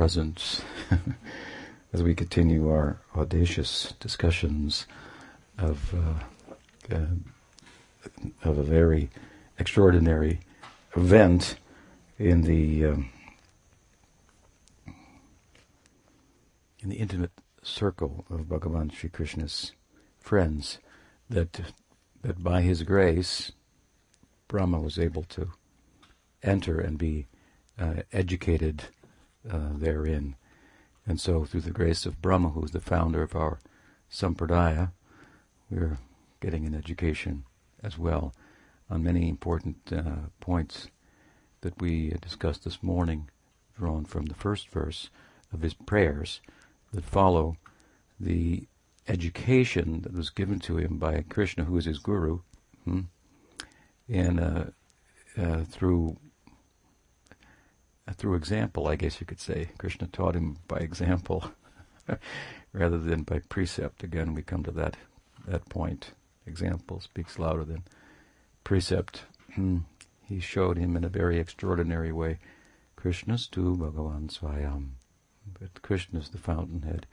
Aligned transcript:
presence 0.00 0.62
as 1.92 2.02
we 2.02 2.14
continue 2.14 2.70
our 2.70 2.98
audacious 3.14 3.92
discussions 4.00 4.86
of 5.58 5.94
uh, 5.94 6.94
uh, 6.96 7.06
of 8.42 8.56
a 8.56 8.62
very 8.62 9.10
extraordinary 9.58 10.40
event 10.96 11.56
in 12.18 12.40
the 12.40 12.86
um, 12.86 13.10
in 16.82 16.88
the 16.88 16.96
intimate 16.96 17.32
circle 17.62 18.24
of 18.30 18.48
Bhagavan 18.48 18.90
Sri 18.90 19.10
Krishna's 19.10 19.72
friends 20.18 20.78
that 21.28 21.60
that 22.22 22.42
by 22.42 22.62
his 22.62 22.84
grace 22.84 23.52
Brahma 24.48 24.80
was 24.80 24.98
able 24.98 25.24
to 25.24 25.50
enter 26.42 26.80
and 26.80 26.96
be 26.96 27.26
uh, 27.78 27.96
educated 28.14 28.84
uh, 29.48 29.70
therein. 29.74 30.36
And 31.06 31.20
so 31.20 31.44
through 31.44 31.62
the 31.62 31.70
grace 31.70 32.06
of 32.06 32.20
Brahma, 32.20 32.50
who 32.50 32.64
is 32.64 32.72
the 32.72 32.80
founder 32.80 33.22
of 33.22 33.34
our 33.34 33.58
Sampradaya, 34.10 34.92
we're 35.70 35.98
getting 36.40 36.66
an 36.66 36.74
education 36.74 37.44
as 37.82 37.98
well 37.98 38.34
on 38.88 39.04
many 39.04 39.28
important 39.28 39.76
uh, 39.92 40.28
points 40.40 40.88
that 41.60 41.80
we 41.80 42.10
discussed 42.20 42.64
this 42.64 42.82
morning, 42.82 43.30
drawn 43.78 44.04
from 44.04 44.26
the 44.26 44.34
first 44.34 44.68
verse 44.68 45.10
of 45.52 45.62
his 45.62 45.74
prayers 45.74 46.40
that 46.92 47.04
follow 47.04 47.56
the 48.18 48.66
education 49.08 50.02
that 50.02 50.12
was 50.12 50.30
given 50.30 50.58
to 50.60 50.76
him 50.78 50.98
by 50.98 51.24
Krishna, 51.28 51.64
who 51.64 51.76
is 51.76 51.84
his 51.84 51.98
guru, 51.98 52.40
hmm, 52.84 53.00
and 54.08 54.40
uh, 54.40 54.64
uh, 55.38 55.64
through 55.64 56.16
through 58.12 58.34
example, 58.34 58.88
I 58.88 58.96
guess 58.96 59.20
you 59.20 59.26
could 59.26 59.40
say. 59.40 59.70
Krishna 59.78 60.06
taught 60.06 60.34
him 60.34 60.58
by 60.66 60.78
example 60.78 61.52
rather 62.72 62.98
than 62.98 63.22
by 63.22 63.40
precept. 63.48 64.02
Again, 64.02 64.34
we 64.34 64.42
come 64.42 64.62
to 64.64 64.72
that 64.72 64.96
that 65.46 65.68
point. 65.68 66.12
Example 66.46 67.00
speaks 67.00 67.38
louder 67.38 67.64
than 67.64 67.84
precept. 68.64 69.22
Hmm. 69.54 69.78
he 70.22 70.38
showed 70.38 70.76
him 70.76 70.96
in 70.96 71.04
a 71.04 71.08
very 71.08 71.38
extraordinary 71.38 72.12
way. 72.12 72.38
Krishna's 72.96 73.46
tu 73.46 73.76
Bhagavan 73.76 74.28
Swayam. 74.30 74.90
But 75.58 75.82
Krishna 75.82 76.20
is 76.20 76.28
the 76.28 76.38
fountainhead 76.38 77.06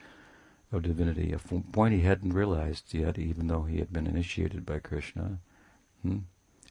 of 0.71 0.83
divinity, 0.83 1.31
a 1.33 1.39
point 1.39 1.93
he 1.93 2.01
hadn't 2.01 2.33
realized 2.33 2.93
yet, 2.93 3.17
even 3.17 3.47
though 3.47 3.63
he 3.63 3.77
had 3.77 3.93
been 3.93 4.05
initiated 4.05 4.65
by 4.65 4.79
Krishna 4.79 5.39
hmm, 6.01 6.19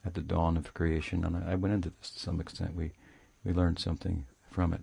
at 0.05 0.15
the 0.15 0.21
dawn 0.21 0.57
of 0.57 0.75
creation. 0.75 1.25
And 1.25 1.37
I, 1.37 1.53
I, 1.53 1.55
went 1.55 1.75
into 1.75 1.91
this 1.91 2.11
to 2.11 2.21
some 2.21 2.41
extent. 2.41 2.75
We 2.75 2.93
we 3.47 3.53
learned 3.53 3.79
something 3.79 4.27
from 4.51 4.73
it. 4.73 4.83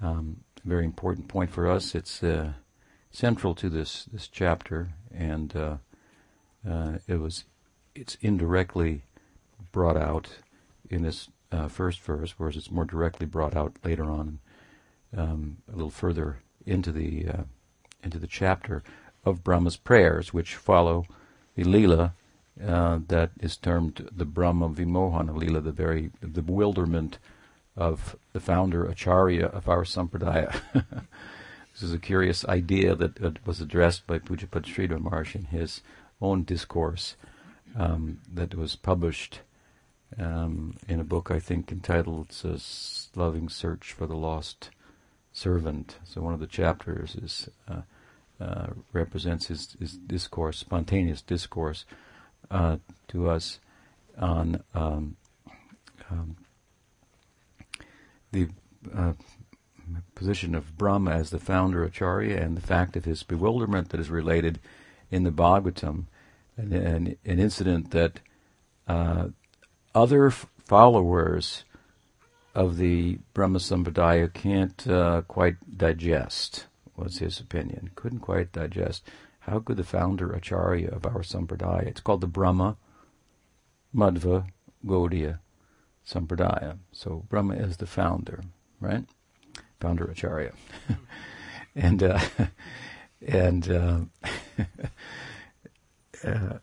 Um, 0.00 0.38
very 0.64 0.84
important 0.84 1.28
point 1.28 1.50
for 1.50 1.68
us. 1.68 1.94
It's 1.94 2.22
uh, 2.22 2.54
central 3.10 3.54
to 3.54 3.68
this 3.68 4.06
this 4.12 4.28
chapter, 4.28 4.90
and 5.14 5.54
uh, 5.54 5.76
uh, 6.68 6.98
it 7.06 7.20
was 7.20 7.44
it's 7.94 8.16
indirectly 8.20 9.02
brought 9.72 9.96
out 9.96 10.28
in 10.90 11.02
this 11.02 11.28
uh, 11.52 11.68
first 11.68 12.00
verse, 12.00 12.34
whereas 12.36 12.56
it's 12.56 12.70
more 12.70 12.84
directly 12.84 13.26
brought 13.26 13.54
out 13.54 13.76
later 13.84 14.04
on, 14.04 14.38
um, 15.16 15.58
a 15.72 15.76
little 15.76 15.90
further 15.90 16.38
into 16.64 16.90
the 16.90 17.28
uh, 17.28 17.42
into 18.02 18.18
the 18.18 18.26
chapter 18.26 18.82
of 19.24 19.44
Brahma's 19.44 19.76
prayers, 19.76 20.32
which 20.32 20.56
follow 20.56 21.06
the 21.54 21.64
lila 21.64 22.14
uh, 22.64 23.00
that 23.08 23.30
is 23.38 23.56
termed 23.56 24.08
the 24.10 24.24
Brahma 24.24 24.68
Vimohana 24.70 25.36
lila, 25.36 25.60
the 25.60 25.72
very 25.72 26.10
the 26.20 26.42
bewilderment 26.42 27.18
of 27.76 28.16
the 28.32 28.40
founder 28.40 28.86
Acharya 28.86 29.46
of 29.46 29.68
our 29.68 29.84
Sampradaya. 29.84 30.60
this 30.72 31.82
is 31.82 31.92
a 31.92 31.98
curious 31.98 32.44
idea 32.46 32.94
that 32.94 33.46
was 33.46 33.60
addressed 33.60 34.06
by 34.06 34.18
Pujapad 34.18 34.64
Sridhar 34.64 35.00
Maharaj 35.00 35.34
in 35.34 35.44
his 35.44 35.82
own 36.20 36.42
discourse 36.42 37.16
um, 37.76 38.18
that 38.32 38.54
was 38.54 38.76
published 38.76 39.40
um, 40.18 40.76
in 40.88 41.00
a 41.00 41.04
book 41.04 41.30
I 41.30 41.40
think 41.40 41.70
entitled 41.70 42.34
uh, 42.44 42.56
"Loving 43.14 43.48
Search 43.48 43.92
for 43.92 44.06
the 44.06 44.16
Lost 44.16 44.70
Servant." 45.32 45.98
So 46.04 46.22
one 46.22 46.32
of 46.32 46.40
the 46.40 46.46
chapters 46.46 47.14
is 47.16 47.48
uh, 47.68 47.82
uh, 48.40 48.68
represents 48.92 49.46
his, 49.46 49.76
his, 49.78 49.96
discourse, 49.96 50.58
spontaneous 50.58 51.22
discourse, 51.22 51.86
uh, 52.50 52.76
to 53.08 53.30
us 53.30 53.60
on 54.18 54.62
um, 54.74 55.16
um, 56.10 56.36
the 58.32 58.48
uh, 58.94 59.12
position 60.14 60.54
of 60.54 60.76
Brahma 60.76 61.12
as 61.12 61.30
the 61.30 61.38
founder 61.38 61.84
Acharya 61.84 62.36
and 62.36 62.56
the 62.56 62.60
fact 62.60 62.96
of 62.96 63.04
his 63.04 63.22
bewilderment 63.22 63.90
that 63.90 64.00
is 64.00 64.10
related 64.10 64.58
in 65.10 65.22
the 65.22 65.30
Bhagavatam, 65.30 66.06
and, 66.56 66.72
and 66.72 67.16
an 67.24 67.38
incident 67.38 67.90
that 67.92 68.20
uh, 68.88 69.28
other 69.94 70.28
f- 70.28 70.46
followers 70.64 71.64
of 72.54 72.76
the 72.76 73.18
Brahma 73.34 73.58
Sampradaya 73.58 74.32
can't 74.32 74.86
uh, 74.88 75.22
quite 75.28 75.56
digest, 75.76 76.66
was 76.96 77.18
his 77.18 77.38
opinion. 77.38 77.90
Couldn't 77.94 78.20
quite 78.20 78.52
digest. 78.52 79.06
How 79.40 79.60
could 79.60 79.76
the 79.76 79.84
founder 79.84 80.32
Acharya 80.32 80.88
of 80.88 81.06
our 81.06 81.22
Sampradaya, 81.22 81.86
it's 81.86 82.00
called 82.00 82.20
the 82.20 82.26
Brahma 82.26 82.76
Madhva 83.94 84.48
Gaudiya 84.84 85.38
Sampradaya. 86.08 86.78
So 86.92 87.24
Brahma 87.28 87.54
is 87.54 87.78
the 87.78 87.86
founder, 87.86 88.44
right? 88.80 89.04
Founder 89.80 90.04
Acharya. 90.04 90.52
and 91.74 92.02
uh, 92.02 92.20
and 93.26 93.70
uh, 93.70 94.00
uh, 96.24 96.58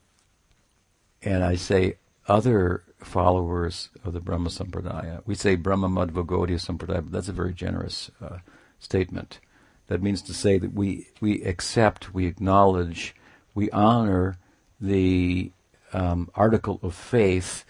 and 1.21 1.43
I 1.43 1.55
say 1.55 1.97
other 2.27 2.83
followers 2.99 3.89
of 4.03 4.13
the 4.13 4.21
Brahma 4.21 4.49
Sampradaya. 4.49 5.21
We 5.25 5.35
say 5.35 5.55
Brahma 5.55 5.89
Madhva 5.89 6.25
Gaudiya 6.25 6.59
Sampradaya, 6.59 7.03
but 7.03 7.11
that's 7.11 7.27
a 7.27 7.33
very 7.33 7.53
generous 7.53 8.09
uh, 8.21 8.37
statement. 8.79 9.39
That 9.87 10.01
means 10.01 10.21
to 10.23 10.33
say 10.33 10.57
that 10.57 10.73
we, 10.73 11.07
we 11.19 11.43
accept, 11.43 12.13
we 12.13 12.25
acknowledge, 12.25 13.13
we 13.53 13.69
honor 13.71 14.37
the 14.79 15.51
um, 15.91 16.29
article 16.35 16.79
of 16.81 16.95
faith 16.95 17.65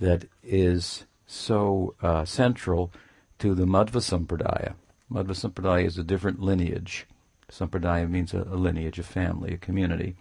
that 0.00 0.24
is 0.42 1.04
so 1.26 1.94
uh, 2.02 2.24
central 2.24 2.92
to 3.38 3.54
the 3.54 3.64
Madhva 3.64 4.00
Sampradaya. 4.00 4.74
Madhva 5.10 5.34
Sampradaya 5.34 5.84
is 5.84 5.98
a 5.98 6.04
different 6.04 6.40
lineage. 6.40 7.06
Sampradaya 7.50 8.08
means 8.08 8.32
a, 8.34 8.42
a, 8.42 8.56
lineage, 8.56 8.98
a 8.98 9.02
family, 9.02 9.54
a 9.54 9.58
community. 9.58 10.16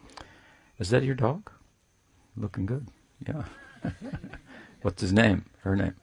Is 0.78 0.90
that 0.90 1.04
your 1.04 1.16
dog? 1.16 1.50
Looking 2.36 2.66
good. 2.66 2.88
Yeah. 3.28 3.44
What's 4.82 5.02
his 5.02 5.14
name? 5.14 5.46
Her 5.62 5.76
name? 5.76 5.96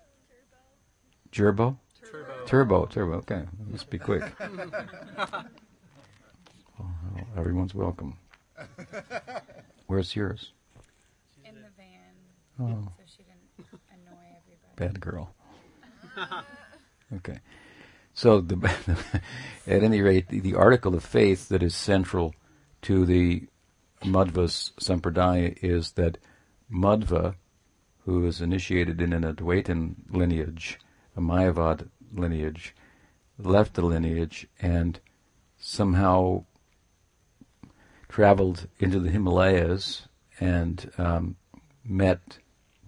Gerbo? 1.32 1.76
Turbo. 2.10 2.44
Turbo. 2.46 2.86
Turbo. 2.86 3.14
Okay. 3.18 3.42
Let's 3.70 3.84
be 3.84 3.98
quick. 3.98 4.22
well, 4.38 5.44
everyone's 7.36 7.74
welcome. 7.74 8.16
Where's 9.86 10.14
yours? 10.14 10.52
In 11.44 11.54
the 11.54 11.68
van. 11.76 12.14
Oh. 12.60 12.92
So 12.96 13.02
she 13.06 13.22
didn't 13.24 13.40
annoy 13.90 14.26
everybody. 14.42 14.65
Bad 14.76 15.00
girl. 15.00 15.34
Okay. 17.14 17.38
So, 18.14 18.40
the, 18.40 18.56
at 19.66 19.82
any 19.82 20.00
rate, 20.00 20.28
the, 20.28 20.40
the, 20.40 20.54
article 20.54 20.94
of 20.94 21.04
faith 21.04 21.48
that 21.50 21.62
is 21.62 21.74
central 21.74 22.34
to 22.82 23.04
the 23.04 23.44
Madhva's 24.02 24.72
Sampradaya 24.80 25.56
is 25.62 25.92
that 25.92 26.18
Madhva, 26.72 27.34
who 28.04 28.26
is 28.26 28.40
initiated 28.40 29.00
in 29.00 29.12
an 29.12 29.22
Advaitin 29.22 29.96
lineage, 30.10 30.78
a 31.16 31.20
Mayavad 31.20 31.88
lineage, 32.12 32.74
left 33.38 33.74
the 33.74 33.84
lineage 33.84 34.48
and 34.60 34.98
somehow 35.58 36.44
traveled 38.08 38.66
into 38.78 38.98
the 38.98 39.10
Himalayas 39.10 40.08
and 40.40 40.90
um, 40.96 41.36
met 41.84 42.38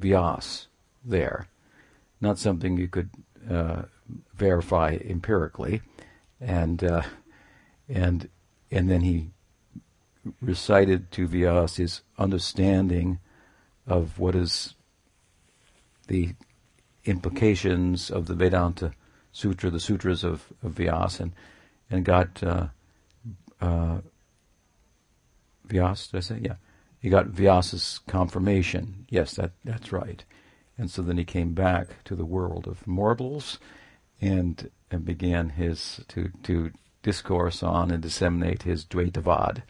Vyas 0.01 0.67
there. 1.05 1.49
Not 2.21 2.39
something 2.39 2.77
you 2.77 2.89
could 2.89 3.11
uh, 3.49 3.83
verify 4.35 4.99
empirically, 5.05 5.83
and 6.41 6.83
uh, 6.83 7.03
and 7.89 8.29
and 8.71 8.91
then 8.91 9.03
he 9.03 9.31
recited 10.41 11.11
to 11.13 11.29
Vyas 11.29 11.77
his 11.77 12.03
understanding 12.19 13.19
of 13.87 14.19
what 14.19 14.35
is 14.35 14.75
the 16.09 16.35
implications 17.05 18.11
of 18.11 18.27
the 18.27 18.35
Vedanta 18.35 18.93
Sutra, 19.33 19.71
the 19.71 19.81
sutras 19.81 20.25
of, 20.25 20.53
of 20.63 20.73
Vyas, 20.73 21.21
and, 21.21 21.33
and 21.91 22.05
got 22.05 22.43
uh, 22.43 22.67
uh, 23.61 23.99
Vyas, 25.69 26.11
did 26.11 26.17
I 26.17 26.21
say? 26.21 26.41
Yeah. 26.43 26.55
He 27.01 27.09
got 27.09 27.29
Vyas's 27.29 28.01
confirmation. 28.09 29.07
Yes, 29.09 29.35
that, 29.35 29.53
that's 29.65 29.93
right. 29.93 30.25
And 30.79 30.91
so 30.91 31.03
then 31.03 31.19
he 31.19 31.25
came 31.25 31.55
back 31.55 32.05
to 32.05 32.15
the 32.15 32.25
world 32.25 32.67
of 32.69 32.87
mortals 32.87 33.59
and 34.21 34.71
and 34.91 35.05
began 35.05 35.51
his 35.51 36.01
to 36.09 36.31
to 36.45 36.71
discourse 37.03 37.63
on 37.63 37.91
and 37.91 38.03
disseminate 38.03 38.63
his 38.63 38.85
Dvaitavad 38.85 39.63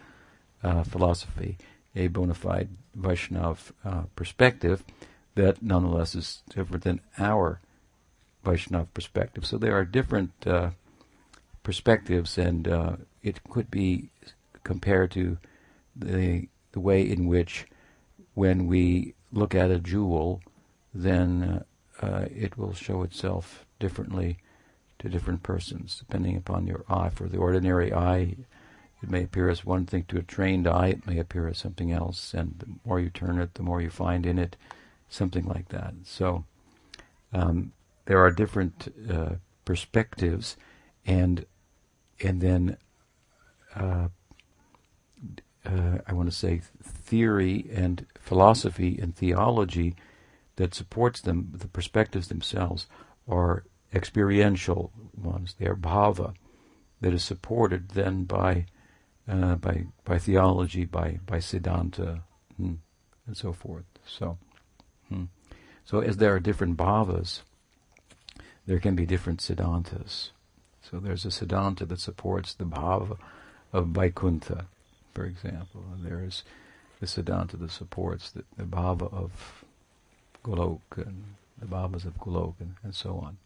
uh, 0.63 0.83
philosophy, 0.83 1.59
a 1.95 2.09
bona 2.09 2.35
fide 2.35 2.69
Vaishnav 2.97 3.73
uh, 3.85 4.03
perspective 4.17 4.85
that 5.35 5.63
nonetheless 5.63 6.15
is 6.15 6.43
different 6.49 6.85
than 6.85 7.01
our 7.19 7.61
Vaishnav 8.45 8.89
perspective. 8.93 9.47
So 9.47 9.57
there 9.57 9.77
are 9.77 9.85
different 9.85 10.33
uh, 10.47 10.71
perspectives, 11.63 12.39
and 12.39 12.67
uh, 12.67 12.97
it 13.23 13.45
could 13.45 13.71
be 13.71 14.11
compared 14.65 15.11
to 15.13 15.39
the 15.95 16.49
the 16.73 16.81
way 16.81 17.03
in 17.03 17.27
which, 17.27 17.67
when 18.35 18.67
we 18.67 19.15
look 19.33 19.55
at 19.55 19.71
a 19.71 19.79
jewel, 19.79 20.41
then 20.95 21.65
uh, 22.01 22.07
uh, 22.07 22.27
it 22.35 22.57
will 22.57 22.75
show 22.75 23.03
itself 23.03 23.67
differently 23.79 24.39
to 24.99 25.09
different 25.09 25.43
persons, 25.43 25.97
depending 25.99 26.37
upon 26.37 26.67
your 26.67 26.85
eye. 26.89 27.09
For 27.09 27.29
the 27.29 27.39
ordinary 27.39 27.93
eye, 27.93 28.37
it 29.03 29.11
may 29.11 29.25
appear 29.25 29.49
as 29.49 29.65
one 29.65 29.87
thing. 29.87 30.05
To 30.09 30.19
a 30.19 30.23
trained 30.23 30.67
eye, 30.67 30.89
it 30.89 31.07
may 31.07 31.19
appear 31.19 31.47
as 31.47 31.59
something 31.59 31.93
else. 31.93 32.35
And 32.35 32.55
the 32.59 32.67
more 32.85 32.99
you 32.99 33.11
turn 33.11 33.39
it, 33.39 33.55
the 33.55 33.63
more 33.63 33.81
you 33.81 33.91
find 33.91 34.27
in 34.27 34.39
it 34.39 34.57
something 35.09 35.45
like 35.45 35.69
that. 35.69 35.95
So 36.05 36.45
um, 37.33 37.73
there 38.07 38.19
are 38.19 38.31
different 38.31 38.93
uh, 39.11 39.35
perspectives, 39.65 40.57
and 41.07 41.47
and 42.21 42.41
then 42.41 42.77
uh, 43.77 44.09
uh, 45.65 45.99
I 46.07 46.13
want 46.13 46.31
to 46.31 46.35
say 46.35 46.63
theory 46.83 47.69
and 47.73 48.07
philosophy 48.19 48.99
and 49.01 49.15
theology 49.15 49.95
that 50.59 50.75
supports 50.75 51.21
them. 51.21 51.53
The 51.55 51.69
perspectives 51.69 52.29
themselves 52.29 52.87
are 53.27 53.65
experiential 53.95 54.93
ones. 55.17 55.55
They 55.59 55.67
are 55.67 55.75
bhava 55.75 56.35
that 57.01 57.15
is 57.15 57.25
supported 57.25 57.91
then 57.91 58.25
by 58.25 58.67
uh, 59.27 59.55
by 59.57 59.87
by 60.05 60.19
theology, 60.19 60.85
by 60.85 61.19
by 61.25 61.39
siddhanta, 61.39 62.23
hmm, 62.57 62.75
and 63.27 63.37
so 63.37 63.53
forth. 63.53 63.87
So. 64.07 64.39
Hmm. 65.09 65.25
So 65.85 66.01
as 66.01 66.19
there 66.19 66.35
are 66.35 66.41
different 66.41 66.77
bhavas, 66.77 67.41
there 68.67 68.79
can 68.79 68.95
be 68.95 69.07
different 69.07 69.41
siddhantas. 69.41 70.33
So 70.83 71.01
there's 71.01 71.25
a 71.25 71.29
siddhanta 71.29 71.89
that 71.89 72.01
supports 72.01 72.53
the 72.53 72.65
bhava 72.65 73.17
of 73.73 73.87
Vaikuntha, 73.89 74.67
for 75.15 75.25
example. 75.25 75.85
And 75.95 76.05
there 76.05 76.23
is 76.23 76.43
the 77.01 77.07
siddhanta 77.07 77.59
that 77.59 77.71
supports 77.71 78.31
the, 78.31 78.45
the 78.59 78.65
bhava 78.65 79.11
of 79.11 79.65
Golok 80.45 80.81
and 80.97 81.25
the 81.59 81.67
bhavas 81.67 82.05
of 82.05 82.19
Golok 82.19 82.55
and, 82.61 82.75
and 82.83 82.95
so 82.95 83.17
on. 83.19 83.39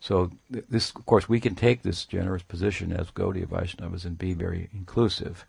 So 0.00 0.30
th- 0.52 0.64
this, 0.68 0.90
of 0.90 1.04
course, 1.06 1.28
we 1.28 1.40
can 1.40 1.54
take 1.54 1.82
this 1.82 2.04
generous 2.04 2.42
position 2.42 2.92
as 2.92 3.10
Gaudiya 3.10 3.46
Vaishnavas 3.46 4.04
and 4.04 4.16
be 4.16 4.32
very 4.32 4.68
inclusive 4.72 5.44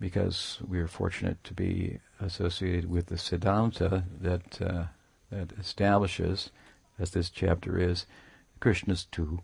because 0.00 0.58
we 0.66 0.80
are 0.80 0.88
fortunate 0.88 1.42
to 1.44 1.54
be 1.54 2.00
associated 2.20 2.90
with 2.90 3.06
the 3.06 3.14
Siddhanta 3.14 4.04
that 4.20 4.60
uh, 4.60 4.84
that 5.30 5.52
establishes, 5.58 6.50
as 6.98 7.10
this 7.10 7.30
chapter 7.30 7.78
is, 7.78 8.06
Krishna's 8.60 9.06
tu, 9.10 9.40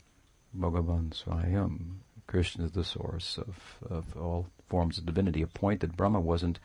Bhagavan 0.56 1.10
Swayam. 1.10 1.96
Krishna 2.26 2.66
is 2.66 2.72
the 2.72 2.84
source 2.84 3.38
of, 3.38 3.76
of 3.90 4.16
all 4.16 4.46
forms 4.69 4.98
of 4.98 5.06
divinity, 5.06 5.42
a 5.42 5.48
point 5.48 5.81
that 5.81 5.96
Brahma 5.96 6.20
wasn't 6.20 6.60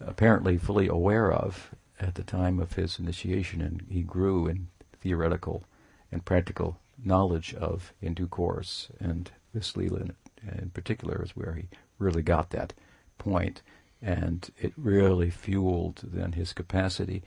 apparently 0.00 0.56
fully 0.56 0.88
aware 0.88 1.30
of 1.30 1.74
at 2.00 2.14
the 2.14 2.22
time 2.22 2.58
of 2.58 2.72
his 2.72 2.98
initiation, 2.98 3.60
and 3.60 3.86
he 3.88 4.02
grew 4.02 4.46
in 4.46 4.68
theoretical 5.00 5.64
and 6.10 6.24
practical 6.24 6.78
knowledge 7.02 7.54
of 7.54 7.92
in 8.00 8.14
due 8.14 8.26
course. 8.26 8.88
And 8.98 9.30
this 9.54 9.72
Leela 9.72 10.10
in, 10.42 10.70
particular 10.70 11.22
is 11.22 11.36
where 11.36 11.54
he 11.54 11.68
really 11.98 12.22
got 12.22 12.50
that 12.50 12.72
point, 13.18 13.62
and 14.00 14.50
it 14.58 14.72
really 14.76 15.30
fueled 15.30 16.02
then 16.02 16.32
his 16.32 16.52
capacity 16.52 17.22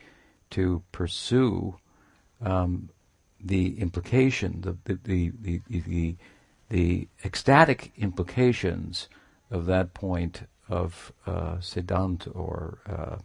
to 0.50 0.82
pursue 0.92 1.76
um, 2.40 2.90
the 3.40 3.78
implication, 3.80 4.60
the 4.62 4.76
the, 4.84 4.98
the 5.04 5.32
the, 5.40 5.80
the 5.80 6.16
the 6.70 7.08
ecstatic 7.24 7.92
implications 7.96 9.08
of 9.50 9.66
that 9.66 9.94
point 9.94 10.48
of 10.68 11.12
uh, 11.26 11.56
siddhant 11.60 12.26
or 12.34 12.78
uh, 12.88 13.16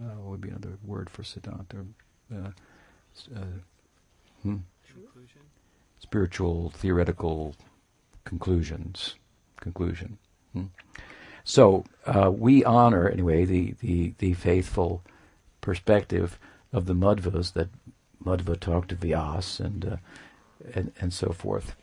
uh, 0.00 0.14
what 0.18 0.30
would 0.30 0.40
be 0.40 0.48
another 0.48 0.78
word 0.84 1.10
for 1.10 1.22
siddhant 1.22 1.72
or 1.74 1.86
uh, 2.34 2.50
uh, 3.36 3.44
hmm? 4.42 4.56
spiritual 5.98 6.70
theoretical 6.70 7.54
conclusions 8.24 9.16
conclusion. 9.60 10.18
Hmm? 10.52 10.66
So 11.44 11.84
uh, 12.06 12.30
we 12.30 12.64
honor 12.64 13.08
anyway 13.08 13.44
the, 13.44 13.74
the, 13.80 14.14
the 14.18 14.34
faithful 14.34 15.02
perspective 15.60 16.38
of 16.72 16.86
the 16.86 16.94
Madhvas 16.94 17.52
that 17.52 17.68
Madhva 18.24 18.58
talked 18.58 18.90
to 18.90 18.96
Vyas 18.96 19.60
and 19.60 19.84
uh, 19.84 19.96
and 20.74 20.92
and 21.00 21.12
so 21.12 21.32
forth. 21.32 21.74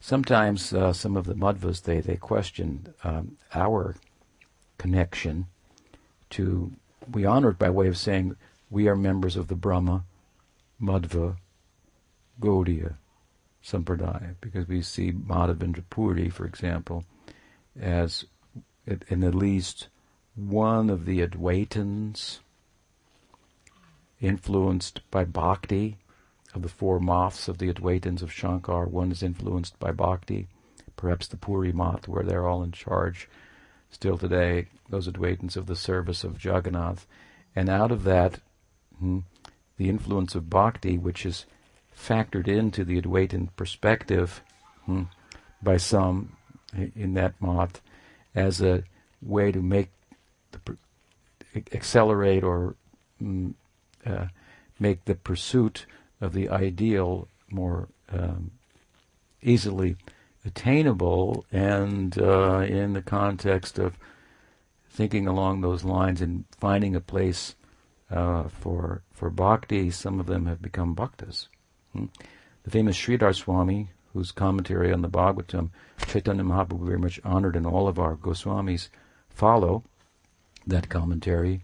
Sometimes 0.00 0.72
uh, 0.72 0.92
some 0.92 1.16
of 1.16 1.26
the 1.26 1.34
Madhvas 1.34 1.82
they 1.82 2.00
they 2.00 2.16
question 2.16 2.94
um, 3.02 3.38
our 3.54 3.96
connection 4.76 5.46
to 6.30 6.72
we 7.10 7.24
honor 7.24 7.50
it 7.50 7.58
by 7.58 7.70
way 7.70 7.88
of 7.88 7.96
saying 7.96 8.36
we 8.70 8.88
are 8.88 8.96
members 8.96 9.36
of 9.36 9.48
the 9.48 9.54
Brahma, 9.54 10.04
Madhva, 10.80 11.36
Gaudiya 12.40 12.94
Sampradaya 13.64 14.34
because 14.40 14.68
we 14.68 14.82
see 14.82 15.12
Madhavendra 15.12 15.82
Puri, 15.90 16.28
for 16.28 16.46
example, 16.46 17.04
as 17.78 18.24
in 18.86 19.24
at 19.24 19.34
least 19.34 19.88
one 20.34 20.88
of 20.88 21.04
the 21.04 21.26
Advaitins 21.26 22.38
influenced 24.20 25.00
by 25.10 25.24
bhakti 25.24 25.96
of 26.54 26.62
the 26.62 26.68
four 26.68 26.98
maths 27.00 27.48
of 27.48 27.58
the 27.58 27.72
Advaitins 27.72 28.22
of 28.22 28.32
Shankar. 28.32 28.86
One 28.86 29.10
is 29.10 29.22
influenced 29.22 29.78
by 29.78 29.92
bhakti, 29.92 30.48
perhaps 30.96 31.26
the 31.26 31.36
Puri 31.36 31.72
math, 31.72 32.08
where 32.08 32.24
they're 32.24 32.46
all 32.46 32.62
in 32.62 32.72
charge 32.72 33.28
still 33.90 34.18
today, 34.18 34.66
those 34.88 35.08
Advaitins 35.08 35.56
of 35.56 35.66
the 35.66 35.76
service 35.76 36.24
of 36.24 36.42
Jagannath. 36.42 37.06
And 37.54 37.68
out 37.68 37.90
of 37.90 38.04
that, 38.04 38.40
hmm, 38.98 39.20
the 39.76 39.88
influence 39.88 40.34
of 40.34 40.50
bhakti, 40.50 40.98
which 40.98 41.24
is 41.24 41.46
factored 41.96 42.48
into 42.48 42.84
the 42.84 43.00
Advaitin 43.00 43.48
perspective 43.56 44.42
hmm, 44.84 45.04
by 45.62 45.76
some 45.76 46.36
in 46.94 47.14
that 47.14 47.34
math 47.40 47.80
as 48.34 48.60
a 48.60 48.84
way 49.22 49.50
to 49.50 49.60
make 49.60 49.90
the, 50.52 50.76
accelerate 51.72 52.44
or 52.44 52.76
mm, 53.22 53.54
uh, 54.06 54.26
make 54.78 55.04
the 55.04 55.14
pursuit 55.14 55.86
of 56.20 56.32
the 56.32 56.48
ideal 56.48 57.28
more 57.50 57.88
um, 58.12 58.50
easily 59.42 59.96
attainable 60.48 61.44
and 61.52 62.18
uh, 62.18 62.58
in 62.60 62.94
the 62.94 63.02
context 63.02 63.78
of 63.78 63.98
thinking 64.88 65.26
along 65.28 65.60
those 65.60 65.84
lines 65.84 66.20
and 66.20 66.44
finding 66.58 66.96
a 66.96 67.00
place 67.00 67.54
uh, 68.10 68.44
for 68.48 69.02
for 69.12 69.30
bhakti, 69.30 69.90
some 69.90 70.18
of 70.20 70.26
them 70.26 70.46
have 70.46 70.62
become 70.62 70.94
bhaktas. 70.94 71.48
Hmm? 71.92 72.06
The 72.64 72.70
famous 72.70 72.96
Sridhar 72.96 73.34
Swami, 73.34 73.90
whose 74.12 74.32
commentary 74.32 74.92
on 74.92 75.02
the 75.02 75.08
Bhagavatam, 75.08 75.70
Chaitanya 76.06 76.44
Mahaprabhu 76.44 76.86
very 76.86 76.98
much 76.98 77.20
honored, 77.24 77.56
and 77.56 77.66
all 77.66 77.88
of 77.88 77.98
our 77.98 78.16
Goswamis 78.16 78.88
follow 79.28 79.84
that 80.66 80.88
commentary. 80.88 81.62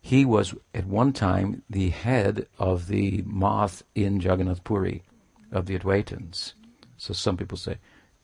He 0.00 0.24
was 0.24 0.54
at 0.74 0.86
one 0.86 1.12
time 1.12 1.62
the 1.68 1.90
head 1.90 2.46
of 2.58 2.86
the 2.88 3.22
math 3.26 3.82
in 3.94 4.20
Jagannath 4.20 4.64
Puri 4.64 5.02
of 5.52 5.66
the 5.66 5.78
Advaitins. 5.78 6.54
So 6.96 7.12
some 7.12 7.36
people 7.36 7.58
say, 7.58 7.76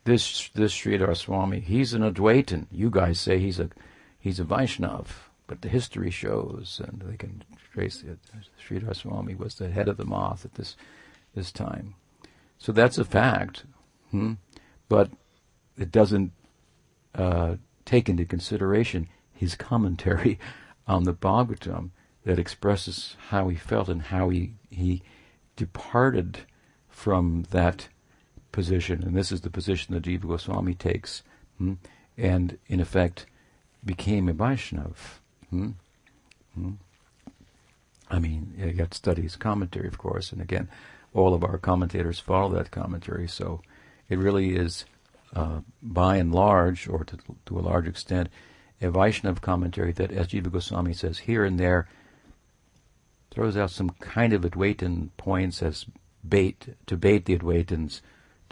this 0.07 0.49
this 0.55 0.73
Sridhar 0.73 1.17
Swami, 1.17 1.61
he's 1.61 1.93
an 1.93 2.03
Advaitin. 2.03 2.67
You 2.71 2.91
guys 2.91 3.21
say 3.21 3.39
he's 3.39 3.61
a 3.61 3.69
he's 4.19 4.41
a 4.41 4.45
Vaishnav, 4.45 5.07
but 5.47 5.61
the 5.61 5.69
history 5.69 6.11
shows, 6.11 6.81
and 6.83 7.03
they 7.05 7.17
can 7.17 7.45
trace 7.73 8.03
it. 8.03 8.19
Sridhar 8.59 8.97
Swami 8.97 9.35
was 9.35 9.57
the 9.57 9.69
head 9.69 9.89
of 9.89 9.99
the 9.99 10.07
math 10.07 10.45
at 10.45 10.55
this 10.55 10.77
this 11.35 11.53
time. 11.53 11.95
So 12.59 12.73
that's 12.73 12.99
a 12.99 13.05
fact, 13.05 13.65
hmm? 14.11 14.35
but 14.89 15.11
it 15.77 15.91
doesn't 15.93 16.33
uh, 17.15 17.57
take 17.85 18.09
into 18.09 18.25
consideration 18.25 19.09
his 19.35 19.55
commentary 19.55 20.39
on 20.87 21.05
the 21.05 21.13
Bhagavatam 21.13 21.91
that 22.25 22.39
expresses 22.39 23.17
how 23.29 23.49
he 23.49 23.57
felt 23.57 23.89
and 23.89 24.03
how 24.03 24.31
he, 24.31 24.55
he 24.71 25.03
departed 25.55 26.41
from 26.89 27.45
that 27.51 27.89
position. 28.53 29.03
And 29.03 29.15
this 29.15 29.33
is 29.33 29.43
the 29.43 29.51
position 29.51 29.95
that 29.95 30.05
Jiva 30.05 30.29
Goswami 30.29 30.75
takes, 30.75 31.23
hmm? 31.59 31.75
and 32.17 32.59
in 32.67 32.81
effect 32.81 33.27
became 33.85 34.29
a 34.29 34.35
Vaishnav. 34.35 34.95
Hmm? 35.51 35.71
hmm? 36.55 36.73
I 38.11 38.19
mean, 38.19 38.55
you 38.57 38.73
got 38.73 39.19
his 39.19 39.37
commentary, 39.37 39.89
of 39.89 39.99
course, 39.99 40.33
and 40.33 40.41
again, 40.41 40.69
all 41.13 41.35
of 41.35 41.43
our 41.43 41.59
commentators 41.59 42.21
follow 42.21 42.55
that 42.55 42.71
commentary. 42.71 43.27
So 43.27 43.63
it 44.09 44.19
really 44.19 44.55
is, 44.55 44.85
uh, 45.35 45.61
by 45.83 46.17
and 46.17 46.33
large, 46.33 46.89
or 46.89 47.05
to, 47.05 47.19
to 47.47 47.59
a 47.59 47.61
large 47.61 47.89
extent, 47.89 48.29
a 48.81 48.91
Vaishnav 48.91 49.41
commentary 49.41 49.93
that, 49.93 50.13
as 50.13 50.29
Jiva 50.29 50.53
Goswami 50.53 50.93
says, 50.93 51.19
here 51.19 51.45
and 51.45 51.59
there 51.59 51.89
throws 53.31 53.57
out 53.57 53.71
some 53.71 53.91
kind 53.91 54.33
of 54.33 54.43
Advaitin 54.43 55.11
points 55.17 55.63
as 55.63 55.87
bait 56.27 56.77
to 56.87 56.97
bait 56.97 57.25
the 57.25 57.37
Advaitins 57.37 58.01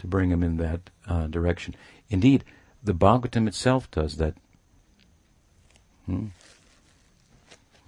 to 0.05 0.09
bring 0.09 0.29
them 0.29 0.43
in 0.43 0.57
that 0.57 0.89
uh, 1.07 1.27
direction. 1.27 1.75
Indeed, 2.09 2.43
the 2.83 2.93
Bhagavatam 2.93 3.47
itself 3.47 3.89
does 3.89 4.17
that. 4.17 4.35
Hmm? 6.05 6.27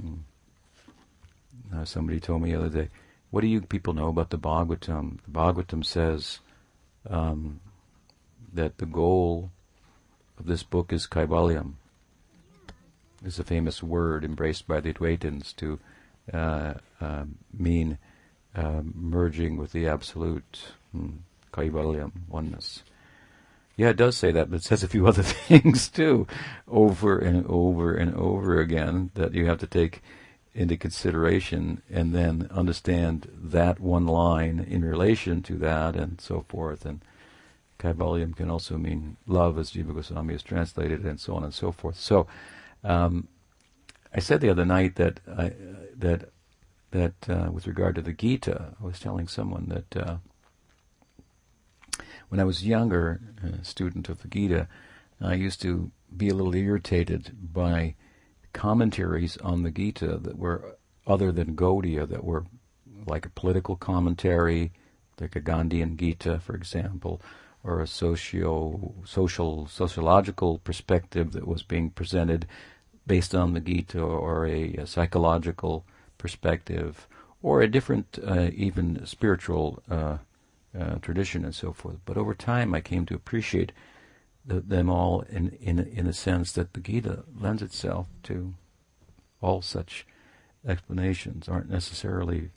Hmm. 0.02 0.16
Uh, 1.74 1.86
somebody 1.86 2.20
told 2.20 2.42
me 2.42 2.52
the 2.52 2.60
other 2.60 2.84
day, 2.84 2.90
what 3.30 3.42
do 3.42 3.48
you 3.48 3.62
people 3.62 3.94
know 3.94 4.08
about 4.08 4.32
the 4.32 4.40
Bhagavatam? 4.40 5.20
The 5.26 5.32
Bhagavatam 5.32 5.86
says 5.86 6.40
um, 7.08 7.60
that 8.52 8.80
the 8.80 8.86
goal 8.86 9.52
of 10.40 10.48
this 10.48 10.64
book 10.64 10.92
is 10.92 11.06
Kaivalyam. 11.06 11.74
It's 13.24 13.40
a 13.40 13.44
famous 13.44 13.84
word 13.84 14.24
embraced 14.24 14.68
by 14.68 14.80
the 14.80 14.94
Advaitins 14.94 15.56
to 15.58 15.80
uh, 16.34 16.76
uh, 17.00 17.26
mean 17.54 17.98
uh, 18.56 18.82
merging 18.96 19.58
with 19.58 19.72
the 19.72 19.88
absolute, 19.88 20.74
hmm, 20.92 21.18
Kaivalyam, 21.51 22.12
oneness. 22.27 22.84
Yeah, 23.75 23.89
it 23.89 23.98
does 23.98 24.18
say 24.18 24.32
that, 24.32 24.50
but 24.50 24.58
it 24.58 24.63
says 24.63 24.84
a 24.84 24.88
few 24.88 25.08
other 25.08 25.24
things 25.24 25.88
too, 25.89 26.27
over 26.68 27.18
and 27.18 27.46
over 27.48 27.94
and 27.94 28.16
over 28.16 28.60
again 28.60 29.12
that 29.13 29.34
you 29.34 29.46
have 29.46 29.60
to 29.60 29.68
take 29.68 30.01
into 30.54 30.75
consideration 30.75 31.84
and 31.89 32.16
then 32.16 32.50
understand 32.51 33.30
that 33.32 33.80
one 33.80 34.08
line 34.08 34.66
in 34.68 34.84
relation 34.84 35.44
to 35.44 35.56
that 35.58 35.96
and 35.96 36.20
so 36.20 36.44
forth. 36.50 36.84
And 36.84 37.01
Kaivalyam 37.80 38.36
can 38.36 38.50
also 38.50 38.77
mean 38.77 39.18
love, 39.27 39.60
as 39.60 39.72
Jiva 39.72 39.94
Goswami 39.94 40.34
has 40.34 40.42
translated, 40.42 41.06
and 41.06 41.20
so 41.20 41.36
on 41.36 41.44
and 41.44 41.54
so 41.54 41.72
forth. 41.72 42.00
So, 42.00 42.25
um, 42.84 43.27
I 44.13 44.20
said 44.20 44.42
the 44.42 44.50
other 44.50 44.66
night 44.66 44.96
that 44.96 45.20
I, 45.38 45.51
that 45.96 46.30
that 46.92 47.13
uh, 47.30 47.51
with 47.51 47.68
regard 47.68 47.96
to 47.96 48.01
the 48.01 48.13
Gita, 48.13 48.74
I 48.82 48.86
was 48.86 49.00
telling 49.00 49.27
someone 49.27 49.68
that 49.68 49.98
uh, 49.98 50.18
when 52.29 52.39
I 52.39 52.43
was 52.43 52.65
younger, 52.65 53.22
a 53.43 53.63
student 53.63 54.10
of 54.10 54.22
the 54.22 54.27
Gita, 54.27 54.67
I 55.22 55.34
used 55.34 55.62
to 55.62 55.91
be 56.15 56.29
a 56.29 56.34
little 56.34 56.55
irritated 56.55 57.36
by 57.53 57.96
commentaries 58.53 59.38
on 59.38 59.63
the 59.63 59.72
Gita 59.72 60.17
that 60.17 60.38
were 60.38 60.77
other 61.05 61.31
than 61.31 61.55
Gaudiya, 61.55 62.07
that 62.10 62.24
were 62.24 62.46
like 63.05 63.25
a 63.25 63.29
political 63.29 63.75
commentary, 63.75 64.72
like 65.19 65.36
a 65.36 65.41
Gandhian 65.41 65.98
Gita, 65.98 66.39
for 66.39 66.55
example, 66.55 67.22
or 67.63 67.81
a 67.81 67.88
socio 67.88 68.93
social 69.05 69.67
sociological 69.67 70.60
perspective 70.60 71.31
that 71.31 71.48
was 71.48 71.63
being 71.63 71.89
presented 71.89 72.46
based 73.05 73.34
on 73.34 73.53
the 73.53 73.62
Gita, 73.62 74.01
or 74.01 74.46
a, 74.46 74.74
a 74.74 74.86
psychological 74.86 75.86
perspective, 76.17 77.07
or 77.41 77.62
a 77.62 77.67
different, 77.67 78.19
uh, 78.25 78.50
even 78.53 79.05
spiritual 79.05 79.81
uh, 79.89 80.17
uh, 80.78 80.96
tradition, 80.96 81.44
and 81.46 81.54
so 81.54 81.74
forth. 81.74 81.98
But 82.06 82.18
over 82.18 82.34
time, 82.34 82.74
I 82.74 82.82
came 82.82 83.06
to 83.06 83.16
appreciate 83.16 83.72
the, 84.46 84.62
them 84.62 84.90
all 84.90 85.22
in, 85.30 85.50
in, 85.62 85.80
in 85.80 86.08
a 86.08 86.14
sense 86.14 86.52
that 86.54 86.74
the 86.74 86.80
Gita 86.80 87.24
lends 87.40 87.62
itself 87.62 88.08
to 88.24 88.54
all 89.42 89.62
such 89.62 90.06
explanations 90.66 91.48
aren't 91.48 91.70
necessarily 91.70 92.50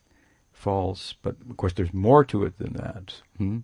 false, 0.52 1.14
but 1.22 1.36
of 1.48 1.56
course 1.56 1.72
there's 1.72 1.94
more 1.94 2.24
to 2.24 2.44
it 2.44 2.58
than 2.58 2.74
that 2.74 3.14
hmm? 3.38 3.58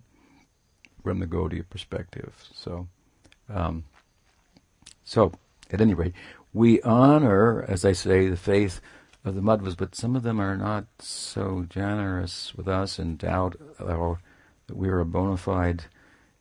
from 1.03 1.19
the 1.19 1.27
Gaudiya 1.27 1.69
perspective. 1.69 2.33
So, 2.53 2.87
um, 3.49 3.83
so 5.03 5.31
at 5.71 5.81
any 5.81 5.93
rate, 5.93 6.13
we 6.53 6.81
honor, 6.81 7.63
as 7.67 7.85
I 7.85 7.91
say, 7.91 8.29
the 8.29 8.37
faith 8.37 8.81
of 9.23 9.35
the 9.35 9.41
Madhvas, 9.41 9.77
but 9.77 9.95
some 9.95 10.15
of 10.15 10.23
them 10.23 10.39
are 10.39 10.57
not 10.57 10.85
so 10.99 11.65
generous 11.69 12.55
with 12.55 12.67
us 12.67 12.97
and 12.97 13.17
doubt 13.17 13.55
our, 13.79 14.19
that 14.67 14.77
we 14.77 14.89
are 14.89 14.99
a 14.99 15.05
bona 15.05 15.37
fide 15.37 15.85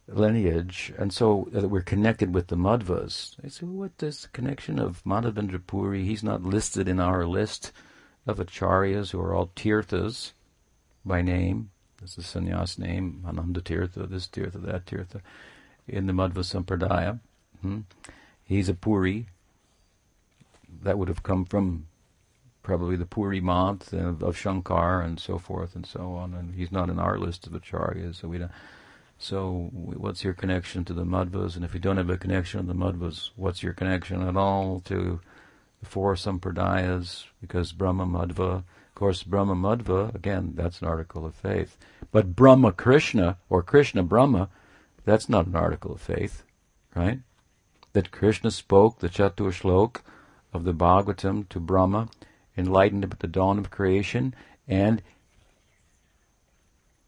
lineage, 0.08 0.92
and 0.98 1.12
so 1.12 1.48
that 1.52 1.68
we're 1.68 1.80
connected 1.80 2.32
with 2.32 2.48
the 2.48 2.56
Madhvas. 2.56 3.36
I 3.44 3.48
say, 3.48 3.66
what 3.66 3.92
is 4.00 4.22
the 4.22 4.28
connection 4.28 4.78
of 4.78 5.02
Madhavendra 5.04 5.60
Puri? 5.66 6.04
He's 6.04 6.22
not 6.22 6.42
listed 6.42 6.88
in 6.88 7.00
our 7.00 7.26
list 7.26 7.72
of 8.26 8.38
acharyas 8.38 9.10
who 9.10 9.20
are 9.20 9.34
all 9.34 9.50
tirthas 9.56 10.32
by 11.04 11.22
name. 11.22 11.70
This 12.00 12.18
is 12.18 12.26
sannyas 12.26 12.78
name, 12.78 13.24
Ananda 13.26 13.60
Tirtha, 13.60 14.08
this 14.08 14.26
Tirtha, 14.26 14.62
that 14.66 14.86
Tirtha, 14.86 15.22
in 15.88 16.06
the 16.06 16.12
Madhva 16.12 16.44
Sampradaya. 16.44 17.18
Hmm? 17.62 17.80
He's 18.44 18.68
a 18.68 18.74
Puri. 18.74 19.26
That 20.82 20.98
would 20.98 21.08
have 21.08 21.22
come 21.22 21.44
from 21.44 21.86
probably 22.66 22.96
the 22.96 23.06
Puri 23.06 23.40
math 23.40 23.92
of, 23.92 24.24
of 24.24 24.36
Shankar 24.36 25.00
and 25.00 25.20
so 25.20 25.38
forth 25.38 25.76
and 25.76 25.86
so 25.86 26.14
on. 26.14 26.34
And 26.34 26.56
he's 26.56 26.72
not 26.72 26.90
in 26.90 26.98
our 26.98 27.16
list 27.16 27.46
of 27.46 27.52
acharyas, 27.52 28.16
so 28.16 28.28
we 28.28 28.38
don't 28.38 28.50
so, 29.18 29.70
what's 29.72 30.24
your 30.24 30.34
connection 30.34 30.84
to 30.84 30.92
the 30.92 31.04
Madhvas? 31.04 31.56
And 31.56 31.64
if 31.64 31.72
you 31.72 31.80
don't 31.80 31.96
have 31.96 32.10
a 32.10 32.18
connection 32.18 32.60
to 32.60 32.66
the 32.66 32.74
Madhvas, 32.74 33.30
what's 33.34 33.62
your 33.62 33.72
connection 33.72 34.20
at 34.20 34.36
all 34.36 34.80
to 34.86 35.20
the 35.80 35.86
four 35.86 36.14
Sampradayas? 36.16 37.24
Because 37.40 37.72
Brahma 37.72 38.04
Madhva, 38.04 38.58
of 38.58 38.94
course, 38.94 39.22
Brahma 39.22 39.54
Madhva, 39.54 40.14
again, 40.14 40.52
that's 40.54 40.82
an 40.82 40.88
article 40.88 41.24
of 41.24 41.34
faith. 41.34 41.78
But 42.12 42.36
Brahma 42.36 42.72
Krishna, 42.72 43.38
or 43.48 43.62
Krishna 43.62 44.02
Brahma, 44.02 44.50
that's 45.06 45.30
not 45.30 45.46
an 45.46 45.56
article 45.56 45.92
of 45.92 46.00
faith, 46.00 46.42
right? 46.94 47.20
That 47.94 48.10
Krishna 48.10 48.50
spoke 48.50 48.98
the 48.98 49.08
Chatur 49.08 49.50
Shlok 49.50 50.02
of 50.52 50.64
the 50.64 50.74
Bhagavatam 50.74 51.48
to 51.48 51.58
Brahma, 51.58 52.10
enlightened 52.56 53.04
at 53.04 53.18
the 53.20 53.26
dawn 53.26 53.58
of 53.58 53.70
creation, 53.70 54.34
and 54.66 55.02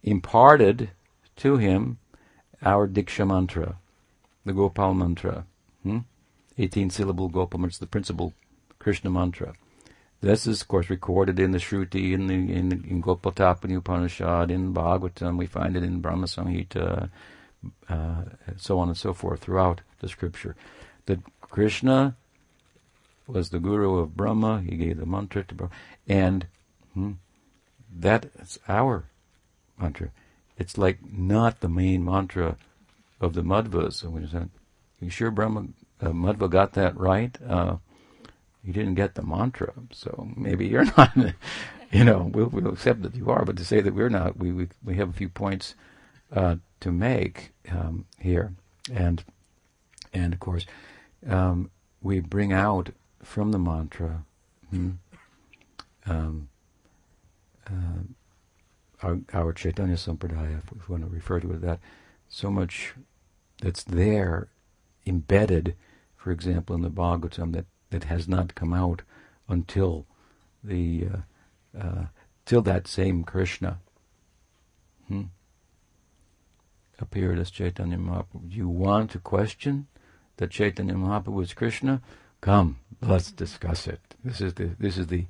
imparted 0.03 0.91
to 1.37 1.57
him 1.57 1.99
our 2.63 2.89
Diksha 2.89 3.27
mantra, 3.27 3.77
the 4.45 4.53
Gopal 4.53 4.95
mantra. 4.95 5.45
Hmm? 5.83 5.99
18 6.59 6.91
syllable 6.91 7.29
Gopal 7.29 7.61
mantra, 7.61 7.81
the 7.81 7.87
principal 7.87 8.33
Krishna 8.79 9.11
mantra. 9.11 9.55
This 10.21 10.47
is, 10.49 10.63
of 10.63 10.69
course, 10.69 10.91
recorded 10.91 11.39
in 11.39 11.53
the 11.53 11.59
Shruti, 11.59 12.13
in 12.13 12.27
the 12.27 12.35
in, 12.35 12.73
in 12.89 13.01
Gopal 13.01 13.31
Tapani 13.31 13.77
Upanishad, 13.77 14.51
in 14.51 14.75
Bhagavatam. 14.75 15.37
We 15.37 15.47
find 15.47 15.77
it 15.77 15.85
in 15.85 16.01
Brahma 16.01 16.27
Samhita, 16.27 17.09
uh, 17.89 18.23
so 18.57 18.81
on 18.81 18.89
and 18.89 18.97
so 18.97 19.15
forth 19.15 19.41
throughout 19.41 19.81
the 20.01 20.09
scripture. 20.09 20.57
That 21.07 21.21
Krishna 21.41 22.17
was 23.29 23.51
the 23.51 23.61
guru 23.61 23.99
of 23.99 24.17
Brahma. 24.17 24.63
He 24.63 24.77
gave 24.77 24.99
the 24.99 25.07
mantra 25.07 25.45
to 25.45 25.55
Brahma, 25.55 25.75
and 26.09 26.47
hmm, 26.95 27.13
that 27.95 28.27
is 28.41 28.59
our 28.67 29.05
mantra 29.79 30.11
it's 30.59 30.77
like 30.77 30.99
not 31.11 31.61
the 31.61 31.69
main 31.69 32.05
mantra 32.05 32.57
of 33.21 33.35
the 33.35 33.43
Madhvas. 33.43 33.95
So 33.95 34.11
we 34.11 34.27
said, 34.27 34.51
you 35.01 35.09
sure 35.09 35.31
Brahma 35.31 35.69
uh, 36.01 36.09
Madhva 36.09 36.51
got 36.51 36.73
that 36.73 36.97
right? 36.97 37.37
Uh, 37.47 37.77
you 38.65 38.73
didn't 38.73 38.95
get 38.95 39.15
the 39.15 39.23
mantra, 39.23 39.73
so 39.93 40.29
maybe 40.37 40.67
you're 40.67 40.85
not. 40.97 41.17
you 41.91 42.05
know, 42.05 42.31
we'll, 42.35 42.49
we'll, 42.49 42.69
accept 42.69 43.03
that 43.03 43.15
you 43.15 43.31
are, 43.31 43.45
but 43.45 43.57
to 43.57 43.65
say 43.65 43.81
that 43.81 43.95
we're 43.95 44.11
not, 44.11 44.37
we 44.37 44.53
we, 44.53 44.69
we 44.85 44.97
have 44.97 45.09
a 45.09 45.15
few 45.15 45.29
points 45.29 45.75
uh, 46.33 46.57
to 46.81 46.93
make 46.93 47.53
um, 47.71 48.05
here, 48.19 48.53
and 48.93 49.23
and 50.13 50.33
of 50.35 50.41
course, 50.41 50.67
um, 51.29 51.71
we 52.03 52.21
bring 52.21 52.53
out 52.53 52.91
from 53.29 53.53
the 53.53 53.59
mantra. 53.59 54.25
Hmm, 54.71 54.93
um, 56.07 56.49
uh, 57.67 58.03
our, 59.03 59.19
our 59.35 59.53
Chaitanya 59.53 59.97
Sampradaya, 59.97 60.63
if 60.75 60.89
we 60.89 60.95
want 60.95 61.05
to 61.05 61.15
refer 61.15 61.39
to 61.39 61.53
it 61.53 61.61
that, 61.61 61.79
so 62.29 62.51
much 62.51 62.95
that's 63.61 63.85
there, 63.85 64.49
embedded, 65.07 65.77
for 66.17 66.31
example, 66.31 66.75
in 66.75 66.83
the 66.83 66.91
Bhagavatam, 66.91 67.53
that, 67.53 67.67
that 67.91 68.05
has 68.05 68.27
not 68.27 68.55
come 68.55 68.73
out 68.73 69.03
until 69.47 70.07
the 70.65 71.09
uh, 71.13 71.79
uh, 71.79 72.05
till 72.45 72.63
that 72.63 72.87
same 72.89 73.25
Krishna 73.25 73.79
hmm, 75.07 75.25
appeared 76.99 77.39
as 77.39 77.51
Chaitanya 77.51 77.99
Mahaprabhu. 77.99 78.51
You 78.51 78.69
want 78.69 79.11
to 79.13 79.19
question 79.19 79.87
that 80.39 80.51
Chaitanya 80.51 80.95
Mahaprabhu 80.95 81.35
was 81.35 81.53
Krishna? 81.53 82.01
Come, 82.41 82.79
let's 83.01 83.33
discuss 83.33 83.87
it. 83.87 84.01
This 84.25 84.41
is 84.41 84.55
the 84.55 84.71
this 84.79 84.97
is 84.97 85.09
the 85.09 85.27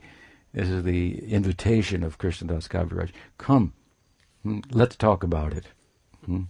this 0.53 0.69
is 0.69 0.83
the 0.85 1.19
invitation 1.33 2.03
of 2.03 2.19
Krishnadas 2.19 2.69
Kaviraj. 2.69 3.11
Come, 3.39 3.73
hmm, 4.43 4.61
let's 4.71 4.97
talk 4.97 5.23
about 5.23 5.53
it. 5.53 5.67
Hmm? 6.25 6.43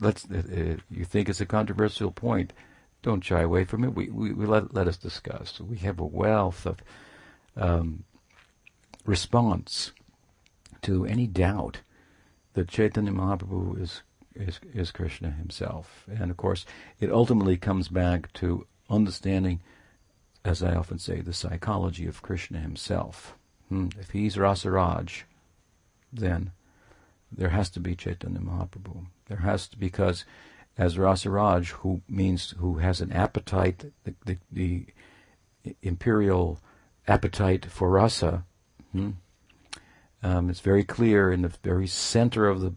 Let's. 0.00 0.26
Uh, 0.30 0.38
uh, 0.38 0.76
you 0.90 1.04
think 1.04 1.28
it's 1.28 1.40
a 1.40 1.46
controversial 1.46 2.10
point? 2.10 2.52
Don't 3.02 3.24
shy 3.24 3.40
away 3.40 3.64
from 3.64 3.84
it. 3.84 3.94
We, 3.94 4.10
we, 4.10 4.32
we 4.32 4.46
let 4.46 4.74
let 4.74 4.88
us 4.88 4.96
discuss. 4.96 5.60
We 5.60 5.78
have 5.78 6.00
a 6.00 6.04
wealth 6.04 6.66
of 6.66 6.78
um, 7.56 8.04
response 9.04 9.92
to 10.82 11.04
any 11.04 11.26
doubt 11.26 11.80
that 12.54 12.68
Chaitanya 12.68 13.12
Mahaprabhu 13.12 13.80
is, 13.80 14.02
is, 14.34 14.60
is 14.74 14.90
Krishna 14.90 15.30
himself. 15.30 16.04
And 16.08 16.30
of 16.30 16.36
course, 16.36 16.66
it 16.98 17.12
ultimately 17.12 17.56
comes 17.56 17.88
back 17.88 18.32
to 18.34 18.66
understanding, 18.90 19.60
as 20.44 20.62
I 20.62 20.74
often 20.74 20.98
say, 20.98 21.20
the 21.20 21.32
psychology 21.32 22.06
of 22.06 22.22
Krishna 22.22 22.58
himself. 22.58 23.36
Hmm. 23.68 23.88
If 23.98 24.10
he's 24.10 24.36
Rasaraj, 24.36 25.22
then 26.12 26.50
there 27.30 27.50
has 27.50 27.70
to 27.70 27.80
be 27.80 27.94
Chaitanya 27.94 28.40
Mahaprabhu. 28.40 29.06
There 29.28 29.38
has 29.38 29.68
to, 29.68 29.78
because 29.78 30.24
as 30.76 30.96
Rasaraj, 30.96 31.68
who 31.68 32.02
means 32.08 32.54
who 32.58 32.78
has 32.78 33.00
an 33.00 33.12
appetite, 33.12 33.92
the, 34.04 34.14
the, 34.24 34.38
the 34.50 34.86
imperial 35.82 36.58
appetite 37.06 37.66
for 37.66 37.90
rasa, 37.90 38.44
hmm, 38.92 39.10
um, 40.22 40.50
it's 40.50 40.60
very 40.60 40.84
clear 40.84 41.32
in 41.32 41.42
the 41.42 41.52
very 41.62 41.86
center 41.86 42.48
of 42.48 42.60
the 42.60 42.74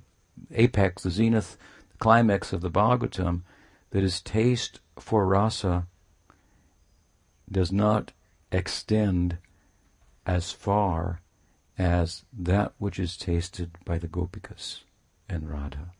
apex, 0.51 1.03
the 1.03 1.11
zenith, 1.11 1.57
the 1.91 1.97
climax 1.97 2.53
of 2.53 2.61
the 2.61 2.71
Bhagavatam, 2.71 3.41
that 3.91 4.03
his 4.03 4.21
taste 4.21 4.79
for 4.99 5.25
rasa 5.25 5.87
does 7.51 7.71
not 7.71 8.11
extend 8.51 9.37
as 10.25 10.51
far 10.51 11.21
as 11.77 12.23
that 12.31 12.73
which 12.77 12.99
is 12.99 13.17
tasted 13.17 13.71
by 13.85 13.97
the 13.97 14.07
gopikas 14.07 14.81
and 15.27 15.49
Radha. 15.49 15.91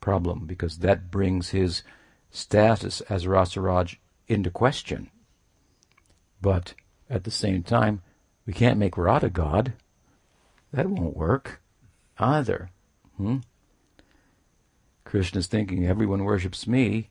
Problem, 0.00 0.46
because 0.46 0.78
that 0.78 1.10
brings 1.10 1.50
his 1.50 1.82
status 2.30 3.00
as 3.02 3.26
Rasaraj 3.26 3.96
into 4.28 4.50
question. 4.50 5.10
But 6.40 6.74
at 7.08 7.24
the 7.24 7.30
same 7.30 7.62
time, 7.62 8.02
we 8.46 8.52
can't 8.52 8.78
make 8.78 8.96
Radha 8.96 9.30
God. 9.30 9.74
That 10.72 10.88
won't 10.88 11.16
work 11.16 11.60
either. 12.18 12.70
Hmm? 13.16 13.38
Krishna's 15.04 15.46
thinking 15.46 15.86
everyone 15.86 16.24
worships 16.24 16.66
me. 16.66 17.10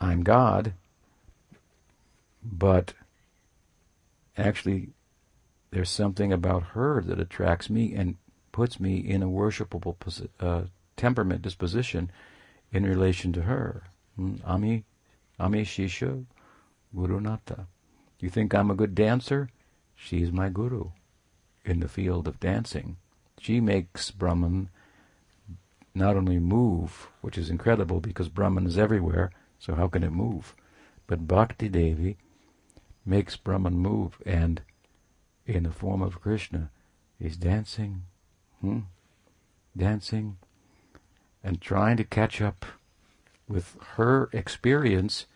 I'm 0.00 0.22
God. 0.22 0.74
But 2.42 2.94
actually, 4.36 4.90
there's 5.70 5.90
something 5.90 6.32
about 6.32 6.68
her 6.68 7.02
that 7.02 7.20
attracts 7.20 7.68
me 7.68 7.94
and 7.94 8.16
puts 8.52 8.80
me 8.80 8.98
in 8.98 9.22
a 9.22 9.28
worshipable 9.28 9.96
posi- 9.96 10.28
uh, 10.40 10.64
temperament, 10.96 11.42
disposition 11.42 12.10
in 12.72 12.84
relation 12.84 13.32
to 13.32 13.42
her. 13.42 13.84
Hmm? 14.16 14.36
Ami, 14.44 14.84
Ami 15.38 15.62
Shisha 15.62 16.24
Gurunata. 16.94 17.66
You 18.20 18.30
think 18.30 18.54
I'm 18.54 18.70
a 18.70 18.74
good 18.74 18.94
dancer? 18.94 19.48
She's 19.94 20.32
my 20.32 20.48
guru 20.48 20.90
in 21.64 21.80
the 21.80 21.88
field 21.88 22.26
of 22.26 22.40
dancing. 22.40 22.96
She 23.38 23.60
makes 23.60 24.10
Brahman 24.10 24.70
not 25.94 26.16
only 26.16 26.38
move, 26.38 27.08
which 27.20 27.36
is 27.36 27.50
incredible 27.50 28.00
because 28.00 28.28
Brahman 28.28 28.66
is 28.66 28.78
everywhere, 28.78 29.30
so 29.58 29.74
how 29.74 29.88
can 29.88 30.02
it 30.02 30.12
move? 30.12 30.54
But 31.06 31.26
Bhakti 31.26 31.68
Devi 31.68 32.16
makes 33.04 33.36
Brahman 33.36 33.78
move, 33.78 34.18
and 34.24 34.60
in 35.46 35.64
the 35.64 35.70
form 35.70 36.02
of 36.02 36.20
Krishna, 36.20 36.70
he's 37.18 37.36
dancing, 37.36 38.02
hmm? 38.60 38.80
dancing, 39.76 40.36
and 41.42 41.60
trying 41.60 41.96
to 41.96 42.04
catch 42.04 42.40
up 42.40 42.64
with 43.48 43.76
her 43.96 44.28
experience 44.32 45.26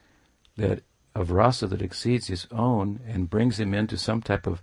that 0.57 0.83
of 1.15 1.31
rasa 1.31 1.67
that 1.67 1.83
exceeds 1.83 2.29
his 2.29 2.47
own 2.51 3.01
and 3.07 3.31
brings 3.31 3.61
him 3.61 3.75
into 3.75 3.97
some 3.97 4.23
type 4.23 4.47
of 4.47 4.63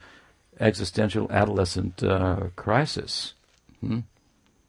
existential 0.59 1.31
adolescent 1.31 2.03
uh, 2.03 2.47
crisis. 2.55 3.33
Hmm? 3.81 3.99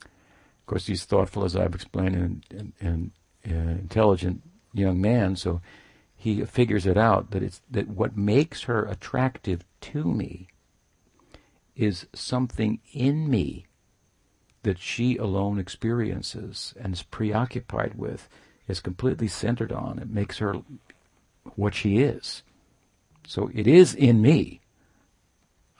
Of 0.03 0.67
course, 0.67 0.87
he's 0.87 1.05
thoughtful, 1.05 1.45
as 1.45 1.57
I've 1.57 1.75
explained, 1.75 2.15
and, 2.15 2.45
and, 2.51 2.73
and 2.81 3.11
uh, 3.47 3.71
intelligent 3.81 4.43
young 4.73 5.01
man, 5.01 5.37
so 5.37 5.61
he 6.17 6.45
figures 6.45 6.87
it 6.87 6.97
out 6.97 7.31
that 7.31 7.43
it's 7.43 7.63
that 7.71 7.89
what 7.89 8.17
makes 8.17 8.65
her 8.65 8.85
attractive 8.85 9.65
to 9.81 10.05
me 10.05 10.49
is 11.77 12.07
something 12.13 12.81
in 12.93 13.31
me 13.31 13.67
that 14.63 14.79
she 14.79 15.17
alone 15.17 15.59
experiences 15.59 16.75
and 16.79 16.93
is 16.93 17.03
preoccupied 17.03 17.95
with, 17.95 18.29
is 18.69 18.81
completely 18.81 19.29
centered 19.29 19.73
on. 19.73 19.99
It 19.99 20.11
makes 20.11 20.39
her 20.39 20.57
what 21.57 21.75
she 21.75 21.99
is. 21.99 22.43
So 23.27 23.51
it 23.55 23.67
is 23.67 23.95
in 23.95 24.21
me. 24.21 24.61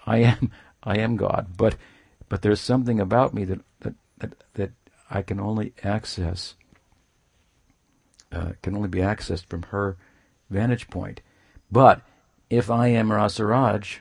I 0.07 0.19
am 0.19 0.51
I 0.83 0.99
am 0.99 1.17
God, 1.17 1.49
but 1.57 1.77
but 2.29 2.43
there's 2.43 2.61
something 2.61 2.99
about 2.99 3.35
me 3.35 3.45
that 3.45 3.61
that 3.81 3.95
that, 4.19 4.33
that 4.55 4.71
I 5.11 5.23
can 5.23 5.39
only 5.39 5.75
access 5.85 6.55
uh, 8.33 8.53
can 8.63 8.77
only 8.77 8.89
be 8.89 8.99
accessed 8.99 9.47
from 9.47 9.63
her 9.65 9.97
vantage 10.49 10.89
point. 10.89 11.21
But 11.71 12.03
if 12.49 12.71
I 12.71 12.89
am 12.89 13.11
Rasaraj, 13.11 13.99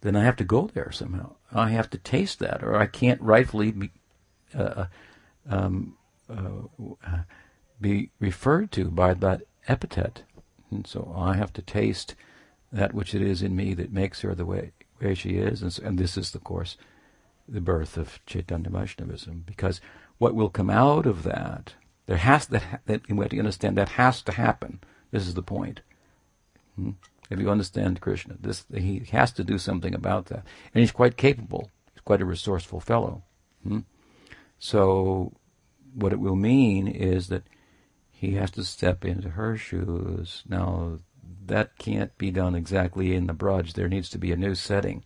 then 0.00 0.16
I 0.16 0.24
have 0.24 0.36
to 0.36 0.44
go 0.44 0.70
there 0.72 0.92
somehow. 0.92 1.34
I 1.52 1.70
have 1.70 1.90
to 1.90 1.98
taste 1.98 2.38
that, 2.38 2.62
or 2.62 2.76
I 2.76 2.86
can't 2.86 3.20
rightfully 3.20 3.72
be, 3.72 3.90
uh, 4.54 4.62
uh 4.62 4.86
um, 5.48 5.96
uh, 6.30 7.18
be 7.80 8.10
referred 8.20 8.70
to 8.72 8.90
by 8.90 9.14
that 9.14 9.42
epithet. 9.66 10.22
And 10.70 10.86
so 10.86 11.12
I 11.16 11.36
have 11.36 11.52
to 11.54 11.62
taste 11.62 12.14
that 12.72 12.94
which 12.94 13.14
it 13.14 13.22
is 13.22 13.42
in 13.42 13.56
me 13.56 13.74
that 13.74 13.92
makes 13.92 14.20
her 14.20 14.34
the 14.34 14.44
way, 14.44 14.72
way 15.00 15.14
she 15.14 15.30
is. 15.30 15.62
And, 15.62 15.72
so, 15.72 15.82
and 15.84 15.98
this 15.98 16.16
is, 16.16 16.34
of 16.34 16.44
course, 16.44 16.76
the 17.48 17.60
birth 17.60 17.96
of 17.96 18.20
Chaitanya 18.26 18.70
Vaishnavism. 18.70 19.44
Because 19.46 19.80
what 20.18 20.34
will 20.34 20.50
come 20.50 20.70
out 20.70 21.06
of 21.06 21.22
that, 21.22 21.74
there 22.08 22.16
has 22.16 22.46
that, 22.46 22.80
that 22.86 23.08
we 23.08 23.18
have 23.18 23.28
to 23.28 23.38
understand 23.38 23.76
that 23.76 23.90
has 23.90 24.22
to 24.22 24.32
happen. 24.32 24.80
This 25.12 25.26
is 25.26 25.34
the 25.34 25.42
point. 25.42 25.82
Hmm? 26.74 26.92
If 27.30 27.38
you 27.38 27.50
understand 27.50 28.00
Krishna, 28.00 28.36
this 28.40 28.64
he 28.74 29.00
has 29.12 29.30
to 29.32 29.44
do 29.44 29.58
something 29.58 29.94
about 29.94 30.26
that, 30.26 30.44
and 30.72 30.80
he's 30.80 30.90
quite 30.90 31.18
capable. 31.18 31.70
He's 31.92 32.00
quite 32.00 32.22
a 32.22 32.24
resourceful 32.24 32.80
fellow. 32.80 33.22
Hmm? 33.62 33.80
So, 34.58 35.34
what 35.94 36.14
it 36.14 36.18
will 36.18 36.34
mean 36.34 36.88
is 36.88 37.28
that 37.28 37.44
he 38.10 38.32
has 38.34 38.50
to 38.52 38.64
step 38.64 39.04
into 39.04 39.30
her 39.30 39.58
shoes. 39.58 40.42
Now, 40.48 41.00
that 41.44 41.76
can't 41.78 42.16
be 42.16 42.30
done 42.30 42.54
exactly 42.54 43.14
in 43.14 43.26
the 43.26 43.34
Braj. 43.34 43.74
There 43.74 43.88
needs 43.88 44.08
to 44.10 44.18
be 44.18 44.32
a 44.32 44.36
new 44.36 44.54
setting. 44.54 45.04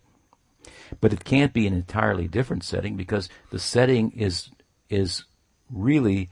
But 1.01 1.11
it 1.11 1.25
can't 1.25 1.51
be 1.51 1.67
an 1.67 1.73
entirely 1.73 2.29
different 2.29 2.63
setting 2.63 2.95
because 2.95 3.27
the 3.51 3.59
setting 3.59 4.11
is 4.11 4.49
is 4.89 5.25
really 5.69 6.29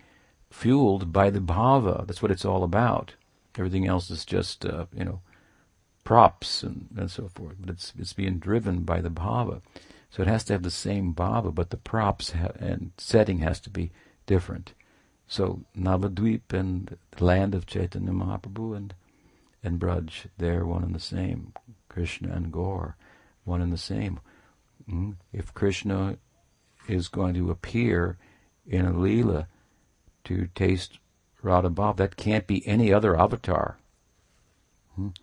fueled 0.52 1.12
by 1.12 1.30
the 1.30 1.40
bhava. 1.40 2.06
That's 2.06 2.22
what 2.22 2.32
it's 2.32 2.46
all 2.46 2.64
about. 2.64 3.16
Everything 3.58 3.88
else 3.88 4.12
is 4.12 4.26
just 4.26 4.66
uh, 4.66 4.86
you 4.96 5.06
know 5.06 5.22
props 6.04 6.64
and, 6.64 6.88
and 6.98 7.10
so 7.10 7.30
forth. 7.30 7.56
But 7.60 7.72
it's 7.72 7.94
it's 7.98 8.14
being 8.14 8.38
driven 8.38 8.82
by 8.82 9.02
the 9.02 9.10
bhava. 9.10 9.62
So 10.12 10.22
it 10.22 10.28
has 10.28 10.44
to 10.46 10.54
have 10.54 10.64
the 10.64 10.72
same 10.72 11.14
bhava, 11.14 11.56
but 11.56 11.70
the 11.70 11.78
props 11.78 12.32
ha- 12.32 12.52
and 12.60 12.92
setting 12.98 13.40
has 13.40 13.60
to 13.62 13.70
be 13.70 13.92
different. 14.26 14.74
So 15.28 15.62
Navadvip 15.78 16.52
and 16.52 16.98
the 17.12 17.24
land 17.24 17.56
of 17.56 17.66
Chaitanya 17.66 18.12
Mahaprabhu 18.12 18.76
and 18.76 18.94
and 19.64 19.80
Braj, 19.80 20.26
they're 20.38 20.66
one 20.66 20.84
and 20.84 20.96
the 20.96 21.00
same. 21.00 21.54
Krishna 21.88 22.34
and 22.34 22.52
Gaur, 22.52 22.96
one 23.44 23.62
and 23.62 23.72
the 23.72 23.78
same. 23.78 24.20
Mm? 24.90 25.16
If 25.32 25.54
Krishna 25.54 26.18
is 26.88 27.08
going 27.08 27.36
to 27.36 27.52
appear 27.52 28.18
in 28.68 28.86
a 28.86 28.92
Leela 28.92 29.46
to 30.26 30.48
taste 30.56 31.00
Radha 31.42 31.70
Bhav, 31.70 31.98
that 31.98 32.18
can't 32.18 32.48
be 32.48 32.66
any 32.68 32.94
other 32.94 33.20
avatar. 33.20 33.78
Mm? 35.00 35.16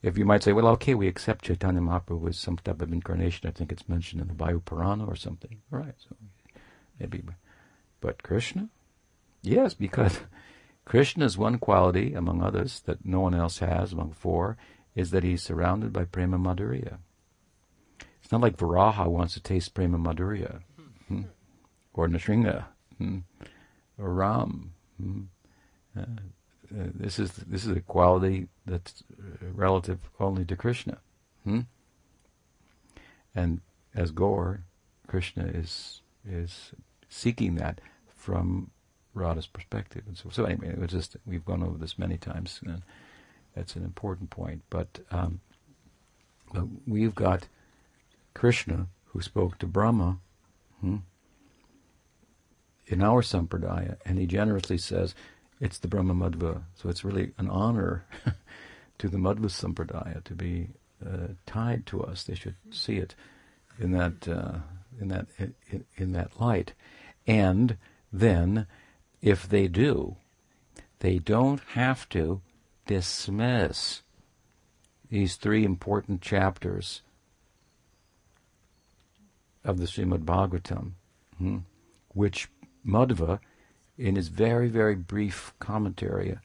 If 0.00 0.16
you 0.16 0.24
might 0.24 0.42
say, 0.42 0.52
well, 0.52 0.68
okay, 0.68 0.94
we 0.94 1.08
accept 1.08 1.44
Chaitanya 1.44 1.80
Mahaprabhu 1.80 2.28
as 2.28 2.38
some 2.38 2.56
type 2.56 2.80
of 2.80 2.92
incarnation. 2.92 3.48
I 3.48 3.52
think 3.52 3.72
it's 3.72 3.88
mentioned 3.88 4.22
in 4.22 4.28
the 4.28 4.34
Vayu 4.34 4.64
Purana 4.64 5.04
or 5.04 5.16
something. 5.16 5.60
Right. 5.70 5.94
So 5.98 6.16
maybe, 7.00 7.22
but 8.00 8.22
Krishna, 8.22 8.68
Yes, 9.42 9.74
because 9.74 10.20
Krishna's 10.84 11.38
one 11.38 11.58
quality, 11.58 12.14
among 12.14 12.42
others, 12.42 12.80
that 12.86 13.04
no 13.04 13.20
one 13.20 13.34
else 13.34 13.58
has, 13.58 13.92
among 13.92 14.12
four, 14.12 14.56
is 14.94 15.10
that 15.10 15.24
he's 15.24 15.42
surrounded 15.42 15.92
by 15.92 16.04
prema 16.04 16.38
madhurya. 16.38 16.98
It's 18.22 18.32
not 18.32 18.40
like 18.40 18.56
Varaha 18.56 19.06
wants 19.06 19.34
to 19.34 19.40
taste 19.40 19.74
prema 19.74 19.98
madhurya, 19.98 20.60
hmm? 21.08 21.22
or 21.94 22.08
Nrsinga, 22.08 22.64
hmm? 22.98 23.18
Ram. 23.98 24.72
Hmm? 25.00 25.22
Uh, 25.96 26.02
uh, 26.02 26.88
this 26.94 27.18
is 27.18 27.32
this 27.32 27.64
is 27.64 27.76
a 27.76 27.80
quality 27.80 28.48
that's 28.66 29.02
relative 29.40 29.98
only 30.20 30.44
to 30.44 30.56
Krishna. 30.56 30.98
Hmm? 31.44 31.60
And 33.34 33.60
as 33.94 34.10
Gaur, 34.10 34.60
Krishna 35.06 35.44
is 35.44 36.02
is 36.28 36.72
seeking 37.08 37.54
that 37.56 37.80
from 38.14 38.70
Radha's 39.14 39.46
perspective. 39.46 40.02
And 40.06 40.16
so, 40.16 40.28
so 40.30 40.44
anyway, 40.44 40.68
it 40.68 40.78
was 40.78 40.90
just 40.90 41.16
we've 41.26 41.44
gone 41.44 41.62
over 41.62 41.78
this 41.78 41.98
many 41.98 42.16
times, 42.16 42.60
and 42.64 42.82
that's 43.54 43.76
an 43.76 43.84
important 43.84 44.30
point. 44.30 44.62
But, 44.70 45.00
um, 45.10 45.40
we've 46.86 47.14
got 47.14 47.48
Krishna 48.34 48.86
who 49.06 49.20
spoke 49.20 49.58
to 49.58 49.66
Brahma, 49.66 50.18
Hmm? 50.80 50.98
In 52.90 53.02
our 53.02 53.22
sampradaya, 53.22 53.98
and 54.06 54.18
he 54.18 54.26
generously 54.26 54.78
says 54.78 55.14
it's 55.60 55.78
the 55.78 55.88
Brahma 55.88 56.14
Madhva, 56.14 56.62
so 56.74 56.88
it's 56.88 57.04
really 57.04 57.32
an 57.36 57.50
honor 57.50 58.06
to 58.98 59.08
the 59.08 59.18
Madhva 59.18 59.50
sampradaya 59.50 60.24
to 60.24 60.34
be 60.34 60.70
uh, 61.04 61.28
tied 61.46 61.84
to 61.86 62.02
us. 62.02 62.24
They 62.24 62.34
should 62.34 62.56
see 62.70 62.96
it 62.96 63.14
in 63.78 63.92
that 63.92 64.26
uh, 64.26 64.58
in 65.00 65.08
that 65.08 65.26
in, 65.38 65.84
in 65.96 66.12
that 66.12 66.40
light, 66.40 66.72
and 67.26 67.76
then 68.12 68.66
if 69.20 69.48
they 69.48 69.68
do, 69.68 70.16
they 71.00 71.18
don't 71.18 71.60
have 71.74 72.08
to 72.10 72.40
dismiss 72.86 74.02
these 75.10 75.36
three 75.36 75.64
important 75.64 76.20
chapters 76.20 77.02
of 79.64 79.78
the 79.78 79.84
Srimad 79.86 80.24
Bhagavatam, 80.24 80.92
hmm, 81.38 81.58
which 82.08 82.48
Madhva, 82.88 83.40
in 83.96 84.16
his 84.16 84.28
very, 84.28 84.68
very 84.68 84.94
brief 84.94 85.52
commentary 85.58 86.38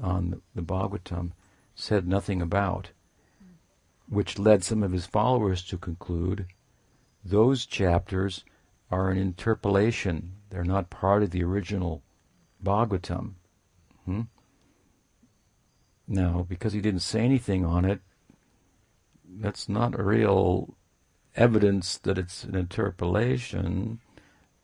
on 0.00 0.40
the, 0.54 0.62
Bhagavatam, 0.62 1.32
said 1.74 2.08
nothing 2.08 2.40
about, 2.40 2.90
which 4.08 4.38
led 4.38 4.64
some 4.64 4.82
of 4.82 4.92
his 4.92 5.06
followers 5.06 5.62
to 5.64 5.76
conclude 5.76 6.46
those 7.24 7.66
chapters 7.66 8.44
are 8.90 9.10
an 9.10 9.18
interpolation. 9.18 10.34
They're 10.50 10.64
not 10.64 10.90
part 10.90 11.22
of 11.22 11.30
the 11.30 11.42
original 11.42 12.02
Bhagavatam. 12.62 13.34
Hmm? 14.04 14.22
Now, 16.06 16.44
because 16.48 16.74
he 16.74 16.80
didn't 16.80 17.00
say 17.00 17.20
anything 17.20 17.64
on 17.64 17.84
it, 17.84 18.00
that's 19.26 19.68
not 19.68 19.98
a 19.98 20.02
real 20.02 20.76
evidence 21.34 21.98
that 21.98 22.18
it's 22.18 22.44
an 22.44 22.54
interpolation. 22.54 24.00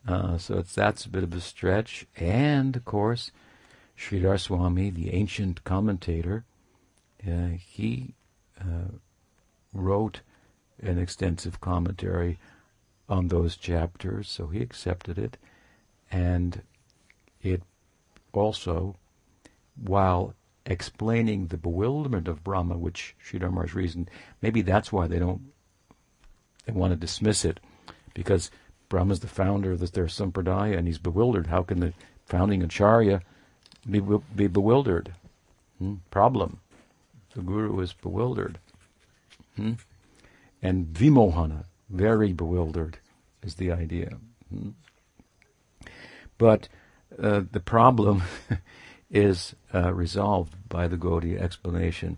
Uh, 0.07 0.37
so 0.37 0.57
it's 0.57 0.73
that's 0.73 1.05
a 1.05 1.09
bit 1.09 1.23
of 1.23 1.33
a 1.33 1.41
stretch. 1.41 2.05
And 2.17 2.75
of 2.75 2.85
course, 2.85 3.31
Sridhar 3.97 4.39
Swami, 4.39 4.89
the 4.89 5.13
ancient 5.13 5.63
commentator, 5.63 6.43
uh, 7.27 7.49
he 7.59 8.15
uh, 8.59 8.97
wrote 9.73 10.21
an 10.81 10.97
extensive 10.97 11.61
commentary 11.61 12.39
on 13.07 13.27
those 13.27 13.55
chapters, 13.55 14.27
so 14.29 14.47
he 14.47 14.61
accepted 14.61 15.19
it, 15.19 15.37
and 16.11 16.61
it 17.41 17.61
also, 18.31 18.95
while 19.75 20.33
explaining 20.65 21.47
the 21.47 21.57
bewilderment 21.57 22.27
of 22.27 22.43
Brahma, 22.43 22.77
which 22.77 23.15
Sridhar 23.23 23.51
Maharaj 23.51 23.73
reasoned, 23.73 24.09
maybe 24.41 24.61
that's 24.61 24.91
why 24.91 25.07
they 25.07 25.19
don't 25.19 25.51
they 26.65 26.73
want 26.73 26.91
to 26.91 26.97
dismiss 26.97 27.43
it, 27.43 27.59
because 28.13 28.49
Brahma's 28.91 29.21
the 29.21 29.27
founder 29.27 29.71
of 29.71 29.79
the, 29.79 29.87
their 29.87 30.07
sampradaya, 30.07 30.77
and 30.77 30.85
he's 30.85 30.97
bewildered. 30.97 31.47
How 31.47 31.63
can 31.63 31.79
the 31.79 31.93
founding 32.25 32.61
acharya 32.61 33.21
be, 33.89 34.01
be 34.35 34.47
bewildered? 34.47 35.13
Hmm? 35.79 35.95
Problem. 36.11 36.59
The 37.33 37.41
guru 37.41 37.79
is 37.79 37.93
bewildered. 37.93 38.59
Hmm? 39.55 39.73
And 40.61 40.87
vimohana, 40.87 41.63
very 41.89 42.33
bewildered, 42.33 42.97
is 43.41 43.55
the 43.55 43.71
idea. 43.71 44.17
Hmm? 44.53 44.71
But 46.37 46.67
uh, 47.17 47.43
the 47.49 47.61
problem 47.61 48.23
is 49.09 49.55
uh, 49.73 49.93
resolved 49.93 50.67
by 50.67 50.89
the 50.89 50.97
Gaudiya 50.97 51.39
explanation 51.39 52.17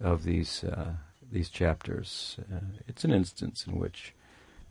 of 0.00 0.22
these 0.22 0.62
uh, 0.62 0.92
these 1.32 1.48
chapters. 1.48 2.36
Uh, 2.52 2.60
it's 2.86 3.02
an 3.02 3.12
instance 3.12 3.66
in 3.66 3.76
which 3.76 4.14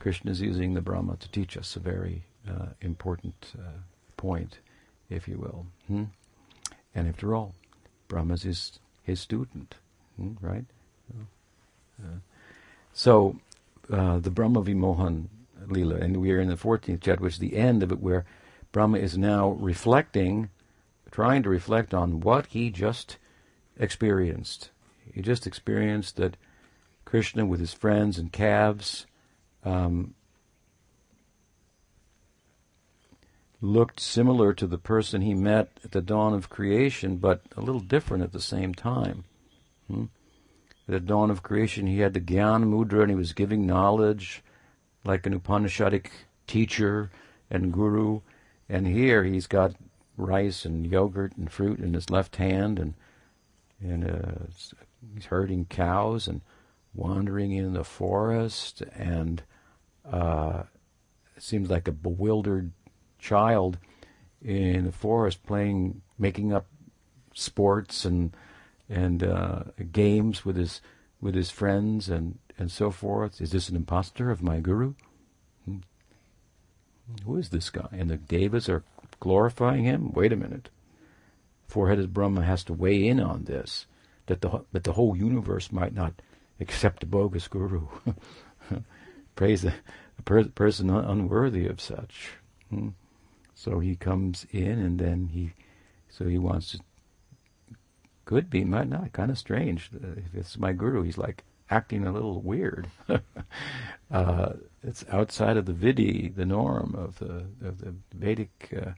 Krishna 0.02 0.32
is 0.32 0.42
using 0.42 0.74
the 0.74 0.82
Brahma 0.82 1.16
to 1.18 1.30
teach 1.30 1.56
us 1.56 1.76
a 1.76 1.80
very 1.80 2.24
uh, 2.50 2.70
important 2.82 3.54
uh, 3.56 3.82
point, 4.18 4.58
if 5.12 5.28
you 5.28 5.38
will. 5.38 5.68
Hmm? 5.86 6.06
And 6.96 7.08
after 7.08 7.36
all, 7.36 7.54
Brahma 8.08 8.34
is 8.34 8.42
his, 8.42 8.80
his 9.04 9.20
student, 9.20 9.76
hmm? 10.18 10.32
right? 10.42 10.66
so 12.94 13.36
the 13.88 14.32
Brahma 14.32 14.64
Vimohan 14.64 15.28
Lila, 15.68 15.98
and 15.98 16.18
we 16.18 16.32
are 16.32 16.40
in 16.40 16.50
the 16.50 16.56
14th 16.56 17.02
chapter, 17.02 17.24
which 17.24 17.34
is 17.34 17.40
the 17.40 17.56
end 17.56 17.84
of 17.84 17.92
it, 17.92 18.00
where 18.00 18.26
Brahma 18.72 18.98
is 18.98 19.20
now 19.20 19.52
reflecting, 19.52 20.50
trying 21.12 21.44
to 21.44 21.50
reflect 21.50 21.94
on 21.94 22.22
what 22.22 22.48
he 22.48 22.72
just 22.72 23.18
experienced. 23.78 24.72
He 25.14 25.22
just 25.22 25.46
experienced 25.46 26.18
that 26.18 26.38
Krishna 27.06 27.46
with 27.46 27.60
his 27.60 27.74
friends 27.74 28.18
and 28.18 28.32
calves 28.32 29.06
um, 29.64 30.14
looked 33.62 34.00
similar 34.00 34.54
to 34.54 34.66
the 34.66 34.78
person 34.78 35.22
he 35.22 35.34
met 35.34 35.80
at 35.84 35.92
the 35.92 36.02
dawn 36.02 36.34
of 36.34 36.50
creation, 36.50 37.18
but 37.18 37.42
a 37.56 37.62
little 37.62 37.82
different 37.82 38.24
at 38.24 38.32
the 38.32 38.42
same 38.42 38.74
time. 38.74 39.24
Hmm? 39.88 40.06
At 40.88 40.94
the 40.94 41.00
dawn 41.00 41.30
of 41.30 41.44
creation, 41.44 41.88
he 41.88 42.00
had 42.00 42.14
the 42.14 42.20
Gyan 42.20 42.64
Mudra 42.66 43.02
and 43.02 43.12
he 43.12 43.16
was 43.16 43.34
giving 43.34 43.68
knowledge 43.68 44.44
like 45.04 45.26
an 45.26 45.40
Upanishadic 45.40 46.08
teacher 46.48 47.12
and 47.50 47.72
guru. 47.72 48.22
And 48.68 48.88
here 48.88 49.24
he's 49.24 49.48
got 49.48 49.76
rice 50.18 50.66
and 50.66 50.86
yogurt 50.86 51.36
and 51.38 51.52
fruit 51.52 51.80
in 51.80 51.94
his 51.94 52.10
left 52.10 52.38
hand, 52.38 52.80
and 52.80 52.94
and 53.82 54.10
uh, 54.10 54.46
he's 55.14 55.26
herding 55.26 55.66
cows 55.66 56.28
and 56.28 56.42
wandering 56.94 57.52
in 57.52 57.74
the 57.74 57.84
forest, 57.84 58.82
and 58.94 59.44
uh, 60.12 60.64
seems 61.38 61.70
like 61.70 61.88
a 61.88 61.92
bewildered 61.92 62.72
child 63.18 63.78
in 64.44 64.86
the 64.86 64.92
forest 64.92 65.44
playing, 65.44 66.02
making 66.18 66.54
up 66.54 66.66
sports 67.34 68.06
and 68.06 68.36
and 68.90 69.24
uh, 69.24 69.64
games 69.92 70.44
with 70.44 70.58
his 70.58 70.82
with 71.22 71.34
his 71.36 71.50
friends 71.50 72.10
and 72.10 72.40
and 72.58 72.72
so 72.72 72.92
forth. 72.92 73.42
Is 73.42 73.52
this 73.52 73.70
an 73.70 73.76
impostor 73.76 74.30
of 74.30 74.44
my 74.44 74.60
guru? 74.60 74.94
Hmm. 75.66 75.78
Who 77.26 77.38
is 77.38 77.50
this 77.50 77.70
guy? 77.70 77.88
And 77.92 78.10
the 78.10 78.18
devas 78.18 78.70
are 78.70 78.84
glorifying 79.20 79.86
him? 79.86 80.12
Wait 80.12 80.34
a 80.34 80.36
minute. 80.36 80.70
Four-headed 81.68 82.14
Brahma 82.14 82.44
has 82.44 82.66
to 82.66 82.74
weigh 82.74 83.08
in 83.08 83.22
on 83.22 83.46
this, 83.46 83.86
that 84.26 84.42
the, 84.42 84.66
that 84.74 84.84
the 84.84 84.94
whole 84.94 85.16
universe 85.16 85.72
might 85.72 85.94
not 85.94 86.22
accept 86.60 87.04
a 87.04 87.06
bogus 87.06 87.48
guru. 87.48 87.88
Praise 89.36 89.66
a, 89.66 89.74
per- 90.26 90.46
person 90.46 90.90
un- 90.90 91.06
unworthy 91.06 91.68
of 91.68 91.82
such. 91.82 92.32
Hmm. 92.70 92.90
So 93.54 93.80
he 93.80 93.96
comes 93.96 94.46
in 94.52 94.80
and 94.80 95.00
then 95.00 95.30
he, 95.34 95.54
so 96.10 96.26
he 96.26 96.38
wants 96.38 96.72
to, 96.72 96.80
could 98.26 98.50
be, 98.50 98.64
might 98.64 98.90
not, 98.90 99.14
kind 99.14 99.30
of 99.30 99.38
strange. 99.38 99.90
Uh, 99.94 100.14
if 100.18 100.34
it's 100.34 100.58
my 100.58 100.74
guru, 100.74 101.04
he's 101.04 101.18
like 101.18 101.44
acting 101.70 102.06
a 102.06 102.12
little 102.12 102.42
weird. 102.42 102.88
uh, 104.12 104.54
it's 104.84 105.06
outside 105.12 105.58
of 105.58 105.66
the 105.66 105.74
vidhi, 105.74 106.34
the 106.34 106.46
norm 106.46 106.96
of 106.98 107.20
the, 107.20 107.46
of 107.68 107.80
the 107.80 107.94
Vedic 108.14 108.74
uh, 108.76 108.92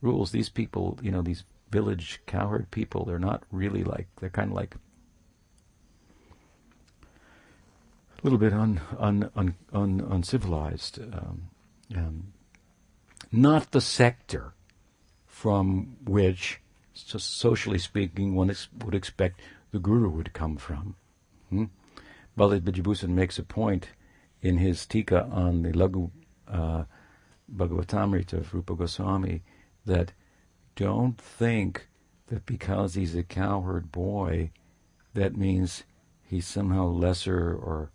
rules. 0.00 0.32
These 0.32 0.48
people, 0.48 0.98
you 1.02 1.10
know, 1.10 1.22
these 1.22 1.44
village 1.70 2.20
cowherd 2.26 2.70
people, 2.70 3.04
they're 3.04 3.18
not 3.18 3.42
really 3.52 3.84
like, 3.84 4.08
they're 4.20 4.30
kind 4.30 4.50
of 4.50 4.56
like 4.56 4.74
a 8.17 8.17
little 8.28 8.38
bit 8.38 8.52
un, 8.52 8.78
un, 8.98 9.30
un, 9.36 9.54
un 9.72 10.00
uncivilized. 10.10 10.98
Um, 10.98 11.48
um, 11.96 12.32
not 13.32 13.70
the 13.70 13.80
sector 13.80 14.52
from 15.26 15.96
which, 16.04 16.60
so 16.92 17.16
socially 17.16 17.78
speaking, 17.78 18.34
one 18.34 18.50
ex- 18.50 18.68
would 18.84 18.94
expect 18.94 19.40
the 19.70 19.78
guru 19.78 20.10
would 20.10 20.34
come 20.34 20.58
from. 20.58 20.94
Hmm? 21.48 21.64
Baladev 22.36 22.60
Vidyabhushan 22.60 23.08
makes 23.08 23.38
a 23.38 23.42
point 23.42 23.88
in 24.42 24.58
his 24.58 24.84
tika 24.84 25.24
on 25.24 25.62
the 25.62 25.72
Laghu 25.72 26.10
uh, 26.46 26.84
Bhagavatamrita 27.50 28.34
of 28.34 28.52
Rupa 28.52 28.74
Goswami 28.74 29.42
that 29.86 30.12
don't 30.76 31.18
think 31.18 31.88
that 32.26 32.44
because 32.44 32.92
he's 32.92 33.14
a 33.14 33.22
cowherd 33.22 33.90
boy, 33.90 34.50
that 35.14 35.34
means 35.34 35.84
he's 36.22 36.46
somehow 36.46 36.84
lesser 36.84 37.54
or 37.54 37.90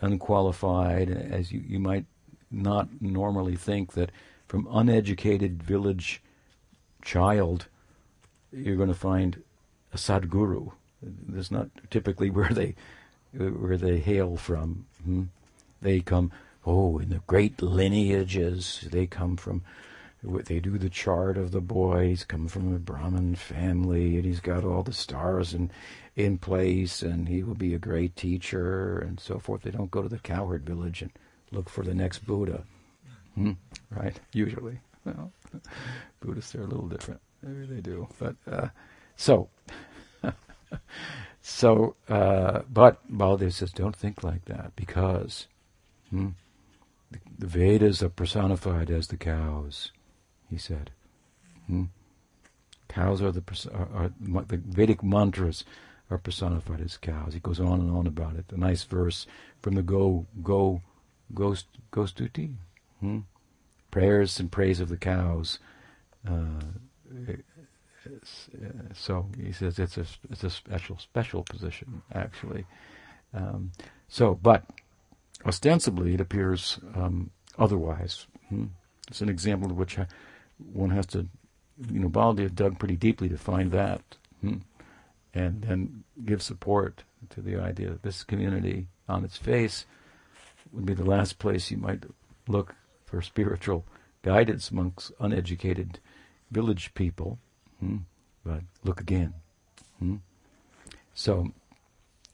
unqualified, 0.00 1.10
as 1.10 1.52
you, 1.52 1.62
you 1.66 1.78
might 1.78 2.04
not 2.50 2.88
normally 3.00 3.56
think 3.56 3.92
that 3.92 4.10
from 4.46 4.68
uneducated 4.70 5.62
village 5.62 6.22
child 7.02 7.66
you're 8.52 8.76
going 8.76 8.88
to 8.88 8.94
find 8.94 9.42
a 9.92 9.96
sadguru. 9.96 10.72
That's 11.02 11.50
not 11.50 11.68
typically 11.90 12.30
where 12.30 12.48
they 12.48 12.74
where 13.32 13.76
they 13.76 13.98
hail 13.98 14.36
from. 14.36 14.86
Hmm? 15.04 15.24
They 15.82 16.00
come 16.00 16.32
oh 16.64 16.98
in 16.98 17.10
the 17.10 17.20
great 17.26 17.60
lineages. 17.60 18.86
They 18.90 19.06
come 19.06 19.36
from 19.36 19.62
they 20.44 20.60
do 20.60 20.78
the 20.78 20.90
chart 20.90 21.36
of 21.38 21.52
the 21.52 21.60
boy. 21.60 22.08
He's 22.08 22.24
come 22.24 22.48
from 22.48 22.74
a 22.74 22.78
Brahmin 22.78 23.36
family, 23.36 24.16
and 24.16 24.24
he's 24.24 24.40
got 24.40 24.64
all 24.64 24.82
the 24.82 24.92
stars 24.92 25.54
in 25.54 25.70
in 26.16 26.38
place, 26.38 27.02
and 27.02 27.28
he 27.28 27.42
will 27.42 27.54
be 27.54 27.74
a 27.74 27.78
great 27.78 28.16
teacher, 28.16 28.98
and 28.98 29.20
so 29.20 29.38
forth. 29.38 29.62
They 29.62 29.70
don't 29.70 29.90
go 29.90 30.02
to 30.02 30.08
the 30.08 30.18
cowherd 30.18 30.64
village 30.64 31.02
and 31.02 31.12
look 31.52 31.68
for 31.68 31.84
the 31.84 31.94
next 31.94 32.26
Buddha. 32.26 32.64
Hmm? 33.34 33.52
Right? 33.90 34.18
Usually. 34.32 34.80
Well, 35.04 35.32
Buddhists 36.20 36.54
are 36.54 36.62
a 36.62 36.66
little 36.66 36.88
different. 36.88 37.20
Maybe 37.42 37.66
they 37.66 37.80
do. 37.80 38.08
But 38.18 38.36
uh, 38.50 38.68
so, 39.14 39.48
so, 41.42 41.94
uh, 42.08 42.62
but 42.68 43.00
Baladev 43.12 43.52
says, 43.52 43.72
don't 43.72 43.94
think 43.94 44.24
like 44.24 44.46
that 44.46 44.74
because 44.74 45.46
hmm, 46.10 46.30
the, 47.10 47.46
Vedas 47.46 48.02
are 48.02 48.08
personified 48.08 48.90
as 48.90 49.08
the 49.08 49.16
cows. 49.16 49.92
He 50.50 50.58
said, 50.58 50.90
hmm? 51.66 51.84
cows 52.88 53.20
are 53.20 53.32
the 53.32 53.42
are, 53.72 53.88
are, 53.94 54.10
the 54.44 54.56
Vedic 54.56 55.02
mantras 55.02 55.64
are 56.10 56.18
personified 56.18 56.80
as 56.80 56.96
cows. 56.96 57.34
He 57.34 57.40
goes 57.40 57.60
on 57.60 57.80
and 57.80 57.90
on 57.90 58.06
about 58.06 58.36
it. 58.36 58.46
A 58.50 58.56
nice 58.56 58.84
verse 58.84 59.26
from 59.60 59.74
the 59.74 59.82
Go 59.82 60.26
Go 60.42 60.82
Ghost 61.34 61.66
Gostuti. 61.92 62.54
Hmm? 63.00 63.20
Prayers 63.90 64.38
and 64.38 64.52
praise 64.52 64.80
of 64.80 64.88
the 64.88 64.96
cows. 64.96 65.58
Uh, 66.26 66.60
so 68.94 69.26
he 69.42 69.52
says 69.52 69.78
it's 69.78 69.98
a 69.98 70.06
it's 70.30 70.44
a 70.44 70.50
special 70.50 70.98
special 70.98 71.42
position 71.42 72.02
actually. 72.14 72.66
Um, 73.34 73.72
so, 74.08 74.38
but 74.40 74.64
ostensibly 75.44 76.14
it 76.14 76.20
appears 76.20 76.78
um, 76.94 77.30
otherwise. 77.58 78.26
Hmm? 78.48 78.66
It's 79.08 79.20
an 79.20 79.28
example 79.28 79.70
of 79.70 79.76
which 79.76 79.98
one 80.72 80.90
has 80.90 81.06
to, 81.06 81.26
you 81.90 82.00
know, 82.00 82.08
Baladev 82.08 82.54
dug 82.54 82.78
pretty 82.78 82.96
deeply 82.96 83.28
to 83.28 83.38
find 83.38 83.72
that. 83.72 84.02
Hmm? 84.40 84.58
and 85.36 85.62
then 85.62 86.02
give 86.24 86.42
support 86.42 87.04
to 87.28 87.42
the 87.42 87.56
idea 87.56 87.90
that 87.90 88.02
this 88.02 88.24
community 88.24 88.88
on 89.06 89.22
its 89.22 89.36
face 89.36 89.84
would 90.72 90.86
be 90.86 90.94
the 90.94 91.04
last 91.04 91.38
place 91.38 91.70
you 91.70 91.76
might 91.76 92.04
look 92.48 92.74
for 93.04 93.20
spiritual 93.20 93.84
guidance 94.22 94.70
amongst 94.70 95.12
uneducated 95.20 96.00
village 96.50 96.94
people. 96.94 97.38
Hmm? 97.80 97.98
But 98.44 98.60
look 98.82 99.00
again. 99.00 99.34
Hmm? 99.98 100.16
So, 101.14 101.52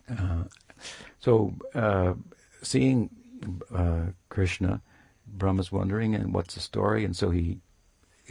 uh, 0.09 0.45
so 1.19 1.55
uh, 1.75 2.15
seeing 2.63 3.11
uh, 3.75 4.07
Krishna, 4.29 4.81
Brahma's 5.27 5.73
wondering, 5.73 6.15
and 6.15 6.33
what's 6.33 6.55
the 6.55 6.61
story? 6.61 7.05
And 7.05 7.17
so 7.17 7.31
he 7.31 7.59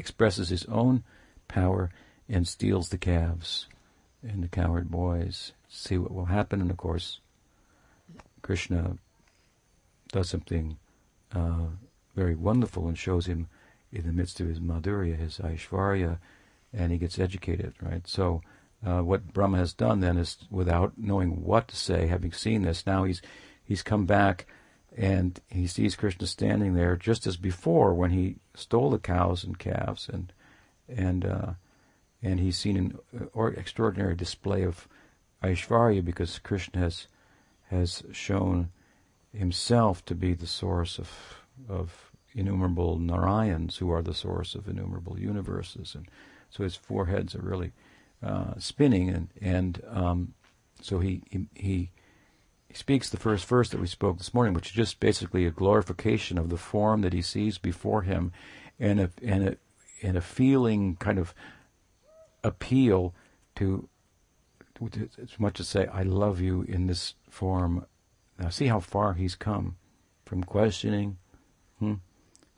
expresses 0.02 0.50
his 0.50 0.66
own 0.66 1.04
power 1.48 1.92
and 2.28 2.48
steals 2.48 2.90
the 2.90 2.98
calves 2.98 3.68
and 4.24 4.44
the 4.44 4.48
coward 4.48 4.90
boys, 4.90 5.54
see 5.70 5.98
what 5.98 6.12
will 6.12 6.26
happen. 6.26 6.60
And 6.60 6.72
of 6.72 6.78
course, 6.78 7.20
Krishna 8.42 8.98
does 10.12 10.28
something 10.28 10.78
uh, 11.32 11.68
very 12.16 12.36
wonderful 12.36 12.88
and 12.88 12.98
shows 12.98 13.28
him 13.28 13.48
in 13.92 14.08
the 14.08 14.12
midst 14.12 14.40
of 14.40 14.48
his 14.48 14.60
madhurya, 14.60 15.18
his 15.18 15.38
aishvarya, 15.38 16.18
and 16.74 16.92
he 16.92 16.98
gets 16.98 17.20
educated, 17.20 17.74
right? 17.80 18.08
So, 18.08 18.42
uh, 18.84 19.02
what 19.02 19.32
Brahma 19.32 19.60
has 19.60 19.74
done 19.74 20.00
then 20.00 20.18
is, 20.18 20.38
without 20.50 20.94
knowing 20.98 21.44
what 21.44 21.68
to 21.68 21.76
say, 21.76 22.08
having 22.08 22.32
seen 22.32 22.64
this, 22.64 22.88
now 22.88 23.04
he's 23.04 23.22
he's 23.64 23.84
come 23.84 24.08
back 24.08 24.48
and 24.98 25.40
he 25.50 25.68
sees 25.68 25.96
Krishna 25.96 26.28
standing 26.28 26.74
there 26.74 26.96
just 26.96 27.26
as 27.26 27.38
before 27.38 27.94
when 27.94 28.12
he 28.12 28.38
stole 28.56 28.90
the 28.90 29.00
cows 29.00 29.44
and 29.44 29.58
calves 29.58 30.10
and 30.12 30.34
and 30.88 31.26
uh, 31.26 31.52
and 32.22 32.40
he's 32.40 32.58
seen 32.58 32.78
an 32.78 33.00
uh, 33.36 33.46
extraordinary 33.46 34.16
display 34.16 34.64
of 34.64 34.88
Aishvarya 35.44 36.04
because 36.04 36.40
Krishna 36.40 36.82
has 36.82 37.08
has 37.70 38.04
shown 38.12 38.70
himself 39.34 40.04
to 40.06 40.16
be 40.16 40.34
the 40.34 40.48
source 40.48 41.00
of 41.00 41.10
of 41.70 42.12
innumerable 42.34 42.98
Narayans 42.98 43.78
who 43.78 43.92
are 43.92 44.02
the 44.02 44.14
source 44.14 44.56
of 44.56 44.68
innumerable 44.68 45.20
universes, 45.20 45.96
and 45.96 46.08
so 46.50 46.64
his 46.64 46.76
four 46.76 47.06
heads 47.06 47.36
are 47.36 47.42
really 47.42 47.72
uh, 48.22 48.54
spinning, 48.60 49.10
and 49.10 49.30
and 49.42 49.82
um, 49.90 50.34
so 50.82 51.00
he, 51.00 51.24
he 51.30 51.48
he 51.56 51.90
speaks 52.78 53.10
the 53.10 53.18
first 53.18 53.46
verse 53.46 53.70
that 53.70 53.80
we 53.80 53.88
spoke 53.88 54.18
this 54.18 54.34
morning, 54.34 54.54
which 54.54 54.68
is 54.68 54.74
just 54.74 55.00
basically 55.00 55.46
a 55.46 55.52
glorification 55.52 56.38
of 56.38 56.50
the 56.50 56.58
form 56.58 57.02
that 57.02 57.14
he 57.14 57.22
sees 57.22 57.58
before 57.58 58.04
him, 58.04 58.32
and 58.80 59.00
a 59.00 59.10
and 59.24 59.48
a 59.48 59.58
and 60.04 60.18
a 60.18 60.22
feeling 60.22 60.96
kind 60.96 61.20
of 61.20 61.34
appeal 62.44 63.14
to, 63.56 63.88
to 64.76 65.10
as 65.22 65.40
much 65.40 65.60
as 65.60 65.68
say, 65.68 65.86
I 65.88 66.04
love 66.04 66.42
you 66.42 66.64
in 66.64 66.88
this 66.88 67.14
form. 67.30 67.86
Now 68.40 68.50
see 68.50 68.68
how 68.68 68.80
far 68.80 69.14
he's 69.14 69.36
come 69.36 69.78
from 70.26 70.44
questioning, 70.44 71.18
hmm, 71.80 71.96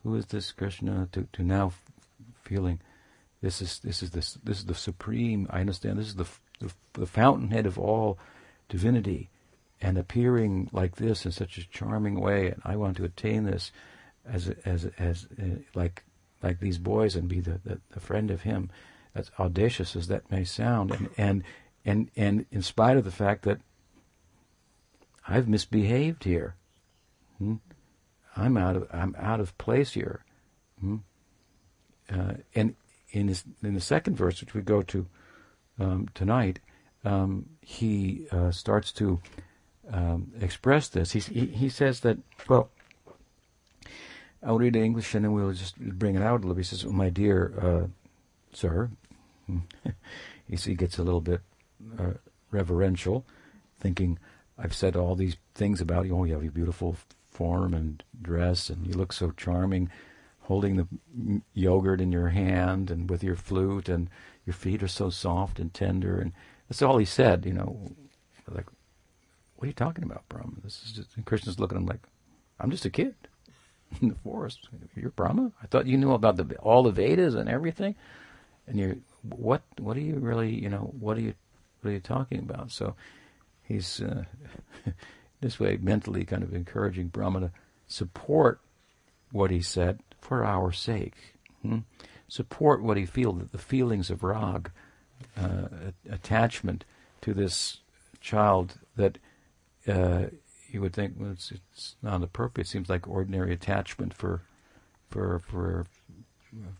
who 0.03 0.15
is 0.15 0.27
this 0.27 0.51
Krishna, 0.51 1.09
to, 1.11 1.27
to 1.33 1.43
now 1.43 1.73
feeling 2.43 2.79
this 3.41 3.61
is 3.61 3.79
this 3.79 4.01
is 4.01 4.11
this 4.11 4.37
this 4.43 4.59
is 4.59 4.65
the 4.65 4.75
supreme. 4.75 5.47
I 5.49 5.59
understand 5.59 5.99
this 5.99 6.07
is 6.07 6.15
the, 6.15 6.27
the 6.59 6.71
the 6.93 7.05
fountainhead 7.05 7.65
of 7.65 7.77
all 7.77 8.17
divinity, 8.69 9.29
and 9.83 9.97
appearing 9.97 10.69
like 10.71 10.95
this 10.95 11.25
in 11.25 11.31
such 11.31 11.57
a 11.57 11.67
charming 11.67 12.19
way. 12.19 12.47
And 12.47 12.61
I 12.63 12.77
want 12.77 12.97
to 12.97 13.03
attain 13.03 13.43
this 13.43 13.71
as 14.25 14.49
as 14.65 14.89
as 14.97 15.27
uh, 15.39 15.59
like 15.75 16.03
like 16.41 16.59
these 16.59 16.77
boys 16.77 17.15
and 17.15 17.27
be 17.27 17.41
the, 17.41 17.59
the, 17.63 17.79
the 17.91 17.99
friend 17.99 18.31
of 18.31 18.41
him 18.41 18.71
as 19.13 19.29
audacious 19.37 19.95
as 19.95 20.07
that 20.07 20.31
may 20.31 20.45
sound, 20.45 20.91
and 20.91 21.09
and 21.17 21.43
and 21.85 22.09
and 22.15 22.45
in 22.49 22.61
spite 22.61 22.97
of 22.97 23.03
the 23.03 23.11
fact 23.11 23.43
that 23.43 23.59
I've 25.27 25.47
misbehaved 25.47 26.23
here, 26.23 26.55
hmm? 27.37 27.55
I'm 28.35 28.57
out 28.57 28.77
of 28.77 28.87
I'm 28.91 29.15
out 29.19 29.41
of 29.41 29.57
place 29.57 29.91
here, 29.91 30.23
hmm? 30.79 30.97
uh, 32.09 32.35
and 32.55 32.75
in 33.11 33.27
his, 33.27 33.43
in 33.61 33.75
the 33.75 33.81
second 33.81 34.15
verse, 34.15 34.41
which 34.41 34.55
we 34.55 34.61
go 34.61 34.81
to 34.81 35.05
um, 35.79 36.07
tonight, 36.15 36.59
um, 37.03 37.45
he 37.61 38.27
uh, 38.31 38.49
starts 38.49 38.91
to 38.93 39.19
um, 39.91 40.31
express 40.39 40.87
this. 40.87 41.11
He, 41.11 41.19
he, 41.19 41.45
he 41.47 41.69
says 41.69 42.01
that 42.01 42.17
well. 42.47 42.69
I'll 44.45 44.57
read 44.57 44.73
the 44.73 44.81
English 44.81 45.15
and 45.15 45.23
then 45.23 45.31
we'll 45.31 45.53
just 45.53 45.79
bring 45.79 46.15
it 46.15 46.21
out 46.21 46.39
a 46.39 46.47
little. 46.47 46.55
He 46.55 46.63
says, 46.63 46.85
"My 46.85 47.09
dear 47.09 47.53
uh, 47.61 47.87
sir, 48.51 48.89
he 50.47 50.75
gets 50.75 50.97
a 50.97 51.03
little 51.03 51.21
bit 51.21 51.41
uh, 51.97 52.13
reverential, 52.51 53.25
thinking, 53.79 54.19
I've 54.57 54.73
said 54.73 54.95
all 54.95 55.15
these 55.15 55.37
things 55.55 55.81
about 55.81 56.05
you. 56.05 56.15
Oh, 56.15 56.23
you 56.23 56.33
have 56.33 56.43
a 56.43 56.49
beautiful 56.49 56.95
form 57.29 57.73
and 57.73 58.03
dress, 58.21 58.69
and 58.69 58.85
you 58.85 58.93
look 58.93 59.11
so 59.11 59.31
charming, 59.31 59.89
holding 60.41 60.77
the 60.77 61.41
yogurt 61.53 61.99
in 61.99 62.11
your 62.11 62.29
hand 62.29 62.91
and 62.91 63.09
with 63.09 63.23
your 63.23 63.35
flute, 63.35 63.89
and 63.89 64.09
your 64.45 64.53
feet 64.53 64.83
are 64.83 64.87
so 64.87 65.09
soft 65.09 65.59
and 65.59 65.73
tender. 65.73 66.19
And 66.19 66.33
that's 66.67 66.81
all 66.81 66.97
he 66.97 67.05
said, 67.05 67.45
you 67.45 67.53
know. 67.53 67.91
Like, 68.47 68.67
what 69.63 69.67
are 69.67 69.69
you 69.69 69.73
talking 69.75 70.03
about, 70.03 70.27
Brahma? 70.27 70.55
This 70.61 70.83
is 70.83 70.91
just, 70.91 71.15
and 71.15 71.25
Krishna's 71.25 71.57
looking 71.57 71.77
at 71.77 71.81
him 71.81 71.87
like, 71.87 72.01
I'm 72.59 72.69
just 72.69 72.83
a 72.83 72.89
kid 72.89 73.15
in 74.01 74.09
the 74.09 74.15
forest. 74.15 74.67
You're 74.93 75.11
Brahma? 75.11 75.53
I 75.63 75.67
thought 75.67 75.87
you 75.87 75.97
knew 75.97 76.11
about 76.11 76.35
the 76.35 76.53
all 76.57 76.83
the 76.83 76.91
Vedas 76.91 77.33
and 77.33 77.47
everything. 77.47 77.95
And 78.67 78.77
you're 78.77 78.97
what 79.21 79.61
what 79.79 79.95
are 79.95 80.01
you 80.01 80.15
really 80.15 80.53
you 80.53 80.67
know 80.67 80.93
what 80.99 81.15
are 81.15 81.21
you 81.21 81.33
what 81.79 81.91
are 81.91 81.93
you 81.93 82.01
talking 82.01 82.39
about? 82.39 82.71
So 82.71 82.95
he's 83.61 84.01
uh, 84.01 84.25
this 85.39 85.61
way 85.61 85.77
mentally 85.81 86.25
kind 86.25 86.43
of 86.43 86.53
encouraging 86.53 87.07
Brahma 87.07 87.39
to 87.39 87.51
support 87.87 88.59
what 89.31 89.49
he 89.49 89.61
said 89.61 89.99
for 90.19 90.43
our 90.43 90.73
sake. 90.73 91.35
Hmm? 91.61 91.79
Support 92.27 92.83
what 92.83 92.97
he 92.97 93.05
feels, 93.05 93.39
that 93.39 93.53
the 93.53 93.57
feelings 93.57 94.09
of 94.09 94.23
rag, 94.23 94.71
uh, 95.37 95.91
attachment 96.09 96.83
to 97.21 97.33
this 97.33 97.77
child 98.19 98.79
that 98.97 99.19
uh, 99.87 100.25
you 100.69 100.81
would 100.81 100.93
think 100.93 101.15
well, 101.17 101.31
it's, 101.31 101.51
it's 101.51 101.95
not 102.01 102.23
appropriate. 102.23 102.67
It 102.67 102.69
seems 102.69 102.89
like 102.89 103.07
ordinary 103.07 103.53
attachment 103.53 104.13
for 104.13 104.41
for 105.09 105.39
for 105.39 105.85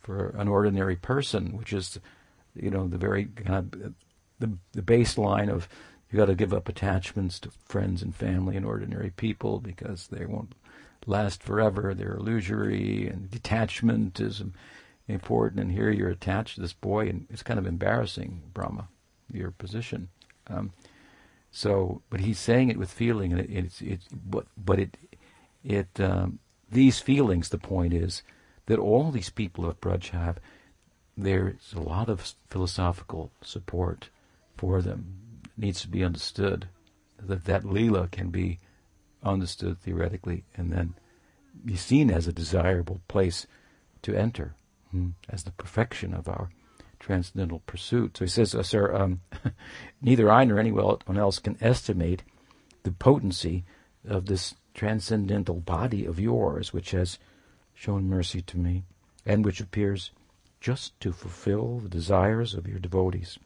for 0.02 0.30
an 0.38 0.48
ordinary 0.48 0.96
person, 0.96 1.58
which 1.58 1.74
is 1.74 2.00
you 2.56 2.70
know, 2.70 2.88
the 2.88 2.98
very 2.98 3.26
kind 3.26 3.74
of 3.74 3.94
the, 4.40 4.58
the 4.74 4.82
baseline 4.82 5.52
of 5.52 5.68
you 6.12 6.18
got 6.18 6.26
to 6.26 6.36
give 6.36 6.54
up 6.54 6.70
attachments 6.70 7.40
to 7.40 7.50
friends 7.66 8.04
and 8.04 8.16
family 8.16 8.56
and 8.56 8.66
ordinary 8.66 9.10
people 9.10 9.60
because 9.60 10.08
they 10.08 10.26
won't 10.26 10.54
last 11.08 11.42
forever. 11.42 11.94
They're 11.94 12.18
illusory, 12.18 13.08
and 13.08 13.32
detachment 13.32 14.20
is 14.20 14.44
important. 15.08 15.62
And 15.62 15.72
here 15.72 15.90
you're 15.90 16.10
attached 16.10 16.56
to 16.56 16.62
this 16.62 16.74
boy, 16.74 17.10
and 17.10 17.26
it's 17.32 17.44
kind 17.44 17.60
of 17.60 17.66
embarrassing, 17.66 18.44
Brahma, 18.54 18.88
your 19.32 19.52
position. 19.52 20.10
Um, 20.48 20.72
so, 21.56 22.02
but 22.10 22.20
he's 22.20 22.40
saying 22.40 22.72
it 22.72 22.80
with 22.80 22.92
feeling, 22.92 23.32
and 23.32 23.40
it, 23.40 23.50
it's 23.50 23.80
it's 23.80 24.08
but 24.12 24.48
but 24.58 24.80
it 24.80 24.98
it 25.64 25.88
um, 26.00 26.40
these 26.70 27.00
feelings. 27.00 27.50
The 27.50 27.60
point 27.60 27.94
is 27.94 28.24
that 28.66 28.80
all 28.80 29.12
these 29.12 29.30
people 29.30 29.66
of 29.66 29.80
Braj 29.80 30.10
have 30.10 30.40
there's 31.16 31.74
a 31.76 31.80
lot 31.80 32.10
of 32.10 32.34
philosophical 32.50 33.32
support 33.44 34.10
for 34.58 34.82
them. 34.82 35.06
It 35.46 35.62
needs 35.62 35.82
to 35.82 35.88
be 35.88 36.04
understood 36.04 36.68
that 37.22 37.46
that 37.46 37.64
lila 37.64 38.08
can 38.08 38.30
be 38.32 38.58
understood 39.22 39.80
theoretically 39.80 40.46
and 40.58 40.74
then 40.74 40.96
be 41.64 41.76
seen 41.76 42.10
as 42.10 42.28
a 42.28 42.34
desirable 42.34 43.02
place 43.08 43.46
to 44.02 44.16
enter, 44.16 44.56
hmm, 44.90 45.10
as 45.30 45.44
the 45.44 45.52
perfection 45.52 46.16
of 46.16 46.28
our 46.28 46.50
transcendental 47.04 47.62
pursuit. 47.66 48.18
So 48.18 48.26
he 48.26 48.30
says, 48.30 48.56
uh, 48.56 48.64
Sir, 48.64 48.96
um, 48.96 49.22
neither 50.02 50.32
I 50.32 50.46
nor 50.46 50.58
anyone 50.58 51.18
else 51.18 51.38
can 51.38 51.58
estimate 51.60 52.24
the 52.84 52.92
potency 52.92 53.66
of 54.08 54.26
this 54.26 54.56
transcendental 54.74 55.60
body 55.60 56.06
of 56.06 56.20
yours, 56.20 56.72
which 56.72 56.92
has 56.92 57.20
shown 57.74 58.10
mercy 58.10 58.42
to 58.42 58.58
me, 58.58 58.84
and 59.26 59.44
which 59.44 59.60
appears 59.60 60.12
just 60.62 60.98
to 61.02 61.12
fulfill 61.12 61.80
the 61.80 61.90
desires 61.90 62.54
of 62.54 62.68
your 62.68 62.80
devotees. 62.80 63.38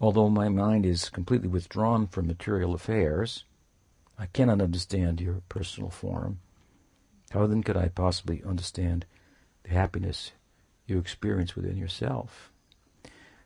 Although 0.00 0.30
my 0.30 0.48
mind 0.48 0.86
is 0.86 1.10
completely 1.10 1.48
withdrawn 1.48 2.06
from 2.06 2.26
material 2.26 2.72
affairs, 2.72 3.44
I 4.18 4.26
cannot 4.26 4.62
understand 4.62 5.20
your 5.20 5.42
personal 5.50 5.90
form. 5.90 6.40
How 7.32 7.46
then 7.46 7.62
could 7.62 7.76
I 7.76 7.88
possibly 7.88 8.42
understand 8.42 9.04
the 9.62 9.70
happiness 9.70 10.32
you 10.90 10.98
experience 10.98 11.56
within 11.56 11.76
yourself? 11.76 12.50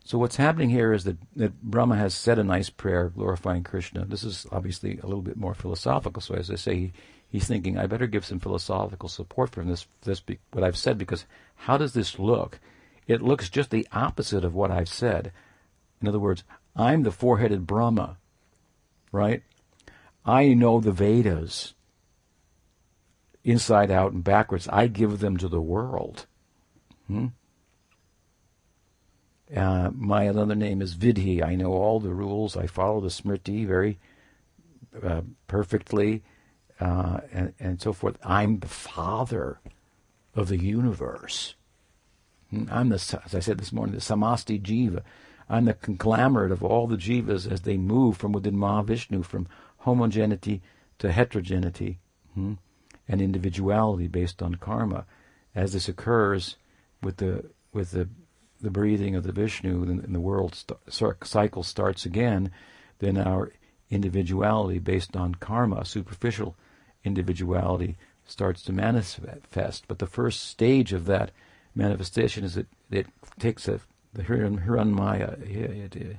So 0.04 0.18
what's 0.18 0.36
happening 0.36 0.68
here 0.68 0.92
is 0.92 1.04
that, 1.04 1.16
that 1.36 1.62
Brahma 1.62 1.96
has 1.96 2.14
said 2.14 2.38
a 2.38 2.44
nice 2.44 2.68
prayer 2.68 3.08
glorifying 3.08 3.62
Krishna. 3.62 4.04
This 4.04 4.22
is 4.22 4.46
obviously 4.52 4.98
a 4.98 5.06
little 5.06 5.22
bit 5.22 5.38
more 5.38 5.54
philosophical. 5.54 6.20
So 6.20 6.34
as 6.34 6.50
I 6.50 6.56
say, 6.56 6.74
he, 6.76 6.92
he's 7.28 7.46
thinking, 7.46 7.78
I 7.78 7.86
better 7.86 8.06
give 8.06 8.24
some 8.24 8.38
philosophical 8.38 9.08
support 9.08 9.50
for 9.50 9.64
this, 9.64 9.86
this 10.02 10.22
what 10.52 10.62
I've 10.62 10.76
said 10.76 10.98
because 10.98 11.24
how 11.56 11.78
does 11.78 11.94
this 11.94 12.18
look? 12.18 12.60
It 13.06 13.22
looks 13.22 13.48
just 13.48 13.70
the 13.70 13.88
opposite 13.92 14.44
of 14.44 14.54
what 14.54 14.70
I've 14.70 14.90
said. 14.90 15.32
In 16.02 16.08
other 16.08 16.18
words, 16.18 16.44
I'm 16.76 17.02
the 17.02 17.10
four-headed 17.10 17.66
Brahma, 17.66 18.18
right? 19.10 19.42
I 20.26 20.48
know 20.52 20.80
the 20.80 20.92
Vedas 20.92 21.72
inside 23.42 23.90
out 23.90 24.12
and 24.12 24.22
backwards. 24.22 24.68
I 24.68 24.86
give 24.86 25.20
them 25.20 25.36
to 25.38 25.48
the 25.48 25.62
world. 25.62 26.26
Hmm? 27.06 27.26
Uh, 29.54 29.90
my 29.94 30.28
other 30.28 30.54
name 30.54 30.80
is 30.80 30.96
Vidhi. 30.96 31.42
I 31.42 31.54
know 31.54 31.72
all 31.72 32.00
the 32.00 32.14
rules. 32.14 32.56
I 32.56 32.66
follow 32.66 33.00
the 33.00 33.08
Smriti 33.08 33.66
very 33.66 33.98
uh, 35.02 35.22
perfectly, 35.46 36.22
uh, 36.80 37.20
and, 37.32 37.54
and 37.60 37.80
so 37.80 37.92
forth. 37.92 38.16
I'm 38.24 38.60
the 38.60 38.68
father 38.68 39.60
of 40.34 40.48
the 40.48 40.58
universe. 40.58 41.54
Hmm? 42.50 42.64
I'm 42.70 42.88
the, 42.88 43.20
as 43.24 43.34
I 43.34 43.40
said 43.40 43.58
this 43.58 43.72
morning, 43.72 43.94
the 43.94 44.00
Samasti 44.00 44.60
Jiva. 44.60 45.02
I'm 45.48 45.66
the 45.66 45.74
conglomerate 45.74 46.52
of 46.52 46.64
all 46.64 46.86
the 46.86 46.96
jivas 46.96 47.50
as 47.50 47.62
they 47.62 47.76
move 47.76 48.16
from 48.16 48.32
within 48.32 48.56
Mahavishnu, 48.56 49.24
from 49.24 49.46
homogeneity 49.78 50.62
to 50.98 51.12
heterogeneity 51.12 51.98
hmm, 52.32 52.54
and 53.06 53.20
individuality 53.20 54.08
based 54.08 54.42
on 54.42 54.54
karma. 54.54 55.04
As 55.54 55.72
this 55.72 55.88
occurs 55.88 56.56
with 57.04 57.18
the 57.18 57.44
with 57.72 57.90
the 57.92 58.08
the 58.60 58.70
breathing 58.70 59.14
of 59.14 59.24
the 59.24 59.32
Vishnu 59.32 59.82
and 59.82 60.14
the 60.14 60.20
world 60.20 60.54
st- 60.54 61.24
cycle 61.24 61.62
starts 61.62 62.06
again, 62.06 62.50
then 62.98 63.18
our 63.18 63.52
individuality 63.90 64.78
based 64.78 65.16
on 65.16 65.34
karma, 65.34 65.84
superficial 65.84 66.56
individuality, 67.04 67.96
starts 68.24 68.62
to 68.62 68.72
manifest. 68.72 69.86
But 69.86 69.98
the 69.98 70.06
first 70.06 70.46
stage 70.46 70.94
of 70.94 71.04
that 71.06 71.30
manifestation 71.74 72.44
is 72.44 72.54
that 72.54 72.68
it 72.90 73.06
takes 73.38 73.68
a 73.68 73.80
the 74.14 74.22
Hiranmaya, 74.22 75.42
it, 75.42 75.96
it, 75.96 76.16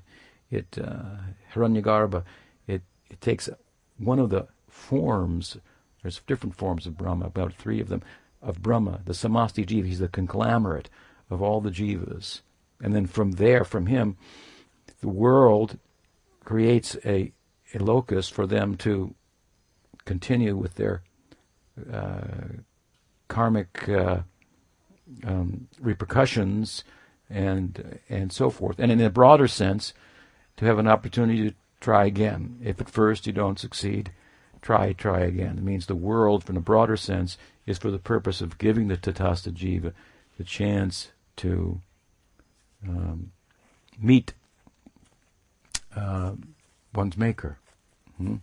it 0.52 0.78
uh, 0.78 1.18
Hiranyagarbha, 1.54 2.24
it, 2.68 2.82
it 3.10 3.22
takes 3.22 3.50
one 3.98 4.20
of 4.20 4.30
the 4.30 4.48
forms, 4.68 5.58
there's 6.02 6.20
different 6.28 6.56
forms 6.56 6.86
of 6.86 6.98
Brahma, 6.98 7.28
about 7.28 7.54
three 7.54 7.80
of 7.80 7.88
them, 7.88 8.04
of 8.46 8.62
Brahma, 8.62 9.02
the 9.06 9.14
Samasti 9.14 9.66
Jiva, 9.66 9.86
he's 9.86 10.00
the 10.00 10.08
conglomerate 10.08 10.90
of 11.30 11.42
all 11.42 11.60
the 11.60 11.72
Jivas. 11.72 12.42
And 12.82 12.94
then 12.94 13.08
from 13.08 13.34
there, 13.34 13.64
from 13.64 13.88
him, 13.88 14.18
the 15.02 15.10
world 15.10 15.80
creates 16.44 16.96
a, 17.04 17.34
a 17.74 17.80
locus 17.80 18.30
for 18.30 18.46
them 18.46 18.76
to 18.78 19.16
continue 20.06 20.56
with 20.56 20.76
their 20.76 21.02
uh, 21.92 22.22
karmic 23.28 23.90
uh, 23.90 24.20
um, 25.26 25.68
repercussions 25.80 26.84
and 27.30 28.00
and 28.08 28.32
so 28.32 28.50
forth. 28.50 28.78
And 28.80 28.92
in 28.92 29.02
a 29.02 29.10
broader 29.10 29.48
sense, 29.48 29.94
to 30.58 30.66
have 30.66 30.78
an 30.80 30.88
opportunity 30.88 31.50
to 31.50 31.56
try 31.80 32.06
again. 32.06 32.60
If 32.64 32.80
at 32.80 32.90
first 32.90 33.28
you 33.28 33.34
don't 33.34 33.60
succeed, 33.60 34.12
try, 34.62 34.94
try 34.94 35.22
again. 35.22 35.58
It 35.58 35.64
means 35.64 35.86
the 35.86 35.96
world, 35.96 36.44
from 36.44 36.58
a 36.58 36.62
broader 36.62 36.98
sense, 36.98 37.38
is 37.66 37.78
for 37.78 37.92
the 37.92 38.00
purpose 38.00 38.42
of 38.42 38.58
giving 38.58 38.88
the 38.88 38.98
Tatastha 38.98 39.52
Jiva 39.52 39.94
the 40.38 40.44
chance 40.44 41.12
to 41.38 41.82
um, 42.88 43.32
meet 44.00 44.34
uh, 45.96 46.34
one's 46.94 47.18
maker. 47.18 47.58
Hmm? 48.18 48.36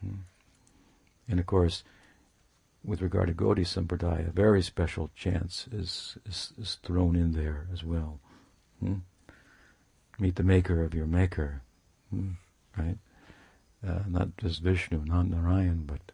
Hmm. 0.00 0.14
And 1.28 1.40
of 1.40 1.46
course, 1.46 1.82
with 2.84 3.00
regard 3.00 3.28
to 3.28 3.34
Gaudiya 3.34 3.66
Sampradaya, 3.66 4.28
a 4.28 4.32
very 4.32 4.62
special 4.62 5.10
chance 5.14 5.68
is, 5.72 6.16
is, 6.28 6.52
is 6.60 6.78
thrown 6.82 7.16
in 7.16 7.32
there 7.32 7.66
as 7.72 7.84
well. 7.84 8.20
Hmm? 8.80 8.96
Meet 10.18 10.36
the 10.36 10.42
maker 10.42 10.84
of 10.84 10.94
your 10.94 11.06
maker, 11.06 11.62
hmm? 12.10 12.32
right? 12.76 12.98
Uh, 13.86 14.00
not 14.08 14.36
just 14.36 14.62
Vishnu, 14.62 15.04
not 15.04 15.28
Narayan, 15.28 15.84
but 15.86 16.11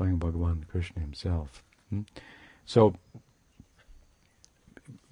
Swayam 0.00 0.18
Bhagavan 0.18 0.66
Krishna 0.68 1.02
himself. 1.02 1.62
Hmm? 1.90 2.02
So, 2.64 2.94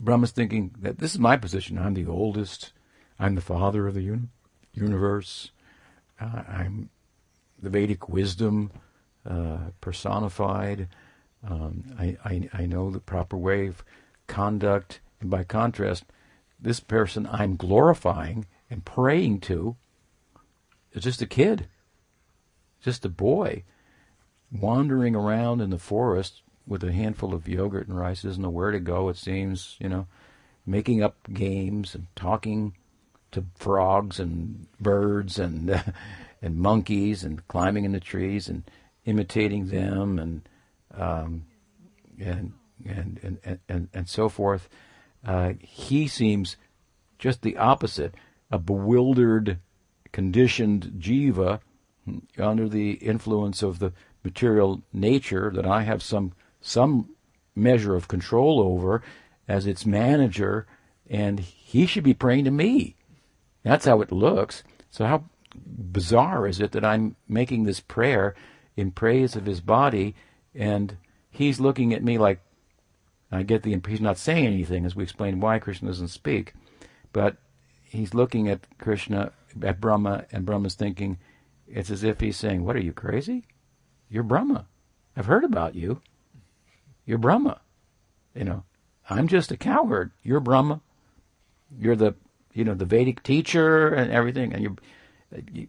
Brahma's 0.00 0.30
thinking 0.30 0.74
that 0.80 0.98
this 0.98 1.12
is 1.12 1.18
my 1.18 1.36
position. 1.36 1.78
I'm 1.78 1.94
the 1.94 2.06
oldest. 2.06 2.72
I'm 3.18 3.34
the 3.34 3.40
father 3.40 3.86
of 3.86 3.94
the 3.94 4.02
uni- 4.02 4.28
universe. 4.72 5.50
Uh, 6.20 6.42
I'm 6.48 6.90
the 7.60 7.70
Vedic 7.70 8.08
wisdom 8.08 8.70
uh, 9.28 9.58
personified. 9.80 10.88
Um, 11.48 11.84
I, 11.98 12.16
I, 12.24 12.48
I 12.52 12.66
know 12.66 12.90
the 12.90 13.00
proper 13.00 13.36
way 13.36 13.66
of 13.66 13.84
conduct. 14.26 15.00
And 15.20 15.30
by 15.30 15.44
contrast, 15.44 16.04
this 16.60 16.80
person 16.80 17.28
I'm 17.30 17.56
glorifying 17.56 18.46
and 18.70 18.84
praying 18.84 19.40
to 19.40 19.76
is 20.92 21.02
just 21.02 21.22
a 21.22 21.26
kid, 21.26 21.68
just 22.80 23.04
a 23.04 23.08
boy, 23.08 23.64
wandering 24.52 25.14
around 25.14 25.60
in 25.60 25.70
the 25.70 25.78
forest 25.78 26.42
with 26.66 26.84
a 26.84 26.92
handful 26.92 27.34
of 27.34 27.48
yogurt 27.48 27.88
and 27.88 27.98
rice. 27.98 28.22
Doesn't 28.22 28.42
know 28.42 28.50
where 28.50 28.70
to 28.70 28.80
go. 28.80 29.08
It 29.08 29.16
seems, 29.16 29.76
you 29.78 29.88
know, 29.88 30.06
making 30.66 31.02
up 31.02 31.16
games 31.32 31.94
and 31.94 32.06
talking 32.14 32.74
to 33.32 33.44
frogs 33.54 34.20
and 34.20 34.66
birds 34.80 35.38
and 35.38 35.82
and 36.42 36.56
monkeys 36.56 37.24
and 37.24 37.46
climbing 37.48 37.84
in 37.84 37.92
the 37.92 38.00
trees 38.00 38.48
and 38.48 38.62
imitating 39.04 39.68
them 39.68 40.18
and 40.18 40.48
um, 40.94 41.44
and, 42.18 42.52
and, 42.86 43.38
and 43.44 43.58
and 43.68 43.88
and 43.92 44.08
so 44.08 44.28
forth. 44.28 44.68
Uh, 45.24 45.54
he 45.60 46.06
seems 46.06 46.56
just 47.18 47.42
the 47.42 47.56
opposite, 47.56 48.14
a 48.50 48.58
bewildered, 48.58 49.58
conditioned 50.12 50.92
jiva 50.98 51.60
under 52.38 52.68
the 52.68 52.92
influence 52.92 53.62
of 53.62 53.78
the 53.78 53.92
material 54.24 54.82
nature 54.92 55.50
that 55.54 55.66
I 55.66 55.82
have 55.82 56.02
some 56.02 56.32
some 56.60 57.10
measure 57.54 57.94
of 57.94 58.08
control 58.08 58.60
over 58.60 59.02
as 59.46 59.66
its 59.66 59.86
manager, 59.86 60.66
and 61.08 61.40
he 61.40 61.86
should 61.86 62.04
be 62.04 62.14
praying 62.14 62.44
to 62.44 62.50
me. 62.50 62.96
That's 63.62 63.86
how 63.86 64.00
it 64.00 64.12
looks. 64.12 64.62
So 64.90 65.06
how 65.06 65.24
bizarre 65.54 66.46
is 66.46 66.60
it 66.60 66.72
that 66.72 66.84
I'm 66.84 67.16
making 67.28 67.64
this 67.64 67.80
prayer 67.80 68.34
in 68.76 68.92
praise 68.92 69.34
of 69.36 69.46
his 69.46 69.60
body, 69.60 70.14
and 70.54 70.96
he's 71.30 71.60
looking 71.60 71.92
at 71.92 72.04
me 72.04 72.18
like 72.18 72.40
I 73.30 73.42
get 73.42 73.62
the 73.62 73.72
impression 73.72 73.98
he's 73.98 74.02
not 74.02 74.18
saying 74.18 74.46
anything, 74.46 74.86
as 74.86 74.96
we 74.96 75.02
explained 75.02 75.42
why 75.42 75.58
Krishna 75.58 75.88
doesn't 75.88 76.08
speak, 76.08 76.54
but 77.12 77.36
he's 77.82 78.14
looking 78.14 78.48
at 78.48 78.60
Krishna 78.78 79.32
at 79.62 79.80
Brahma, 79.80 80.26
and 80.30 80.46
Brahma's 80.46 80.74
thinking 80.74 81.18
it's 81.66 81.90
as 81.90 82.04
if 82.04 82.20
he's 82.20 82.36
saying, 82.36 82.64
"What 82.64 82.76
are 82.76 82.80
you 82.80 82.92
crazy? 82.92 83.44
You're 84.10 84.22
Brahma. 84.22 84.66
I've 85.16 85.26
heard 85.26 85.44
about 85.44 85.74
you. 85.74 86.00
You're 87.04 87.18
Brahma. 87.18 87.60
You 88.34 88.44
know, 88.44 88.64
I'm 89.08 89.28
just 89.28 89.50
a 89.50 89.56
cowherd. 89.56 90.12
You're 90.22 90.40
Brahma. 90.40 90.80
You're 91.78 91.96
the 91.96 92.14
you 92.54 92.64
know 92.64 92.74
the 92.74 92.84
Vedic 92.84 93.22
teacher 93.22 93.88
and 93.88 94.10
everything, 94.10 94.52
and 94.52 94.62
you, 94.62 94.76
you 95.52 95.68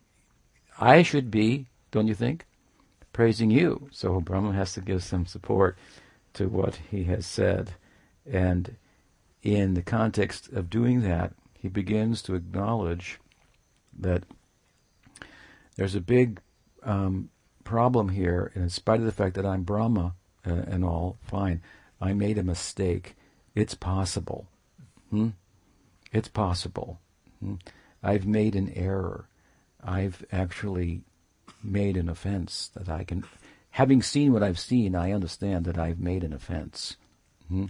I 0.79 1.03
should 1.03 1.29
be, 1.29 1.67
don't 1.91 2.07
you 2.07 2.15
think, 2.15 2.45
praising 3.11 3.51
you. 3.51 3.89
So 3.91 4.21
Brahma 4.21 4.53
has 4.53 4.73
to 4.73 4.81
give 4.81 5.03
some 5.03 5.25
support 5.25 5.77
to 6.33 6.47
what 6.47 6.79
he 6.89 7.03
has 7.05 7.25
said. 7.25 7.73
And 8.25 8.75
in 9.43 9.73
the 9.73 9.81
context 9.81 10.51
of 10.53 10.69
doing 10.69 11.01
that, 11.01 11.33
he 11.53 11.67
begins 11.67 12.21
to 12.23 12.35
acknowledge 12.35 13.19
that 13.97 14.23
there's 15.75 15.95
a 15.95 16.01
big 16.01 16.39
um, 16.83 17.29
problem 17.69 18.09
here, 18.09 18.51
in 18.55 18.67
spite 18.67 18.99
of 18.99 19.05
the 19.05 19.11
fact 19.11 19.35
that 19.35 19.45
I'm 19.45 19.61
Brahma 19.61 20.15
uh, 20.43 20.51
and 20.51 20.83
all, 20.83 21.17
fine, 21.21 21.61
I 22.01 22.13
made 22.13 22.39
a 22.39 22.43
mistake. 22.43 23.15
It's 23.53 23.75
possible. 23.75 24.47
Hmm? 25.11 25.29
It's 26.11 26.29
possible. 26.29 26.99
Hmm? 27.39 27.55
I've 28.01 28.25
made 28.25 28.55
an 28.55 28.73
error. 28.75 29.27
I've 29.83 30.25
actually 30.31 31.03
made 31.63 31.95
an 31.95 32.09
offense 32.09 32.71
that 32.73 32.89
I 32.89 33.03
can. 33.03 33.23
Having 33.69 34.01
seen 34.01 34.33
what 34.33 34.41
I've 34.41 34.57
seen, 34.57 34.95
I 34.95 35.11
understand 35.11 35.65
that 35.65 35.77
I've 35.77 35.99
made 35.99 36.23
an 36.23 36.33
offense. 36.33 36.97
Hmm? 37.49 37.65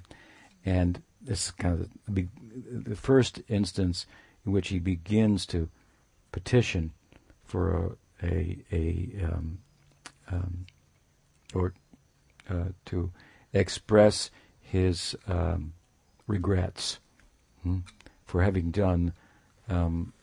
And 0.64 1.04
this 1.22 1.47
is 1.47 1.52
kind 1.52 1.82
of 1.82 1.89
the, 2.08 2.28
the 2.72 2.95
first 2.95 3.41
instance 3.50 4.06
in 4.45 4.54
which 4.54 4.70
he 4.70 4.80
begins 4.80 5.45
to 5.47 5.68
petition 6.32 6.93
for 7.43 7.97
a, 8.24 8.26
a, 8.26 8.58
a 8.72 9.26
um, 9.26 9.58
um, 10.32 10.65
or 11.53 11.73
uh, 12.49 12.69
to 12.86 13.11
express 13.53 14.30
his 14.61 15.15
um, 15.27 15.73
regrets 16.27 16.99
hmm, 17.63 17.80
for 18.25 18.43
having 18.43 18.71
done 18.71 19.13
um, 19.67 20.13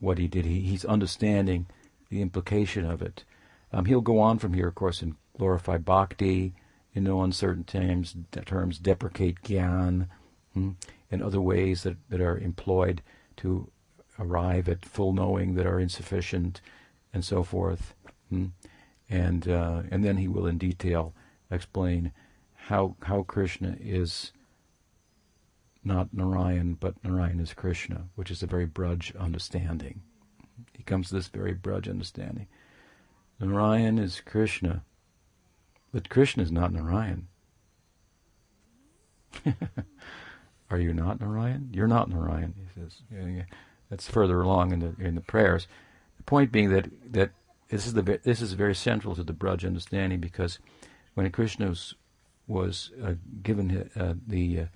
what 0.00 0.18
he 0.18 0.28
did. 0.28 0.44
He, 0.44 0.60
he's 0.60 0.84
understanding 0.84 1.66
the 2.10 2.22
implication 2.22 2.84
of 2.84 3.02
it. 3.02 3.24
Um, 3.72 3.86
he'll 3.86 4.00
go 4.00 4.20
on 4.20 4.38
from 4.38 4.54
here, 4.54 4.68
of 4.68 4.74
course, 4.74 5.02
and 5.02 5.16
glorify 5.36 5.78
bhakti 5.78 6.54
in 6.94 7.04
no 7.04 7.22
uncertain 7.22 7.64
terms, 7.64 8.14
terms 8.46 8.78
deprecate 8.78 9.42
gyan, 9.42 10.08
hmm, 10.54 10.70
and 11.10 11.22
other 11.22 11.40
ways 11.40 11.82
that, 11.82 11.96
that 12.08 12.20
are 12.20 12.38
employed 12.38 13.02
to 13.36 13.70
arrive 14.18 14.68
at 14.68 14.84
full 14.84 15.12
knowing 15.12 15.54
that 15.54 15.66
are 15.66 15.78
insufficient, 15.78 16.60
and 17.12 17.24
so 17.24 17.42
forth. 17.42 17.94
Hmm. 18.30 18.46
And 19.08 19.48
uh, 19.48 19.82
and 19.90 20.04
then 20.04 20.16
he 20.16 20.28
will 20.28 20.46
in 20.46 20.58
detail 20.58 21.14
explain 21.50 22.12
how 22.54 22.96
how 23.02 23.22
Krishna 23.22 23.76
is 23.80 24.32
not 25.84 26.12
Narayan, 26.12 26.74
but 26.74 27.02
Narayan 27.04 27.38
is 27.38 27.54
Krishna, 27.54 28.08
which 28.16 28.30
is 28.30 28.42
a 28.42 28.46
very 28.46 28.66
Braj 28.66 29.16
understanding. 29.16 30.02
He 30.76 30.82
comes 30.82 31.08
to 31.08 31.14
this 31.14 31.28
very 31.28 31.54
Braj 31.54 31.88
understanding. 31.88 32.48
Narayan 33.38 33.98
is 33.98 34.20
Krishna, 34.20 34.82
but 35.92 36.08
Krishna 36.08 36.42
is 36.42 36.50
not 36.50 36.72
Narayan. 36.72 37.28
Are 40.70 40.80
you 40.80 40.92
not 40.92 41.20
Narayan? 41.20 41.70
You're 41.72 41.86
not 41.86 42.10
Narayan, 42.10 42.54
he 42.56 42.80
says. 42.80 43.02
That's 43.90 44.08
further 44.08 44.40
along 44.42 44.72
in 44.72 44.80
the 44.80 44.94
in 44.98 45.14
the 45.14 45.20
prayers. 45.20 45.68
The 46.16 46.24
point 46.24 46.50
being 46.50 46.70
that 46.70 46.88
that 47.12 47.30
this 47.68 47.86
is 47.86 47.94
the 47.94 48.20
this 48.22 48.40
is 48.40 48.52
very 48.52 48.74
central 48.74 49.14
to 49.14 49.22
the 49.22 49.32
Braj 49.32 49.66
understanding 49.66 50.20
because 50.20 50.58
when 51.14 51.30
Krishna 51.30 51.68
was, 51.68 51.94
was 52.46 52.92
uh, 53.02 53.14
given 53.42 53.90
uh, 53.96 54.14
the 54.26 54.60
uh, 54.60 54.66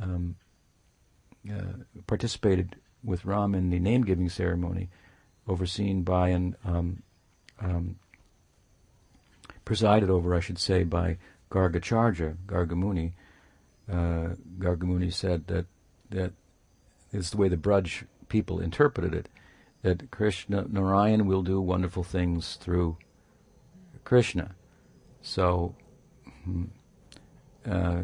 um, 0.00 0.36
uh, 1.50 2.02
participated 2.06 2.76
with 3.02 3.24
Ram 3.24 3.54
in 3.54 3.70
the 3.70 3.80
name 3.80 4.04
giving 4.04 4.28
ceremony, 4.28 4.88
overseen 5.48 6.02
by 6.02 6.28
and 6.28 6.54
um, 6.64 7.02
um, 7.60 7.96
presided 9.64 10.08
over, 10.08 10.34
I 10.34 10.40
should 10.40 10.58
say, 10.58 10.84
by 10.84 11.18
Gargacharya, 11.50 12.36
Gargamuni. 12.46 13.12
Uh, 13.90 14.36
Gargamuni 14.58 15.12
said 15.12 15.48
that 15.48 15.66
that 16.10 16.32
is 17.12 17.30
the 17.30 17.36
way 17.36 17.48
the 17.48 17.56
Braj 17.56 18.04
people 18.28 18.60
interpreted 18.60 19.14
it, 19.14 19.28
that 19.82 20.10
Krishna 20.10 20.66
Narayan 20.68 21.26
will 21.26 21.42
do 21.42 21.60
wonderful 21.60 22.02
things 22.02 22.56
through 22.56 22.96
Krishna. 24.04 24.54
So 25.20 25.74
hmm, 26.44 26.64
uh, 27.68 28.02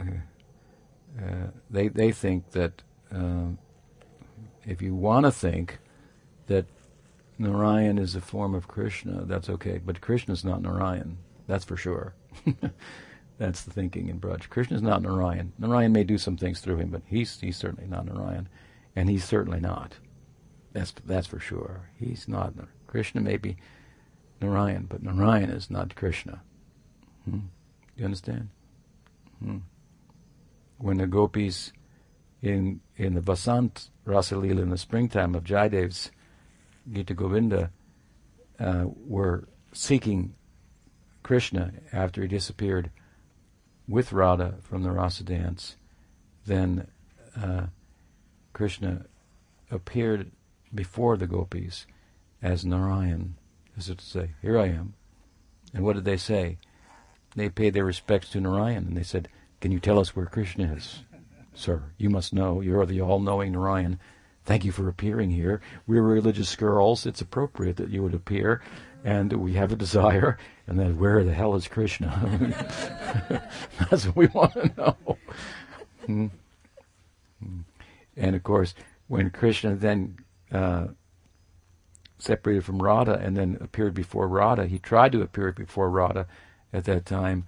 uh, 0.00 1.46
they 1.70 1.88
they 1.88 2.10
think 2.10 2.50
that 2.52 2.82
uh, 3.12 3.48
if 4.64 4.82
you 4.82 4.94
want 4.94 5.26
to 5.26 5.30
think 5.30 5.78
that 6.46 6.66
Narayan 7.38 7.98
is 7.98 8.14
a 8.14 8.20
form 8.20 8.54
of 8.54 8.68
Krishna, 8.68 9.24
that's 9.24 9.48
okay. 9.48 9.80
But 9.84 10.00
Krishna 10.00 10.34
is 10.34 10.44
not 10.44 10.62
Narayan. 10.62 11.18
That's 11.46 11.64
for 11.64 11.76
sure. 11.76 12.14
that's 13.38 13.62
the 13.62 13.70
thinking 13.70 14.08
in 14.08 14.20
Braj. 14.20 14.48
Krishna 14.48 14.76
is 14.76 14.82
not 14.82 15.02
Narayan. 15.02 15.52
Narayan 15.58 15.92
may 15.92 16.04
do 16.04 16.18
some 16.18 16.36
things 16.36 16.60
through 16.60 16.76
him, 16.76 16.90
but 16.90 17.02
he's 17.06 17.40
he's 17.40 17.56
certainly 17.56 17.88
not 17.88 18.06
Narayan, 18.06 18.48
and 18.96 19.08
he's 19.08 19.24
certainly 19.24 19.60
not. 19.60 19.98
That's 20.74 20.92
that's 21.06 21.28
for 21.28 21.38
sure. 21.38 21.88
He's 21.98 22.28
not 22.28 22.52
Krishna. 22.86 23.22
Maybe 23.22 23.56
Narayan, 24.42 24.86
but 24.88 25.02
Narayan 25.02 25.48
is 25.48 25.70
not 25.70 25.94
Krishna. 25.94 26.42
Hmm? 27.24 27.38
You 27.96 28.04
understand? 28.04 28.50
Hmm. 29.42 29.58
When 30.78 30.98
the 30.98 31.06
gopis 31.06 31.72
in 32.42 32.80
in 32.96 33.14
the 33.14 33.20
Vasant 33.20 33.88
Rasalila 34.04 34.60
in 34.60 34.70
the 34.70 34.76
springtime 34.76 35.34
of 35.34 35.44
Jayadev's 35.44 36.10
Gita 36.92 37.14
Govinda 37.14 37.70
uh, 38.58 38.86
were 39.06 39.48
seeking 39.72 40.34
Krishna 41.22 41.72
after 41.92 42.20
he 42.22 42.28
disappeared 42.28 42.90
with 43.86 44.12
Radha 44.12 44.56
from 44.62 44.82
the 44.82 44.90
Rasa 44.90 45.22
dance, 45.22 45.76
then 46.46 46.88
uh, 47.40 47.66
Krishna 48.52 49.06
appeared 49.70 50.30
before 50.74 51.16
the 51.16 51.26
gopis 51.26 51.86
as 52.42 52.64
Narayan, 52.64 53.36
as 53.76 53.88
if 53.88 53.98
to 53.98 54.04
say, 54.04 54.30
Here 54.42 54.58
I 54.58 54.66
am. 54.66 54.94
And 55.72 55.84
what 55.84 55.94
did 55.94 56.04
they 56.04 56.16
say? 56.16 56.58
They 57.34 57.48
paid 57.48 57.74
their 57.74 57.84
respects 57.84 58.30
to 58.30 58.40
Narayan 58.40 58.86
and 58.86 58.96
they 58.96 59.02
said, 59.02 59.28
Can 59.60 59.72
you 59.72 59.80
tell 59.80 59.98
us 59.98 60.14
where 60.14 60.26
Krishna 60.26 60.72
is? 60.74 61.02
Sir, 61.54 61.84
you 61.98 62.10
must 62.10 62.32
know. 62.32 62.60
You're 62.60 62.86
the 62.86 63.00
all 63.00 63.20
knowing 63.20 63.52
Narayan. 63.52 63.98
Thank 64.44 64.64
you 64.64 64.72
for 64.72 64.88
appearing 64.88 65.30
here. 65.30 65.60
We're 65.86 66.02
religious 66.02 66.54
girls. 66.56 67.06
It's 67.06 67.20
appropriate 67.20 67.76
that 67.76 67.90
you 67.90 68.02
would 68.02 68.14
appear. 68.14 68.60
And 69.04 69.32
we 69.32 69.54
have 69.54 69.72
a 69.72 69.76
desire. 69.76 70.38
And 70.66 70.78
then, 70.78 70.98
where 70.98 71.24
the 71.24 71.32
hell 71.32 71.54
is 71.54 71.68
Krishna? 71.68 72.10
That's 73.90 74.06
what 74.06 74.16
we 74.16 74.26
want 74.28 74.52
to 74.54 74.72
know. 74.76 75.18
Hmm. 76.06 76.26
Hmm. 77.42 77.60
And 78.16 78.36
of 78.36 78.42
course, 78.42 78.74
when 79.08 79.30
Krishna 79.30 79.74
then 79.74 80.16
uh, 80.54 80.86
separated 82.18 82.64
from 82.64 82.82
Radha 82.82 83.14
and 83.14 83.36
then 83.36 83.58
appeared 83.60 83.94
before 83.94 84.28
Radha, 84.28 84.66
he 84.66 84.78
tried 84.78 85.12
to 85.12 85.22
appear 85.22 85.52
before 85.52 85.90
Radha 85.90 86.26
at 86.72 86.84
that 86.84 87.04
time 87.04 87.46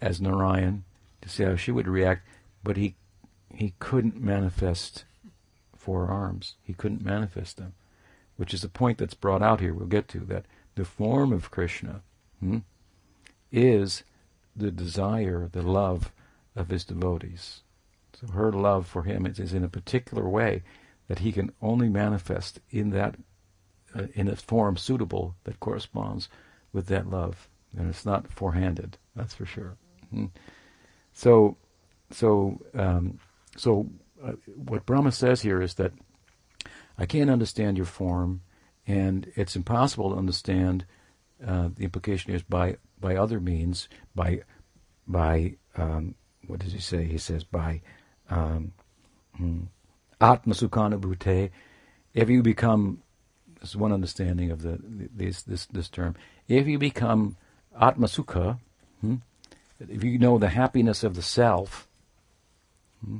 as 0.00 0.20
Narayan 0.20 0.84
to 1.22 1.28
see 1.28 1.44
how 1.44 1.56
she 1.56 1.72
would 1.72 1.88
react, 1.88 2.26
but 2.62 2.76
he 2.76 2.96
he 3.54 3.74
couldn't 3.78 4.20
manifest 4.20 5.04
four 5.76 6.08
arms. 6.08 6.54
He 6.62 6.74
couldn't 6.74 7.04
manifest 7.04 7.56
them, 7.56 7.74
which 8.36 8.52
is 8.52 8.64
a 8.64 8.68
point 8.68 8.98
that's 8.98 9.14
brought 9.14 9.42
out 9.42 9.60
here. 9.60 9.72
We'll 9.72 9.86
get 9.86 10.08
to 10.08 10.20
that. 10.20 10.44
The 10.74 10.84
form 10.84 11.32
of 11.32 11.52
Krishna 11.52 12.02
hmm, 12.40 12.58
is 13.52 14.02
the 14.56 14.72
desire, 14.72 15.48
the 15.52 15.62
love 15.62 16.10
of 16.56 16.68
his 16.68 16.84
devotees. 16.84 17.60
So 18.20 18.26
her 18.28 18.50
love 18.50 18.88
for 18.88 19.04
him 19.04 19.24
is, 19.24 19.38
is 19.38 19.54
in 19.54 19.62
a 19.62 19.68
particular 19.68 20.28
way 20.28 20.62
that 21.08 21.20
he 21.20 21.32
can 21.32 21.52
only 21.60 21.88
manifest 21.88 22.60
in 22.70 22.90
that 22.90 23.16
uh, 23.96 24.06
in 24.14 24.28
a 24.28 24.36
form 24.36 24.76
suitable 24.76 25.34
that 25.44 25.60
corresponds 25.60 26.28
with 26.72 26.86
that 26.86 27.08
love, 27.08 27.48
and 27.76 27.88
it's 27.88 28.04
not 28.04 28.32
four-handed. 28.32 28.98
That's 29.14 29.34
for 29.34 29.46
sure. 29.46 29.76
hmm 30.10 30.26
So, 31.12 31.56
so, 32.10 32.60
um, 32.74 33.18
so 33.56 33.88
uh, 34.22 34.32
what 34.56 34.86
Brahma 34.86 35.12
says 35.12 35.42
here 35.42 35.62
is 35.62 35.74
that 35.74 35.92
I 36.98 37.06
can't 37.06 37.30
understand 37.30 37.76
your 37.76 37.86
form, 37.86 38.42
and 38.86 39.30
it's 39.36 39.56
impossible 39.56 40.10
to 40.10 40.16
understand. 40.16 40.84
Uh, 41.44 41.68
the 41.74 41.84
implication 41.84 42.32
is 42.32 42.42
by 42.42 42.76
by 43.00 43.16
other 43.16 43.40
means, 43.40 43.88
by 44.14 44.42
by 45.06 45.56
um, 45.76 46.14
what 46.46 46.60
does 46.60 46.72
he 46.72 46.78
say? 46.80 47.04
He 47.04 47.18
says 47.18 47.44
by 47.44 47.82
um, 48.30 48.72
hmm, 49.36 49.62
atmasukhanubhute. 50.24 51.50
If 52.14 52.30
you 52.30 52.42
become, 52.42 53.02
this 53.60 53.70
is 53.70 53.76
one 53.76 53.92
understanding 53.92 54.50
of 54.50 54.62
the 54.62 54.78
this 54.82 55.42
this 55.42 55.66
this 55.66 55.88
term. 55.88 56.14
If 56.48 56.66
you 56.66 56.78
become 56.78 57.36
atmasukha, 57.80 58.58
hmm, 59.00 59.16
if 59.80 60.02
you 60.02 60.18
know 60.18 60.38
the 60.38 60.48
happiness 60.48 61.04
of 61.04 61.14
the 61.14 61.22
self. 61.22 61.86
Hmm, 63.04 63.18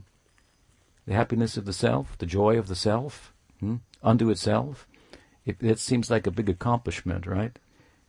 the 1.07 1.14
happiness 1.14 1.57
of 1.57 1.66
the 1.66 1.72
self, 1.72 2.16
the 2.16 2.26
joy 2.26 2.59
of 2.59 2.68
the 2.68 2.76
self, 2.76 3.32
hmm, 3.61 3.76
unto 4.02 4.30
itself. 4.30 4.86
It, 5.44 5.62
it 5.62 5.78
seems 5.78 6.11
like 6.11 6.26
a 6.26 6.30
big 6.30 6.48
accomplishment, 6.48 7.26
right? 7.26 7.59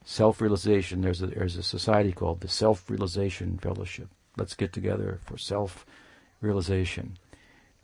Self-realization. 0.05 1.01
There's 1.01 1.21
a 1.21 1.27
there's 1.27 1.57
a 1.57 1.63
society 1.63 2.13
called 2.13 2.39
the 2.39 2.47
Self-Realization 2.47 3.57
Fellowship. 3.57 4.07
Let's 4.37 4.55
get 4.55 4.71
together 4.71 5.19
for 5.25 5.37
self-realization. 5.37 7.17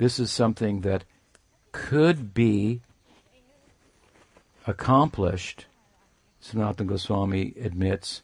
This 0.02 0.18
is 0.18 0.32
something 0.32 0.82
that 0.82 1.04
could 1.72 2.34
be 2.34 2.82
accomplished 4.66 5.68
Sanatana 6.41 6.88
Goswami 6.88 7.54
admits, 7.62 8.24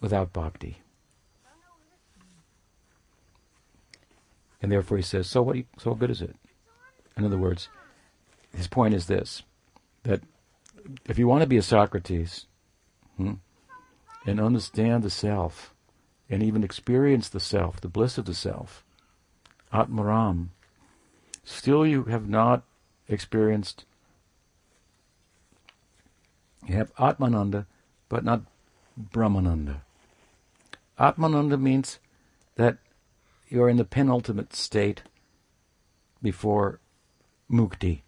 without 0.00 0.32
bhakti. 0.32 0.78
And 4.62 4.72
therefore 4.72 4.96
he 4.96 5.02
says, 5.02 5.26
so 5.26 5.42
what? 5.42 5.56
You, 5.56 5.64
so 5.78 5.90
what 5.90 5.98
good 5.98 6.10
is 6.10 6.22
it? 6.22 6.34
In 7.18 7.26
other 7.26 7.36
words, 7.36 7.68
his 8.56 8.68
point 8.68 8.94
is 8.94 9.04
this: 9.04 9.42
that 10.04 10.22
if 11.04 11.18
you 11.18 11.28
want 11.28 11.42
to 11.42 11.46
be 11.46 11.58
a 11.58 11.62
Socrates, 11.62 12.46
hmm, 13.18 13.34
and 14.26 14.40
understand 14.40 15.02
the 15.02 15.10
self, 15.10 15.74
and 16.30 16.42
even 16.42 16.64
experience 16.64 17.28
the 17.28 17.38
self, 17.38 17.82
the 17.82 17.88
bliss 17.88 18.16
of 18.16 18.24
the 18.24 18.32
self, 18.32 18.82
Atmaram, 19.74 20.50
still 21.42 21.84
you 21.84 22.04
have 22.04 22.28
not 22.28 22.62
experienced. 23.08 23.84
You 26.66 26.76
have 26.76 26.94
Atmananda, 26.94 27.66
but 28.08 28.24
not 28.24 28.42
Brahmananda. 28.98 29.80
Atmananda 30.98 31.60
means 31.60 31.98
that 32.54 32.78
you're 33.48 33.68
in 33.68 33.76
the 33.76 33.84
penultimate 33.84 34.54
state 34.54 35.02
before 36.22 36.78
mukti, 37.50 38.02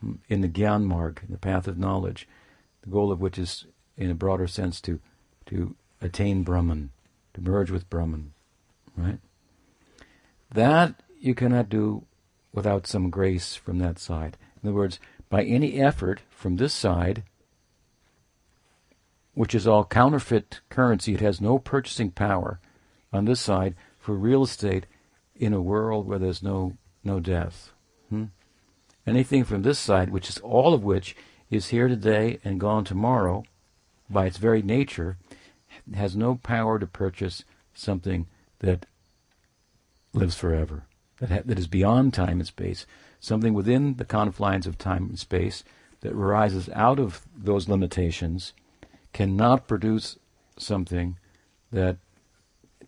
hmm, 0.00 0.14
in 0.28 0.40
the 0.40 0.48
Gyan 0.48 0.84
Marg, 0.84 1.20
the 1.28 1.38
path 1.38 1.68
of 1.68 1.78
knowledge, 1.78 2.26
the 2.82 2.90
goal 2.90 3.12
of 3.12 3.20
which 3.20 3.38
is, 3.38 3.66
in 3.98 4.10
a 4.10 4.14
broader 4.14 4.46
sense, 4.46 4.80
to 4.80 4.98
to 5.44 5.76
attain 6.00 6.42
Brahman, 6.42 6.90
to 7.34 7.40
merge 7.40 7.70
with 7.70 7.88
Brahman, 7.88 8.32
right? 8.96 9.20
That 10.52 10.94
you 11.18 11.34
cannot 11.34 11.68
do 11.68 12.04
without 12.52 12.86
some 12.86 13.10
grace 13.10 13.54
from 13.54 13.78
that 13.78 13.98
side. 13.98 14.36
In 14.62 14.68
other 14.68 14.76
words, 14.76 14.98
by 15.28 15.44
any 15.44 15.80
effort 15.80 16.20
from 16.30 16.56
this 16.56 16.72
side, 16.72 17.24
which 19.34 19.54
is 19.54 19.66
all 19.66 19.84
counterfeit 19.84 20.60
currency, 20.70 21.14
it 21.14 21.20
has 21.20 21.40
no 21.40 21.58
purchasing 21.58 22.10
power 22.10 22.58
on 23.12 23.24
this 23.24 23.40
side 23.40 23.74
for 23.98 24.14
real 24.14 24.42
estate 24.42 24.86
in 25.34 25.52
a 25.52 25.60
world 25.60 26.06
where 26.06 26.18
there's 26.18 26.42
no 26.42 26.76
no 27.04 27.20
death. 27.20 27.72
Hmm? 28.08 28.24
Anything 29.06 29.44
from 29.44 29.62
this 29.62 29.78
side, 29.78 30.10
which 30.10 30.28
is 30.28 30.38
all 30.38 30.74
of 30.74 30.82
which 30.82 31.14
is 31.50 31.68
here 31.68 31.86
today 31.86 32.40
and 32.42 32.58
gone 32.58 32.84
tomorrow, 32.84 33.44
by 34.10 34.26
its 34.26 34.38
very 34.38 34.62
nature, 34.62 35.16
has 35.94 36.16
no 36.16 36.36
power 36.36 36.78
to 36.78 36.86
purchase 36.86 37.44
something 37.74 38.26
that 38.60 38.86
lives 40.16 40.36
forever, 40.36 40.84
that, 41.20 41.30
ha- 41.30 41.42
that 41.44 41.58
is 41.58 41.66
beyond 41.66 42.12
time 42.14 42.40
and 42.40 42.46
space, 42.46 42.86
something 43.20 43.54
within 43.54 43.96
the 43.96 44.04
confines 44.04 44.66
of 44.66 44.78
time 44.78 45.04
and 45.04 45.18
space 45.18 45.62
that 46.00 46.12
arises 46.12 46.68
out 46.74 46.98
of 46.98 47.22
those 47.36 47.68
limitations, 47.68 48.52
cannot 49.12 49.66
produce 49.66 50.18
something 50.58 51.16
that 51.72 51.96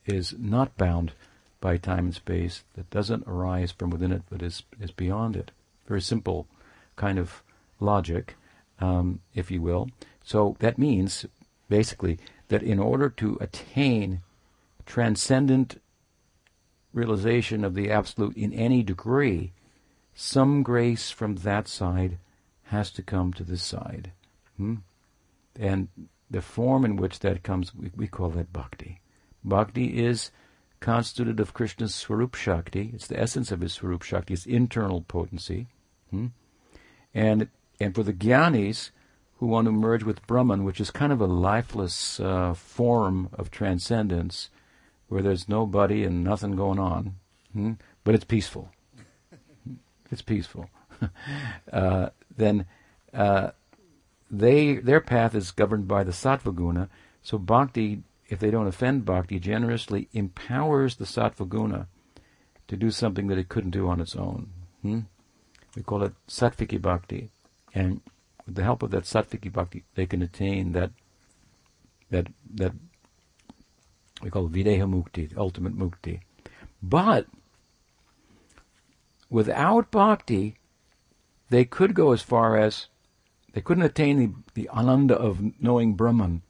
is 0.04 0.34
not 0.38 0.76
bound 0.76 1.12
by 1.60 1.76
time 1.76 2.06
and 2.06 2.14
space, 2.14 2.64
that 2.74 2.88
doesn't 2.90 3.26
arise 3.26 3.72
from 3.72 3.90
within 3.90 4.12
it, 4.12 4.22
but 4.30 4.42
is, 4.42 4.62
is 4.80 4.90
beyond 4.90 5.36
it. 5.36 5.50
Very 5.86 6.00
simple 6.00 6.46
kind 6.96 7.18
of 7.18 7.42
logic, 7.80 8.36
um, 8.80 9.20
if 9.34 9.50
you 9.50 9.60
will. 9.60 9.88
So 10.22 10.56
that 10.60 10.78
means, 10.78 11.26
basically, 11.68 12.18
that 12.48 12.62
in 12.62 12.78
order 12.78 13.08
to 13.10 13.38
attain 13.40 14.20
transcendent 14.86 15.80
realization 16.98 17.64
of 17.64 17.74
the 17.74 17.90
absolute 17.90 18.36
in 18.36 18.52
any 18.52 18.82
degree, 18.82 19.52
some 20.14 20.62
grace 20.62 21.10
from 21.10 21.36
that 21.36 21.68
side 21.68 22.18
has 22.64 22.90
to 22.90 23.02
come 23.02 23.32
to 23.32 23.44
this 23.44 23.62
side. 23.62 24.12
Hmm? 24.56 24.76
And 25.58 25.88
the 26.30 26.42
form 26.42 26.84
in 26.84 26.96
which 26.96 27.20
that 27.20 27.42
comes, 27.42 27.74
we, 27.74 27.90
we 27.96 28.08
call 28.08 28.30
that 28.30 28.52
bhakti. 28.52 29.00
Bhakti 29.44 30.04
is 30.04 30.30
constituted 30.80 31.40
of 31.40 31.54
Krishna's 31.54 31.94
Swarup 31.94 32.34
Shakti. 32.34 32.90
It's 32.92 33.06
the 33.06 33.18
essence 33.18 33.50
of 33.50 33.60
his 33.60 33.72
Swarup 33.72 34.02
Shakti, 34.02 34.34
his 34.34 34.46
internal 34.46 35.02
potency. 35.02 35.68
Hmm? 36.10 36.26
And, 37.14 37.48
and 37.80 37.94
for 37.94 38.02
the 38.02 38.12
Gyanis, 38.12 38.90
who 39.38 39.46
want 39.46 39.66
to 39.66 39.72
merge 39.72 40.02
with 40.02 40.26
Brahman, 40.26 40.64
which 40.64 40.80
is 40.80 40.90
kind 40.90 41.12
of 41.12 41.20
a 41.20 41.26
lifeless 41.26 42.18
uh, 42.18 42.54
form 42.54 43.28
of 43.32 43.50
transcendence, 43.50 44.50
where 45.08 45.22
there's 45.22 45.48
nobody 45.48 46.04
and 46.04 46.22
nothing 46.22 46.56
going 46.56 46.78
on, 46.78 47.14
hmm? 47.52 47.72
but 48.04 48.14
it's 48.14 48.24
peaceful. 48.24 48.70
it's 50.10 50.22
peaceful. 50.22 50.68
uh, 51.72 52.10
then 52.36 52.66
uh, 53.14 53.50
they 54.30 54.76
their 54.76 55.00
path 55.00 55.34
is 55.34 55.50
governed 55.50 55.88
by 55.88 56.04
the 56.04 56.12
sattva 56.12 56.54
guna. 56.54 56.88
So 57.22 57.38
bhakti, 57.38 58.02
if 58.28 58.38
they 58.38 58.50
don't 58.50 58.66
offend 58.66 59.04
bhakti, 59.04 59.38
generously 59.38 60.08
empowers 60.12 60.96
the 60.96 61.04
sattva 61.04 61.48
guna 61.48 61.88
to 62.68 62.76
do 62.76 62.90
something 62.90 63.28
that 63.28 63.38
it 63.38 63.48
couldn't 63.48 63.70
do 63.70 63.88
on 63.88 64.00
its 64.00 64.14
own. 64.14 64.50
Hmm? 64.82 65.00
We 65.74 65.82
call 65.82 66.02
it 66.02 66.12
sattviki 66.28 66.80
bhakti, 66.80 67.30
and 67.74 68.00
with 68.46 68.54
the 68.54 68.62
help 68.62 68.82
of 68.82 68.90
that 68.90 69.04
sattviki 69.04 69.52
bhakti, 69.52 69.84
they 69.94 70.06
can 70.06 70.22
attain 70.22 70.72
that 70.72 70.90
that 72.10 72.28
that 72.54 72.72
we 74.22 74.30
call 74.30 74.48
videha 74.48 74.86
mukti, 74.88 75.36
ultimate 75.36 75.76
mukti. 75.76 76.20
But 76.82 77.26
without 79.30 79.90
bhakti, 79.90 80.56
they 81.50 81.64
could 81.64 81.94
go 81.94 82.12
as 82.12 82.22
far 82.22 82.56
as 82.56 82.88
they 83.52 83.60
couldn't 83.60 83.84
attain 83.84 84.18
the, 84.18 84.32
the 84.54 84.68
ananda 84.70 85.14
of 85.16 85.60
knowing 85.60 85.94
Brahman, 85.94 86.42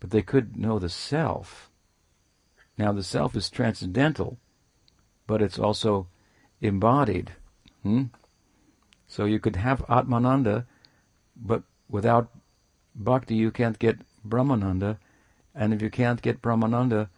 but 0.00 0.10
they 0.10 0.22
could 0.22 0.56
know 0.56 0.78
the 0.78 0.88
self. 0.88 1.70
Now 2.76 2.92
the 2.92 3.02
self 3.02 3.34
is 3.34 3.50
transcendental, 3.50 4.38
but 5.26 5.42
it's 5.42 5.58
also 5.58 6.08
embodied. 6.60 7.32
Hmm? 7.82 8.04
So 9.06 9.24
you 9.24 9.40
could 9.40 9.56
have 9.56 9.84
Atmananda, 9.86 10.66
but 11.36 11.62
without 11.88 12.30
bhakti 12.94 13.34
you 13.34 13.50
can't 13.50 13.78
get 13.78 13.98
Brahmananda, 14.26 14.98
and 15.58 15.74
if 15.74 15.82
you 15.82 15.90
can't 15.90 16.22
get 16.22 16.40
Brahmananda, 16.40 17.08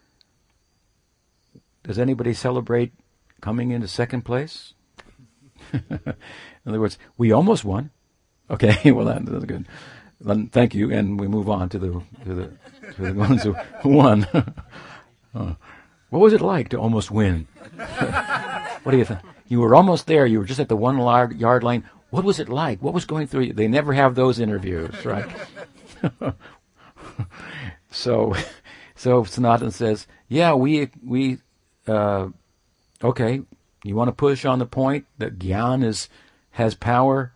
does 1.84 1.99
anybody 1.99 2.32
celebrate 2.32 2.93
coming 3.43 3.70
into 3.70 3.86
second 3.86 4.22
place? 4.22 4.72
In 5.72 6.16
other 6.66 6.80
words, 6.80 6.99
we 7.18 7.30
almost 7.30 7.64
won. 7.64 7.91
Okay, 8.51 8.91
well 8.93 9.05
that, 9.05 9.26
that's 9.26 9.45
good. 9.45 9.68
Then 10.20 10.49
thank 10.49 10.74
you, 10.74 10.91
and 10.91 11.20
we 11.20 11.28
move 11.28 11.49
on 11.49 11.68
to 11.68 11.78
the 11.78 12.03
to 12.24 12.34
the 12.34 12.51
to 12.95 13.03
the 13.03 13.14
ones 13.14 13.43
who 13.45 13.55
won. 13.84 14.26
what 15.32 16.18
was 16.18 16.32
it 16.32 16.41
like 16.41 16.70
to 16.70 16.78
almost 16.78 17.11
win? 17.11 17.47
what 18.82 18.91
do 18.91 18.97
you 18.97 19.05
think? 19.05 19.20
You 19.49 19.61
were 19.61 19.74
almost 19.74 20.07
there. 20.07 20.26
You 20.26 20.38
were 20.38 20.45
just 20.45 20.61
at 20.61 20.68
the 20.68 20.76
one 20.76 20.99
yard 21.38 21.62
line. 21.62 21.84
What 22.11 22.24
was 22.24 22.41
it 22.41 22.49
like? 22.49 22.82
What 22.82 22.95
was 22.95 23.05
going 23.05 23.26
through 23.26 23.43
you? 23.43 23.53
They 23.53 23.68
never 23.68 23.93
have 23.93 24.14
those 24.14 24.41
interviews, 24.41 25.05
right? 25.05 25.28
So, 27.91 28.34
so 28.95 29.24
Sanatan 29.24 29.70
says, 29.70 30.07
"Yeah, 30.28 30.55
we 30.55 30.91
we 31.05 31.38
uh, 31.86 32.28
okay. 33.03 33.43
You 33.82 33.97
want 33.97 34.09
to 34.09 34.12
push 34.12 34.45
on 34.45 34.59
the 34.59 34.66
point 34.66 35.07
that 35.18 35.38
Gyan 35.38 35.84
is 35.84 36.09
has 36.53 36.74
power 36.74 37.32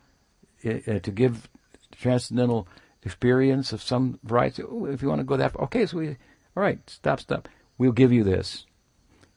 uh, 0.65 0.99
to 0.99 1.11
give 1.11 1.49
transcendental 1.91 2.67
experience 3.03 3.71
of 3.71 3.81
some 3.81 4.19
variety. 4.23 4.63
If 4.63 5.01
you 5.01 5.09
want 5.09 5.19
to 5.19 5.25
go 5.25 5.37
that 5.37 5.53
far, 5.53 5.63
okay. 5.63 5.85
So 5.85 5.97
we, 5.97 6.09
all 6.09 6.63
right, 6.63 6.79
stop, 6.89 7.19
stop. 7.19 7.47
We'll 7.77 7.91
give 7.91 8.11
you 8.11 8.23
this. 8.23 8.65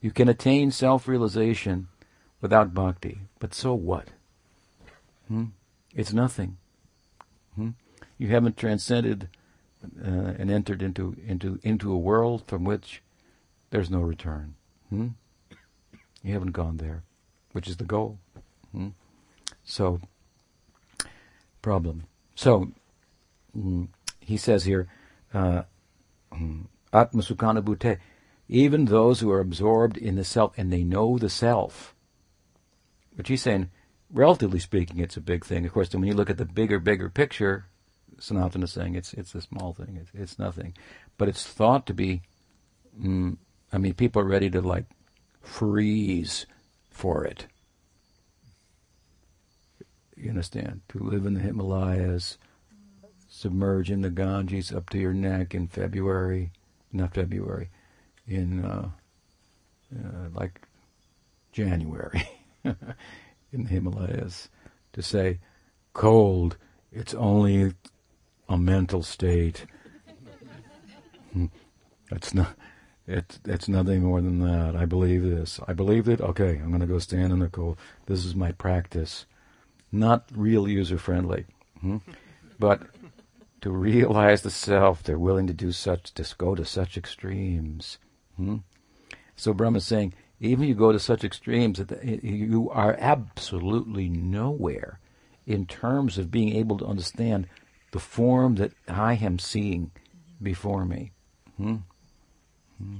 You 0.00 0.10
can 0.10 0.28
attain 0.28 0.70
self-realization 0.70 1.88
without 2.40 2.74
bhakti, 2.74 3.20
but 3.40 3.52
so 3.52 3.74
what? 3.74 4.08
Hmm? 5.26 5.46
It's 5.94 6.12
nothing. 6.12 6.56
Hmm? 7.56 7.70
You 8.16 8.28
haven't 8.28 8.56
transcended 8.56 9.28
uh, 9.84 10.34
and 10.38 10.50
entered 10.50 10.82
into 10.82 11.16
into 11.26 11.58
into 11.62 11.92
a 11.92 11.98
world 11.98 12.42
from 12.46 12.64
which 12.64 13.02
there's 13.70 13.90
no 13.90 14.00
return. 14.00 14.54
Hmm? 14.90 15.08
You 16.22 16.32
haven't 16.32 16.52
gone 16.52 16.78
there, 16.78 17.04
which 17.52 17.68
is 17.68 17.76
the 17.76 17.84
goal. 17.84 18.18
Hmm? 18.72 18.88
So, 19.64 20.00
problem. 21.62 22.04
So, 22.34 22.72
mm, 23.56 23.88
he 24.20 24.36
says 24.36 24.64
here, 24.64 24.88
uh, 25.32 25.62
Atma 26.92 27.22
Bhute, 27.22 27.98
even 28.48 28.86
those 28.86 29.20
who 29.20 29.30
are 29.30 29.40
absorbed 29.40 29.96
in 29.96 30.16
the 30.16 30.24
self 30.24 30.56
and 30.56 30.72
they 30.72 30.82
know 30.82 31.18
the 31.18 31.30
self, 31.30 31.94
which 33.14 33.28
he's 33.28 33.42
saying, 33.42 33.70
relatively 34.10 34.58
speaking, 34.58 34.98
it's 34.98 35.16
a 35.16 35.20
big 35.20 35.44
thing. 35.44 35.66
Of 35.66 35.72
course, 35.72 35.92
when 35.92 36.04
you 36.04 36.14
look 36.14 36.30
at 36.30 36.38
the 36.38 36.44
bigger, 36.44 36.78
bigger 36.78 37.08
picture, 37.10 37.66
Sanatana 38.20 38.64
is 38.64 38.72
saying 38.72 38.94
it's 38.94 39.14
it's 39.14 39.34
a 39.34 39.40
small 39.40 39.72
thing. 39.72 39.98
It's, 40.00 40.10
it's 40.14 40.38
nothing, 40.38 40.74
but 41.16 41.28
it's 41.28 41.46
thought 41.46 41.86
to 41.86 41.94
be. 41.94 42.22
Mm, 43.00 43.36
I 43.72 43.78
mean, 43.78 43.94
people 43.94 44.22
are 44.22 44.26
ready 44.26 44.50
to 44.50 44.60
like 44.60 44.86
freeze 45.42 46.46
for 46.90 47.24
it. 47.24 47.46
You 50.16 50.30
understand? 50.30 50.80
To 50.88 50.98
live 50.98 51.26
in 51.26 51.34
the 51.34 51.40
Himalayas, 51.40 52.38
submerge 53.28 53.90
in 53.90 54.00
the 54.00 54.10
Ganges 54.10 54.72
up 54.72 54.90
to 54.90 54.98
your 54.98 55.14
neck 55.14 55.54
in 55.54 55.68
February, 55.68 56.50
not 56.92 57.14
February, 57.14 57.70
in 58.26 58.64
uh, 58.64 58.90
uh, 59.94 60.28
like 60.34 60.62
January 61.52 62.28
in 62.64 63.64
the 63.64 63.68
Himalayas, 63.68 64.48
to 64.92 65.02
say, 65.02 65.38
cold, 65.92 66.56
it's 66.90 67.14
only 67.14 67.74
a 68.48 68.56
mental 68.56 69.02
state. 69.02 69.66
That's 72.10 72.34
not. 72.34 72.54
It's 73.06 73.40
it's 73.44 73.68
nothing 73.68 74.02
more 74.02 74.20
than 74.20 74.40
that. 74.40 74.76
I 74.76 74.84
believe 74.84 75.22
this. 75.22 75.60
I 75.66 75.72
believe 75.72 76.08
it. 76.08 76.20
Okay, 76.20 76.58
I'm 76.62 76.68
going 76.68 76.80
to 76.80 76.86
go 76.86 76.98
stand 76.98 77.32
in 77.32 77.38
the 77.38 77.48
cold. 77.48 77.78
This 78.06 78.24
is 78.24 78.34
my 78.34 78.52
practice. 78.52 79.24
Not 79.90 80.26
real 80.34 80.68
user 80.68 80.98
friendly, 80.98 81.46
hmm? 81.80 81.98
but 82.58 82.82
to 83.62 83.70
realize 83.70 84.42
the 84.42 84.50
self, 84.50 85.02
they're 85.02 85.18
willing 85.18 85.46
to 85.46 85.54
do 85.54 85.72
such 85.72 86.12
to 86.14 86.34
go 86.36 86.54
to 86.54 86.64
such 86.64 86.98
extremes. 86.98 87.96
Hmm? 88.36 88.56
So 89.36 89.54
Brahma 89.54 89.78
is 89.78 89.86
saying, 89.86 90.12
even 90.40 90.64
if 90.64 90.68
you 90.68 90.74
go 90.74 90.92
to 90.92 91.00
such 91.00 91.24
extremes 91.24 91.78
that 91.78 92.04
you 92.04 92.68
are 92.70 92.96
absolutely 93.00 94.08
nowhere 94.08 95.00
in 95.46 95.64
terms 95.64 96.18
of 96.18 96.30
being 96.30 96.54
able 96.54 96.76
to 96.78 96.86
understand 96.86 97.48
the 97.90 97.98
form 97.98 98.56
that 98.56 98.72
I 98.86 99.14
am 99.14 99.38
seeing 99.38 99.90
before 100.42 100.84
me. 100.84 101.12
Hmm? 101.56 101.76
Hmm. 102.78 102.96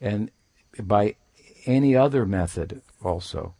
And 0.00 0.30
by 0.82 1.16
any 1.66 1.94
other 1.94 2.24
method 2.24 2.82
also, 3.02 3.54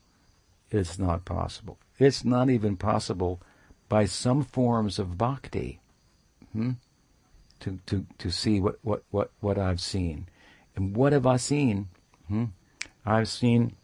it's 0.70 0.98
not 0.98 1.24
possible. 1.24 1.78
It's 1.98 2.24
not 2.24 2.50
even 2.50 2.76
possible 2.76 3.40
by 3.88 4.04
some 4.04 4.42
forms 4.42 4.98
of 4.98 5.18
bhakti 5.18 5.80
hmm? 6.52 6.72
to, 7.60 7.78
to, 7.86 8.06
to 8.18 8.30
see 8.30 8.60
what, 8.60 8.78
what, 8.82 9.02
what, 9.10 9.30
what 9.40 9.58
I've 9.58 9.80
seen. 9.80 10.28
And 10.76 10.94
what 10.94 11.12
have 11.12 11.26
I 11.26 11.36
seen? 11.36 11.88
Hmm? 12.28 12.44
I've 13.04 13.28
seen, 13.28 13.74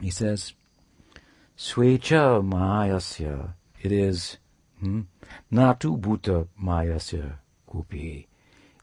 he 0.00 0.10
says, 0.10 0.54
Swecha 1.56 2.42
mayasya. 2.42 3.50
It 3.82 3.92
is 3.92 4.38
hmm? 4.80 5.02
natu 5.52 5.98
bhuta 5.98 6.46
mayasya 6.62 7.34
kupi. 7.68 8.26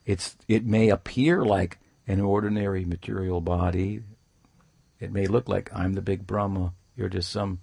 It's, 0.06 0.36
it 0.48 0.66
may 0.66 0.90
appear 0.90 1.44
like 1.44 1.80
an 2.08 2.20
ordinary 2.20 2.86
material 2.86 3.42
body. 3.42 4.04
It 5.00 5.12
may 5.12 5.28
look 5.28 5.48
like 5.48 5.74
I'm 5.74 5.94
the 5.94 6.02
big 6.02 6.28
Brahma, 6.28 6.74
you're 6.96 7.10
just 7.10 7.32
some 7.32 7.60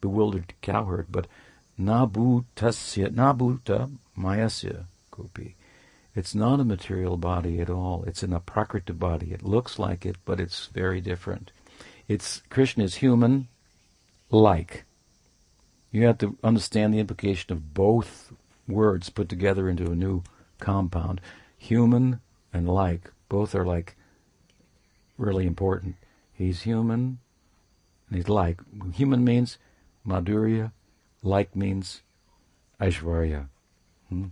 bewildered 0.00 0.54
cowherd, 0.60 1.06
but 1.10 1.26
nabutasya, 1.78 3.08
nabuta 3.08 3.90
mayasya 4.16 4.84
kupi. 5.12 5.54
It's 6.14 6.34
not 6.34 6.60
a 6.60 6.64
material 6.64 7.16
body 7.16 7.60
at 7.60 7.70
all. 7.70 8.04
It's 8.06 8.22
an 8.22 8.32
aprakrita 8.32 8.98
body. 8.98 9.32
It 9.32 9.42
looks 9.42 9.78
like 9.78 10.04
it, 10.04 10.16
but 10.24 10.40
it's 10.40 10.66
very 10.66 11.00
different. 11.00 11.52
It's 12.06 12.42
Krishna 12.50 12.84
is 12.84 12.96
human 12.96 13.48
like. 14.30 14.84
You 15.92 16.06
have 16.06 16.18
to 16.18 16.36
understand 16.42 16.92
the 16.92 16.98
implication 16.98 17.52
of 17.52 17.74
both 17.74 18.32
words 18.66 19.10
put 19.10 19.28
together 19.28 19.68
into 19.68 19.90
a 19.90 19.94
new 19.94 20.22
compound. 20.58 21.20
Human 21.58 22.20
and 22.52 22.66
like. 22.66 23.12
Both 23.28 23.54
are 23.54 23.66
like 23.66 23.94
really 25.18 25.46
important. 25.46 25.96
He's 26.32 26.62
human 26.62 27.18
and 28.08 28.16
he's 28.16 28.28
like. 28.28 28.60
Human 28.94 29.22
means 29.22 29.58
Madhurya, 30.06 30.72
like 31.22 31.54
means 31.54 32.00
Aishvarya. 32.80 33.48
Hmm? 34.08 34.26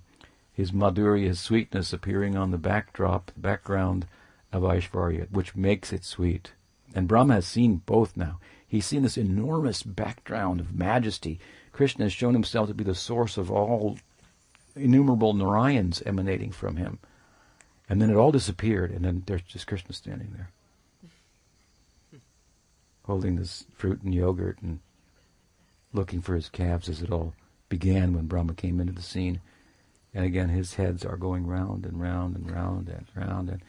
His 0.52 0.72
Madhurya, 0.72 1.28
his 1.28 1.40
sweetness 1.40 1.92
appearing 1.92 2.36
on 2.36 2.50
the 2.50 2.58
backdrop, 2.58 3.30
the 3.34 3.40
background 3.40 4.06
of 4.52 4.62
Aishvarya, 4.62 5.30
which 5.30 5.54
makes 5.54 5.92
it 5.92 6.04
sweet. 6.04 6.52
And 6.94 7.06
Brahma 7.06 7.34
has 7.34 7.46
seen 7.46 7.82
both 7.86 8.16
now. 8.16 8.40
He's 8.70 8.86
seen 8.86 9.02
this 9.02 9.18
enormous 9.18 9.82
background 9.82 10.60
of 10.60 10.72
majesty. 10.72 11.40
Krishna 11.72 12.04
has 12.04 12.12
shown 12.12 12.34
himself 12.34 12.68
to 12.68 12.74
be 12.74 12.84
the 12.84 12.94
source 12.94 13.36
of 13.36 13.50
all 13.50 13.98
innumerable 14.76 15.34
Narayans 15.34 16.00
emanating 16.06 16.52
from 16.52 16.76
him. 16.76 17.00
And 17.88 18.00
then 18.00 18.10
it 18.10 18.14
all 18.14 18.30
disappeared, 18.30 18.92
and 18.92 19.04
then 19.04 19.24
there's 19.26 19.42
just 19.42 19.66
Krishna 19.66 19.92
standing 19.92 20.36
there, 20.36 22.20
holding 23.02 23.34
this 23.34 23.66
fruit 23.74 24.02
and 24.02 24.14
yogurt 24.14 24.58
and 24.62 24.78
looking 25.92 26.20
for 26.20 26.36
his 26.36 26.48
calves 26.48 26.88
as 26.88 27.02
it 27.02 27.10
all 27.10 27.34
began 27.68 28.12
when 28.12 28.26
Brahma 28.26 28.54
came 28.54 28.78
into 28.78 28.92
the 28.92 29.02
scene. 29.02 29.40
And 30.14 30.24
again, 30.24 30.50
his 30.50 30.74
heads 30.74 31.04
are 31.04 31.16
going 31.16 31.44
round 31.48 31.84
and 31.84 32.00
round 32.00 32.36
and 32.36 32.48
round 32.48 32.88
and 32.88 33.06
round, 33.16 33.48
and 33.48 33.62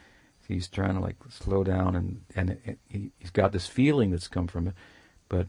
he's 0.47 0.67
trying 0.67 0.93
to 0.93 0.99
like 0.99 1.15
slow 1.29 1.63
down, 1.63 1.95
and 1.95 2.21
and 2.35 2.51
it, 2.63 2.77
he, 2.87 3.09
he's 3.17 3.31
got 3.31 3.51
this 3.51 3.67
feeling 3.67 4.11
that's 4.11 4.27
come 4.27 4.47
from 4.47 4.67
it, 4.67 4.75
but 5.31 5.47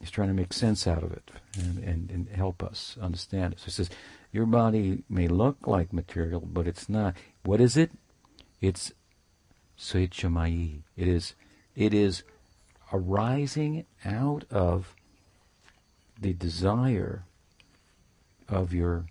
he's 0.00 0.10
trying 0.10 0.28
to 0.28 0.34
make 0.34 0.54
sense 0.54 0.86
out 0.86 1.02
of 1.02 1.12
it 1.12 1.30
and, 1.58 1.84
and, 1.84 2.10
and 2.10 2.28
help 2.30 2.62
us 2.62 2.96
understand 2.98 3.52
it. 3.52 3.60
So 3.60 3.66
he 3.66 3.70
says, 3.72 3.90
your 4.32 4.46
body 4.46 5.04
may 5.10 5.28
look 5.28 5.66
like 5.66 5.92
material, 5.92 6.40
but 6.40 6.66
it's 6.66 6.88
not. 6.88 7.14
What 7.44 7.60
is 7.60 7.76
it? 7.76 7.90
It's 8.62 8.92
Swechamayi. 9.78 10.80
It 10.96 11.08
is, 11.08 11.34
it 11.76 11.92
is 11.92 12.22
arising 12.90 13.84
out 14.02 14.44
of 14.50 14.96
the 16.18 16.32
desire 16.32 17.24
of 18.48 18.72
your 18.72 19.04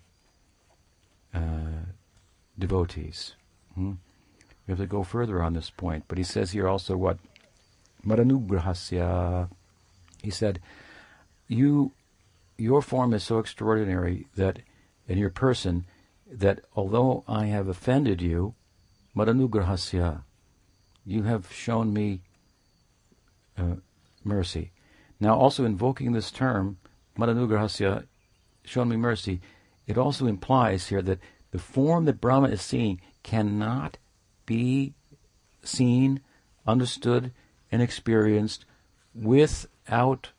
uh, 1.32 1.86
devotees. 2.58 3.36
Hmm? 3.76 3.92
We 4.66 4.72
have 4.72 4.80
to 4.80 4.86
go 4.86 5.04
further 5.04 5.40
on 5.40 5.54
this 5.54 5.70
point, 5.70 6.06
but 6.08 6.18
he 6.18 6.24
says 6.24 6.50
here 6.50 6.66
also 6.66 6.96
what 6.96 7.18
Madanugrahasya. 8.04 9.48
He 10.22 10.30
said, 10.30 10.60
"You, 11.48 11.92
your 12.56 12.82
form 12.82 13.12
is 13.12 13.24
so 13.24 13.38
extraordinary 13.38 14.28
that 14.36 14.60
in 15.08 15.18
your 15.18 15.30
person 15.30 15.84
that 16.30 16.60
although 16.74 17.24
I 17.28 17.46
have 17.46 17.68
offended 17.68 18.22
you, 18.22 18.54
Madanugrahasya, 19.16 20.22
you 21.04 21.24
have 21.24 21.52
shown 21.52 21.92
me 21.92 22.22
uh, 23.58 23.76
mercy. 24.24 24.72
Now, 25.20 25.38
also 25.38 25.64
invoking 25.64 26.12
this 26.12 26.30
term, 26.30 26.78
Madanugrahasya, 27.18 28.06
shown 28.64 28.88
me 28.88 28.96
mercy, 28.96 29.40
it 29.86 29.98
also 29.98 30.26
implies 30.26 30.88
here 30.88 31.02
that 31.02 31.18
the 31.50 31.58
form 31.58 32.06
that 32.06 32.20
Brahma 32.20 32.48
is 32.48 32.62
seeing 32.62 33.00
cannot 33.22 33.98
be 34.46 34.94
seen, 35.62 36.20
understood, 36.66 37.32
and 37.70 37.82
experienced 37.82 38.64
without 39.84 40.30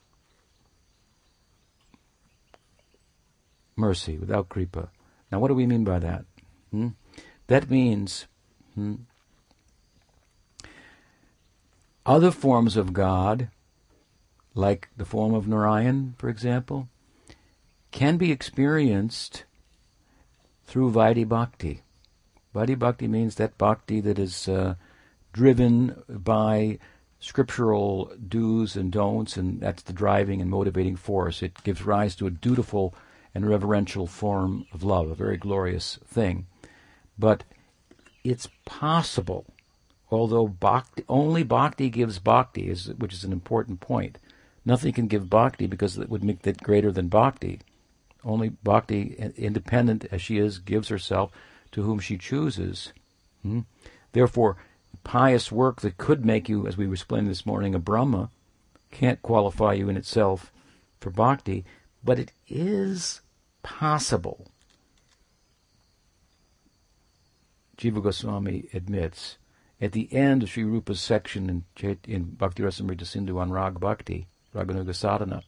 mercy, 3.76 4.18
without 4.18 4.48
kripa. 4.48 4.90
Now, 5.30 5.38
what 5.38 5.48
do 5.48 5.54
we 5.54 5.66
mean 5.66 5.84
by 5.84 5.98
that? 5.98 6.24
Hmm? 6.70 6.88
That 7.46 7.70
means 7.70 8.26
hmm, 8.74 8.94
other 12.06 12.30
forms 12.30 12.76
of 12.76 12.92
God, 12.92 13.48
like 14.54 14.88
the 14.96 15.04
form 15.04 15.34
of 15.34 15.48
Narayan, 15.48 16.14
for 16.18 16.28
example, 16.28 16.88
can 17.90 18.16
be 18.16 18.32
experienced 18.32 19.44
through 20.64 20.92
Vaidhi 20.92 21.28
Bhakti. 21.28 21.82
Vaidhi 22.54 22.78
Bhakti 22.78 23.08
means 23.08 23.34
that 23.36 23.58
bhakti 23.58 24.00
that 24.00 24.18
is 24.18 24.48
uh, 24.48 24.74
driven 25.32 26.02
by 26.08 26.78
scriptural 27.24 28.12
do's 28.28 28.76
and 28.76 28.92
don'ts, 28.92 29.38
and 29.38 29.58
that's 29.58 29.82
the 29.82 29.94
driving 29.94 30.42
and 30.42 30.50
motivating 30.50 30.94
force. 30.94 31.42
It 31.42 31.64
gives 31.64 31.82
rise 31.82 32.14
to 32.16 32.26
a 32.26 32.30
dutiful 32.30 32.94
and 33.34 33.48
reverential 33.48 34.06
form 34.06 34.66
of 34.74 34.84
love, 34.84 35.10
a 35.10 35.14
very 35.14 35.38
glorious 35.38 35.98
thing. 36.06 36.46
But 37.18 37.44
it's 38.24 38.50
possible, 38.66 39.46
although 40.10 40.46
bhakti, 40.46 41.02
only 41.08 41.42
bhakti 41.42 41.88
gives 41.88 42.18
bhakti, 42.18 42.68
is, 42.68 42.88
which 42.98 43.14
is 43.14 43.24
an 43.24 43.32
important 43.32 43.80
point. 43.80 44.18
Nothing 44.66 44.92
can 44.92 45.06
give 45.06 45.30
bhakti 45.30 45.66
because 45.66 45.96
it 45.96 46.10
would 46.10 46.22
make 46.22 46.42
that 46.42 46.62
greater 46.62 46.92
than 46.92 47.08
bhakti. 47.08 47.60
Only 48.22 48.50
bhakti, 48.50 49.16
independent 49.36 50.04
as 50.12 50.20
she 50.20 50.36
is, 50.36 50.58
gives 50.58 50.88
herself 50.88 51.32
to 51.72 51.82
whom 51.82 52.00
she 52.00 52.18
chooses. 52.18 52.92
Hmm? 53.42 53.60
Therefore, 54.12 54.58
pious 55.04 55.52
work 55.52 55.82
that 55.82 55.98
could 55.98 56.24
make 56.24 56.48
you, 56.48 56.66
as 56.66 56.76
we 56.76 56.86
were 56.86 56.94
explaining 56.94 57.28
this 57.28 57.46
morning, 57.46 57.74
a 57.74 57.78
Brahma, 57.78 58.30
can't 58.90 59.22
qualify 59.22 59.74
you 59.74 59.88
in 59.88 59.96
itself 59.96 60.52
for 61.00 61.10
bhakti, 61.10 61.64
but 62.02 62.18
it 62.18 62.32
is 62.48 63.20
possible. 63.62 64.48
Jiva 67.76 68.02
Goswami 68.02 68.68
admits 68.72 69.36
at 69.80 69.92
the 69.92 70.12
end 70.12 70.42
of 70.42 70.50
Sri 70.50 70.64
Rupa's 70.64 71.00
section 71.00 71.64
in, 71.80 71.98
in 72.06 72.24
Bhakti 72.30 72.62
Rasamrita 72.62 73.04
Sindhu 73.04 73.38
on 73.38 73.50
Rag 73.50 73.80
Bhakti, 73.80 74.26
Raganuga 74.54 74.94
Sadhana, 74.94 75.42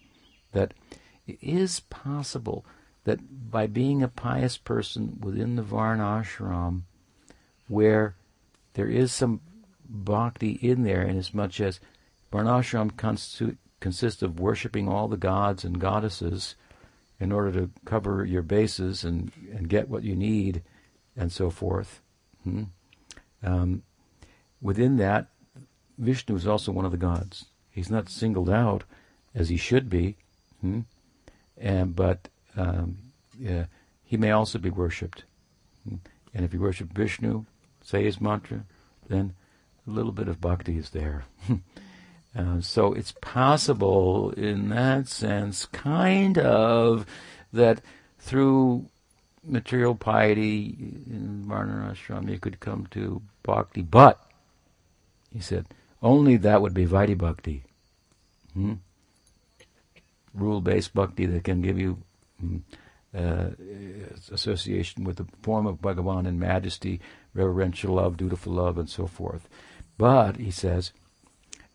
that 0.53 0.75
it 1.27 1.39
is 1.41 1.81
possible 1.81 2.67
that 3.05 3.51
by 3.51 3.67
being 3.67 4.03
a 4.03 4.09
pious 4.09 4.59
person 4.59 5.19
within 5.21 5.55
the 5.57 5.63
Varna 5.63 6.03
ashram, 6.03 6.83
where 7.69 8.17
there 8.77 8.89
is 8.89 9.11
some 9.11 9.41
bhakti 9.89 10.53
in 10.61 10.83
there, 10.83 11.03
in 11.03 11.17
as 11.17 11.33
much 11.33 11.63
as 11.63 11.81
Varnashram 12.31 12.95
consists 13.81 14.23
of 14.23 14.39
worshipping 14.39 14.87
all 14.87 15.09
the 15.09 15.17
gods 15.17 15.65
and 15.65 15.81
goddesses 15.81 16.57
in 17.19 17.33
order 17.33 17.51
to 17.53 17.71
cover 17.87 18.23
your 18.27 18.43
bases 18.43 19.03
and, 19.03 19.33
and 19.51 19.71
get 19.71 19.89
what 19.89 20.03
you 20.03 20.15
need 20.15 20.63
and 21.17 21.33
so 21.33 21.49
forth. 21.49 22.03
Hmm? 22.45 22.65
Um, 23.43 23.83
within 24.61 24.99
that, 24.99 25.29
Vishnu 25.97 26.37
is 26.37 26.47
also 26.47 26.71
one 26.71 26.85
of 26.85 26.93
the 26.93 26.99
gods. 26.99 27.47
He's 27.71 27.89
not 27.89 28.11
singled 28.11 28.51
out 28.51 28.85
as 29.35 29.49
he 29.49 29.57
should 29.57 29.89
be, 29.89 30.17
hmm? 30.61 30.81
and, 31.57 31.97
but 31.97 32.29
um, 32.59 32.99
yeah, 33.41 33.67
he 34.05 34.19
may 34.19 34.33
also 34.33 34.59
be 34.59 34.69
worshipped. 34.69 35.25
Hmm? 35.89 35.97
And 36.35 36.45
if 36.45 36.53
you 36.53 36.61
worship 36.61 36.93
Vishnu, 36.93 37.47
say 37.87 38.03
his 38.03 38.21
mantra, 38.21 38.65
then 39.09 39.35
a 39.87 39.91
little 39.91 40.11
bit 40.11 40.27
of 40.27 40.41
bhakti 40.41 40.77
is 40.77 40.91
there. 40.91 41.25
uh, 42.37 42.61
so 42.61 42.93
it's 42.93 43.15
possible 43.21 44.31
in 44.31 44.71
that 44.71 45.07
sense, 45.07 45.67
kind 45.67 46.37
of, 46.37 47.07
that 47.53 47.81
through 48.19 48.87
material 49.45 49.95
piety 49.95 50.75
in 51.09 51.45
Varnashram 51.47 52.29
you 52.29 52.41
could 52.41 52.59
come 52.59 52.89
to 52.91 53.23
bhakti, 53.45 53.83
but, 53.83 54.21
he 55.33 55.39
said, 55.41 55.67
only 56.03 56.37
that 56.39 56.61
would 56.61 56.75
be 56.75 56.87
Vaidhi 56.87 57.17
bhakti. 57.17 57.63
Hmm? 58.53 58.75
Rule-based 60.35 60.93
bhakti 60.93 61.27
that 61.27 61.45
can 61.45 61.63
give 61.63 61.79
you 61.79 61.99
hmm, 62.41 62.59
uh, 63.17 63.51
association 64.31 65.05
with 65.05 65.17
the 65.17 65.27
form 65.43 65.67
of 65.67 65.81
Bhagavan 65.81 66.27
in 66.27 66.39
majesty, 66.39 67.01
reverential 67.37 67.95
love, 67.95 68.17
dutiful 68.17 68.55
love, 68.55 68.79
and 68.79 68.89
so 68.89 69.07
forth. 69.07 69.49
But, 69.99 70.37
he 70.37 70.51
says, 70.51 70.93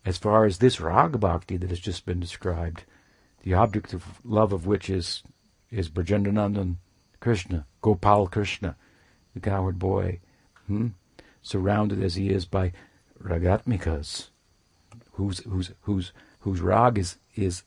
as 0.04 0.18
far 0.18 0.44
as 0.44 0.58
this 0.58 0.80
rag 0.80 1.20
bhakti 1.20 1.56
that 1.56 1.70
has 1.70 1.80
just 1.80 2.04
been 2.04 2.20
described, 2.20 2.84
the 3.42 3.54
object 3.54 3.92
of 3.92 4.20
love 4.24 4.52
of 4.52 4.66
which 4.66 4.90
is 4.90 5.22
is 5.70 5.88
Brajendranandan 5.88 6.76
Krishna, 7.18 7.66
Gopal 7.80 8.26
Krishna, 8.26 8.76
the 9.32 9.40
coward 9.40 9.78
boy, 9.78 10.20
hmm? 10.66 10.88
surrounded 11.40 12.02
as 12.02 12.14
he 12.14 12.28
is 12.28 12.44
by 12.44 12.72
ragatmikas, 13.22 14.28
whose 15.12 15.38
whose 15.40 15.72
whose 15.82 16.12
whose 16.40 16.60
rag 16.60 16.98
is 16.98 17.16
is 17.34 17.62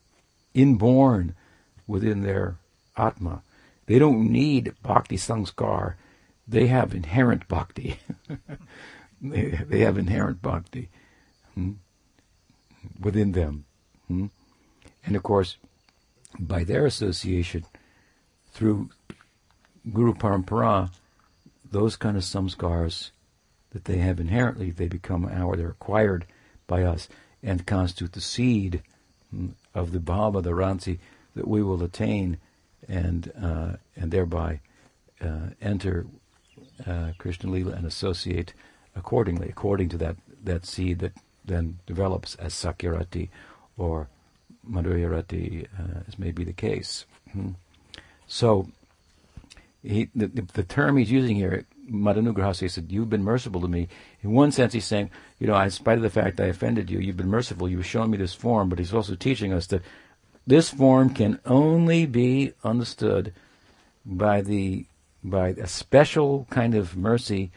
inborn 0.54 1.36
within 1.88 2.22
their 2.22 2.58
atma. 2.98 3.42
They 3.88 4.00
don't 4.00 4.32
need 4.32 4.74
bhakti 4.82 5.18
sanskar. 5.18 5.96
They 6.48 6.68
have 6.68 6.94
inherent 6.94 7.48
bhakti. 7.48 8.00
they, 9.22 9.60
they 9.68 9.80
have 9.80 9.98
inherent 9.98 10.42
bhakti 10.42 10.90
hmm, 11.54 11.74
within 13.00 13.32
them. 13.32 13.66
Hmm? 14.08 14.28
And 15.06 15.16
of 15.16 15.24
course, 15.24 15.58
by 16.40 16.64
their 16.64 16.86
association 16.86 17.66
through 18.52 18.90
Guru 19.92 20.14
Parampara, 20.14 20.92
those 21.70 21.96
kind 21.96 22.18
of 22.18 22.24
samskars 22.24 23.12
that 23.72 23.86
they 23.86 23.98
have 23.98 24.20
inherently, 24.20 24.72
they 24.72 24.88
become 24.88 25.26
our, 25.26 25.56
they're 25.56 25.70
acquired 25.70 26.26
by 26.68 26.84
us 26.84 27.10
and 27.44 27.66
constitute 27.66 28.14
the 28.14 28.22
seed 28.22 28.82
hmm, 29.30 29.50
of 29.74 29.92
the 29.92 30.00
bhava, 30.00 30.42
the 30.42 30.52
ransi, 30.52 31.00
that 31.36 31.48
we 31.48 31.62
will 31.62 31.84
attain 31.84 32.38
and 32.88 33.32
uh, 33.42 33.74
and 33.96 34.12
thereby 34.12 34.60
uh, 35.22 35.50
enter 35.62 36.06
uh, 36.86 37.12
Krishna 37.18 37.52
and 37.54 37.86
associate 37.86 38.54
accordingly, 38.96 39.50
according 39.50 39.90
to 39.90 39.98
that, 39.98 40.16
that 40.44 40.66
seed 40.66 41.00
that 41.00 41.14
then 41.44 41.80
develops 41.86 42.36
as 42.36 42.54
Sakhyarati 42.54 43.30
or 43.78 44.08
Madhuryarati, 44.70 45.66
uh, 45.66 46.00
as 46.08 46.18
may 46.18 46.32
be 46.32 46.44
the 46.44 46.54
case. 46.54 47.06
Hmm. 47.32 47.52
So, 48.28 48.70
he, 49.84 50.10
the, 50.16 50.28
the, 50.28 50.64
term 50.64 50.98
he's 50.98 51.12
using 51.12 51.36
here, 51.36 51.66
Madanugrahasa, 51.90 52.62
he 52.62 52.68
said, 52.68 52.92
You've 52.92 53.10
been 53.10 53.24
merciful 53.24 53.62
to 53.62 53.68
me. 53.68 53.88
In 54.24 54.32
one 54.32 54.52
sense, 54.52 54.74
he's 54.74 54.86
saying, 54.86 55.12
You 55.38 55.48
know, 55.48 55.60
in 55.60 55.70
spite 55.70 55.98
of 55.98 56.04
the 56.04 56.10
fact 56.10 56.40
I 56.40 56.46
offended 56.46 56.90
you, 56.90 57.00
you've 57.00 57.18
been 57.18 57.30
merciful, 57.30 57.70
you've 57.70 57.86
shown 57.86 58.10
me 58.10 58.18
this 58.18 58.34
form, 58.34 58.70
but 58.70 58.80
he's 58.80 58.94
also 58.94 59.14
teaching 59.16 59.54
us 59.54 59.68
that 59.68 59.84
this 60.48 60.70
form 60.70 61.14
can 61.14 61.40
only 61.46 62.06
be 62.06 62.54
understood 62.64 63.34
by 64.06 64.42
the 64.42 64.86
by 65.30 65.50
a 65.50 65.68
special 65.68 66.48
kind 66.50 66.76
of 66.76 66.96
mercy 66.96 67.52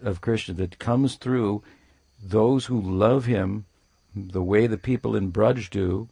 of 0.00 0.20
Krishna 0.20 0.54
that 0.54 0.78
comes 0.78 1.16
through 1.16 1.62
those 2.22 2.66
who 2.66 2.80
love 2.80 3.24
him 3.24 3.66
the 4.14 4.42
way 4.42 4.66
the 4.66 4.78
people 4.78 5.16
in 5.16 5.32
Braj 5.32 5.68
do 5.70 6.08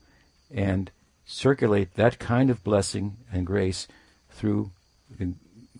and 0.52 0.90
circulate 1.24 1.94
that 1.94 2.18
kind 2.18 2.50
of 2.50 2.62
blessing 2.62 3.16
and 3.32 3.46
grace 3.46 3.86
through 4.30 4.70
the 5.18 5.32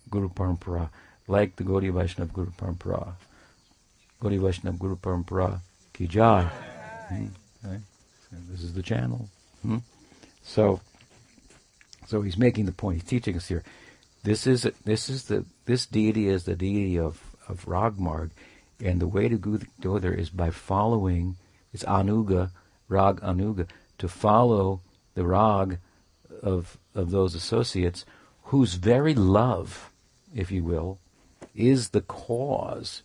Guru 0.09 0.29
Parampara, 0.29 0.89
like 1.27 1.57
the 1.57 1.63
Gaudiya 1.63 1.91
Vaishnava 1.91 2.31
Guru 2.31 2.51
Parampara. 2.51 3.13
Gaudiya 4.21 4.39
Vaishnava 4.39 4.77
Guru 4.77 4.95
Parampara 4.95 5.59
ki 5.93 6.07
jai. 6.07 6.43
Hmm? 6.43 7.27
This 8.49 8.63
is 8.63 8.73
the 8.73 8.81
channel. 8.81 9.29
Hmm? 9.61 9.77
So, 10.43 10.81
so 12.07 12.21
he's 12.21 12.37
making 12.37 12.65
the 12.65 12.71
point. 12.71 13.01
He's 13.01 13.09
teaching 13.09 13.35
us 13.35 13.47
here. 13.47 13.63
This 14.27 14.45
is 14.45 14.69
this 14.83 15.07
is 15.07 15.23
the 15.23 15.45
this 15.63 15.85
deity 15.85 16.27
is 16.27 16.43
the 16.43 16.57
deity 16.57 16.99
of 16.99 17.33
of 17.47 17.63
Ragmarg, 17.63 18.31
and 18.83 18.99
the 18.99 19.07
way 19.07 19.29
to 19.29 19.37
go 19.79 19.99
there 19.99 20.13
is 20.13 20.29
by 20.29 20.49
following. 20.49 21.37
It's 21.71 21.85
anuga, 21.85 22.51
rag 22.89 23.21
anuga, 23.21 23.69
to 23.99 24.09
follow 24.09 24.81
the 25.15 25.25
rag 25.25 25.79
of 26.43 26.77
of 26.93 27.11
those 27.11 27.35
associates 27.35 28.03
whose 28.51 28.73
very 28.73 29.15
love, 29.15 29.91
if 30.35 30.51
you 30.51 30.61
will, 30.61 30.99
is 31.55 31.91
the 31.91 32.01
cause 32.01 33.03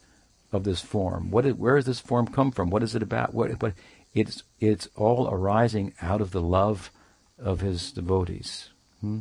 of 0.50 0.64
this 0.64 0.80
form. 0.80 1.30
What 1.30 1.46
is, 1.46 1.54
where 1.54 1.76
does 1.76 1.86
this 1.86 2.00
form 2.00 2.26
come 2.26 2.50
from? 2.50 2.68
What 2.68 2.82
is 2.82 2.96
it 2.96 3.02
about? 3.02 3.32
What, 3.32 3.62
what 3.62 3.74
it's 4.12 4.42
it's 4.58 4.88
all 4.96 5.28
arising 5.32 5.94
out 6.02 6.20
of 6.20 6.32
the 6.32 6.42
love 6.42 6.90
of 7.38 7.60
his 7.60 7.92
devotees. 7.92 8.70
Hmm? 9.00 9.20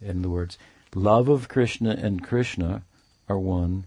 In 0.00 0.20
other 0.20 0.30
words, 0.30 0.56
love 0.94 1.28
of 1.28 1.48
Krishna 1.48 1.90
and 1.90 2.22
Krishna 2.22 2.82
are 3.28 3.38
one 3.38 3.86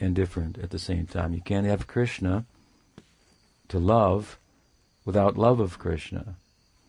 and 0.00 0.14
different 0.14 0.58
at 0.58 0.70
the 0.70 0.78
same 0.78 1.06
time. 1.06 1.32
You 1.34 1.40
can't 1.40 1.66
have 1.66 1.86
Krishna 1.86 2.44
to 3.68 3.78
love 3.78 4.38
without 5.04 5.38
love 5.38 5.60
of 5.60 5.78
Krishna. 5.78 6.36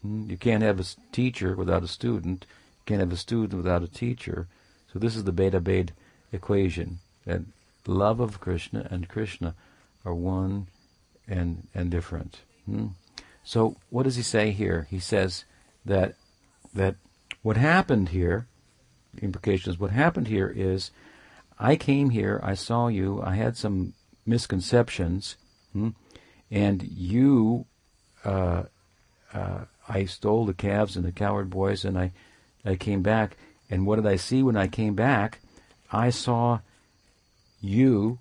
Hmm? 0.01 0.29
You 0.29 0.37
can't 0.37 0.63
have 0.63 0.79
a 0.79 0.85
teacher 1.11 1.55
without 1.55 1.83
a 1.83 1.87
student. 1.87 2.45
You 2.49 2.83
can't 2.85 2.99
have 2.99 3.11
a 3.11 3.17
student 3.17 3.53
without 3.53 3.83
a 3.83 3.87
teacher. 3.87 4.47
So 4.91 4.99
this 4.99 5.15
is 5.15 5.23
the 5.23 5.31
Beta 5.31 5.59
Bhed 5.59 5.89
equation. 6.31 6.99
That 7.25 7.41
love 7.87 8.19
of 8.19 8.39
Krishna 8.39 8.87
and 8.89 9.07
Krishna 9.07 9.55
are 10.05 10.13
one 10.13 10.67
and 11.27 11.67
and 11.73 11.89
different. 11.89 12.41
Hmm? 12.65 12.87
So 13.43 13.77
what 13.89 14.03
does 14.03 14.15
he 14.15 14.23
say 14.23 14.51
here? 14.51 14.87
He 14.89 14.99
says 14.99 15.45
that 15.85 16.15
that 16.73 16.95
what 17.41 17.57
happened 17.57 18.09
here, 18.09 18.47
the 19.13 19.21
implication 19.21 19.71
is 19.71 19.79
what 19.79 19.91
happened 19.91 20.27
here 20.27 20.51
is 20.55 20.91
I 21.59 21.75
came 21.75 22.09
here, 22.09 22.39
I 22.43 22.55
saw 22.55 22.87
you, 22.87 23.21
I 23.21 23.35
had 23.35 23.55
some 23.55 23.93
misconceptions, 24.25 25.37
hmm, 25.71 25.89
and 26.49 26.83
you, 26.83 27.65
uh, 28.25 28.63
uh, 29.33 29.65
I 29.87 30.05
stole 30.05 30.45
the 30.45 30.53
calves 30.53 30.95
and 30.95 31.05
the 31.05 31.11
coward 31.11 31.49
boys, 31.49 31.85
and 31.85 31.97
I, 31.97 32.11
I 32.65 32.75
came 32.75 33.01
back. 33.01 33.37
And 33.69 33.85
what 33.85 33.95
did 33.97 34.05
I 34.05 34.17
see 34.17 34.43
when 34.43 34.55
I 34.55 34.67
came 34.67 34.93
back? 34.93 35.39
I 35.91 36.09
saw 36.09 36.59
you, 37.61 38.19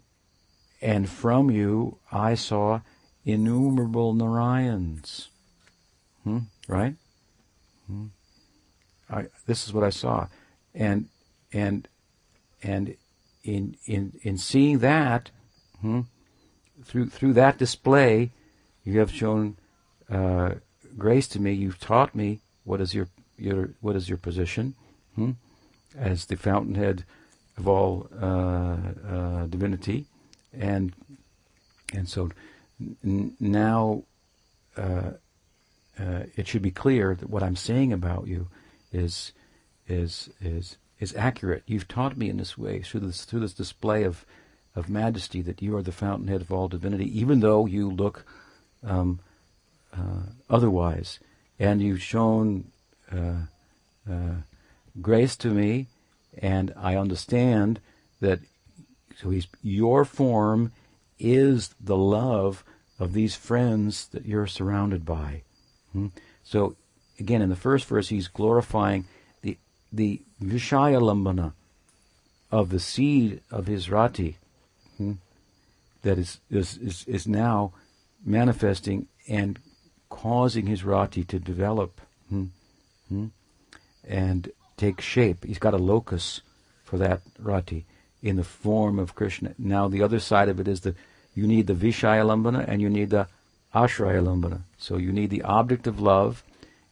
and 0.81 1.09
from 1.09 1.51
you 1.51 1.99
I 2.11 2.35
saw 2.35 2.81
innumerable 3.25 4.15
Narayans. 4.15 5.29
Hmm? 6.25 6.39
Right? 6.69 6.95
Hmm? 7.87 8.07
I, 9.11 9.27
this 9.47 9.67
is 9.67 9.73
what 9.73 9.85
I 9.85 9.91
saw, 9.91 10.29
and 10.75 11.09
and 11.53 11.89
and 12.63 12.97
in 13.45 13.77
in 13.87 14.19
in 14.23 14.39
seeing 14.39 14.79
that 14.79 15.31
hmm, 15.81 16.01
through 16.85 17.09
through 17.09 17.33
that 17.35 17.59
display, 17.59 18.31
you 18.85 18.99
have 18.99 19.11
shown 19.11 19.57
uh, 20.11 20.55
grace 20.97 21.29
to 21.29 21.41
me. 21.41 21.53
You've 21.53 21.81
taught 21.81 22.15
me 22.15 22.41
what 22.65 22.81
is 22.81 22.95
your 22.95 23.09
your 23.37 23.71
what 23.81 23.97
is 23.97 24.09
your 24.09 24.19
position 24.19 24.75
hmm, 25.15 25.33
as 25.97 26.27
the 26.27 26.37
fountainhead 26.37 27.05
of 27.59 27.69
all 27.69 28.09
uh, 28.21 28.77
uh, 29.09 29.47
divinity, 29.47 30.07
and 30.53 30.93
and 31.93 32.09
so 32.09 32.31
n- 33.05 33.37
now 33.41 34.05
uh, 34.77 35.13
uh, 35.99 36.23
it 36.37 36.49
should 36.49 36.63
be 36.63 36.71
clear 36.71 37.15
that 37.15 37.29
what 37.29 37.43
I'm 37.43 37.57
saying 37.57 37.93
about 37.93 38.27
you 38.27 38.49
is 38.93 39.33
is 39.93 40.31
is 40.41 40.77
is 40.99 41.15
accurate. 41.15 41.63
You've 41.67 41.89
taught 41.89 42.17
me 42.17 42.31
in 42.31 42.39
this 42.39 42.57
way 42.57 42.81
through 42.81 43.01
this 43.01 43.25
through 43.25 43.41
this 43.41 43.53
display 43.53 44.05
of 44.05 44.25
of 44.75 44.89
majesty 44.89 45.43
that 45.43 45.61
you 45.61 45.77
are 45.77 45.83
the 45.83 45.93
fountainhead 45.93 46.41
of 46.41 46.51
all 46.51 46.69
divinity, 46.69 47.19
even 47.19 47.41
though 47.41 47.67
you 47.67 47.91
look 47.91 48.25
um, 48.83 49.21
uh, 49.97 50.23
otherwise, 50.49 51.21
and 51.59 51.83
you've 51.83 52.03
shown 52.03 52.71
uh, 53.11 53.43
uh, 54.11 54.37
grace 55.01 55.37
to 55.37 55.49
me, 55.49 55.89
and 56.39 56.73
I 56.77 56.97
understand 56.97 57.81
that. 58.21 58.41
So 59.17 59.31
he's 59.31 59.47
your 59.63 60.05
form 60.05 60.73
is 61.19 61.75
the 61.79 61.97
love 61.97 62.65
of 62.99 63.13
these 63.13 63.37
friends 63.37 64.09
that 64.09 64.25
you're 64.25 64.47
surrounded 64.47 65.05
by. 65.05 65.43
Hmm? 65.93 66.09
So 66.43 66.77
again, 67.21 67.43
in 67.43 67.51
the 67.51 67.57
first 67.57 67.85
verse, 67.87 68.09
he's 68.09 68.29
glorifying 68.29 69.05
the 69.93 70.23
Vishaya 70.43 71.01
Lambana 71.01 71.53
of 72.51 72.71
the 72.71 72.81
seed 72.81 73.41
of 73.51 73.67
his 73.67 73.91
rati 73.91 74.39
hmm, 74.97 75.13
that 76.03 76.19
is, 76.19 76.41
is, 76.51 76.77
is, 76.79 77.05
is 77.07 77.27
now 77.27 77.73
manifesting 78.25 79.07
and 79.29 79.59
causing 80.09 80.67
his 80.67 80.85
rati 80.85 81.25
to 81.25 81.39
develop 81.39 82.01
hmm, 82.29 82.47
hmm, 83.09 83.27
and 84.07 84.51
take 84.77 85.01
shape. 85.01 85.45
He's 85.45 85.59
got 85.59 85.75
a 85.75 85.79
locus 85.79 86.43
for 86.85 86.99
that 86.99 87.23
rati 87.39 87.87
in 88.23 88.37
the 88.37 88.45
form 88.45 88.99
of 88.99 89.15
Krishna. 89.15 89.55
Now 89.59 89.89
the 89.89 90.03
other 90.03 90.19
side 90.19 90.49
of 90.49 90.61
it 90.61 90.69
is 90.69 90.81
that 90.83 90.97
you 91.35 91.47
need 91.47 91.67
the 91.67 91.75
Vishaya 91.75 92.25
Lambana 92.25 92.67
and 92.69 92.83
you 92.83 92.91
need 92.91 93.11
the 93.11 93.27
Ashraya 93.75 94.23
Lambana. 94.23 94.63
So 94.77 94.97
you 94.97 95.13
need 95.13 95.31
the 95.31 95.43
object 95.43 95.87
of 95.87 96.01
love 96.01 96.45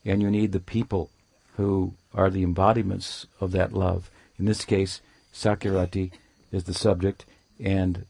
and 0.04 0.22
you 0.22 0.30
need 0.30 0.52
the 0.52 0.60
people 0.60 1.10
who 1.56 1.94
are 2.14 2.30
the 2.30 2.42
embodiments 2.42 3.26
of 3.40 3.52
that 3.52 3.72
love. 3.72 4.10
In 4.38 4.44
this 4.44 4.64
case, 4.64 5.00
Sakirati 5.32 6.10
is 6.50 6.64
the 6.64 6.74
subject, 6.74 7.24
and 7.62 8.06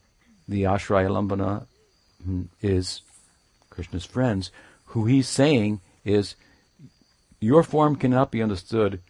the 0.48 0.62
Ashraya 0.64 1.09
Lambana 1.11 1.66
hmm, 2.24 2.44
is 2.62 3.03
Krishna's 3.68 4.05
friends, 4.05 4.51
who 4.86 5.07
he's 5.07 5.28
saying 5.28 5.80
is, 6.05 6.34
Your 7.40 7.62
form 7.62 7.96
cannot 7.96 8.30
be 8.30 8.42
understood 8.42 9.01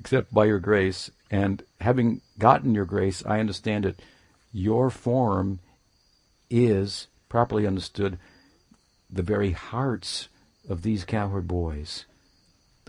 except 0.00 0.32
by 0.32 0.44
your 0.44 0.60
grace, 0.60 1.10
and 1.30 1.62
having 1.80 2.20
gotten 2.38 2.74
your 2.74 2.84
grace, 2.84 3.24
I 3.26 3.40
understand 3.40 3.84
it. 3.84 4.00
Your 4.52 4.90
form 4.90 5.58
is, 6.48 7.08
properly 7.28 7.66
understood, 7.66 8.18
the 9.10 9.22
very 9.22 9.52
hearts 9.52 10.28
of 10.68 10.82
these 10.82 11.04
cowherd 11.04 11.48
boys 11.48 12.04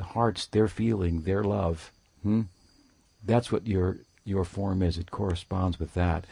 hearts, 0.03 0.45
their 0.45 0.67
feeling, 0.67 1.21
their 1.21 1.43
love. 1.43 1.91
Hmm? 2.23 2.43
That's 3.23 3.51
what 3.51 3.67
your 3.67 3.97
your 4.25 4.45
form 4.45 4.81
is. 4.81 4.97
It 4.97 5.11
corresponds 5.11 5.79
with 5.79 5.93
that. 5.93 6.25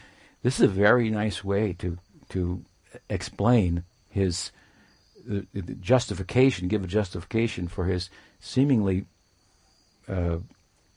This 0.44 0.60
is 0.60 0.66
a 0.66 0.68
very 0.68 1.10
nice 1.10 1.44
way 1.44 1.74
to 1.80 1.98
to 2.30 2.64
explain 3.10 3.84
his 4.10 4.52
justification, 5.82 6.68
give 6.68 6.84
a 6.84 6.88
justification 6.88 7.68
for 7.68 7.86
his 7.86 8.10
seemingly 8.40 9.06
uh, 10.08 10.38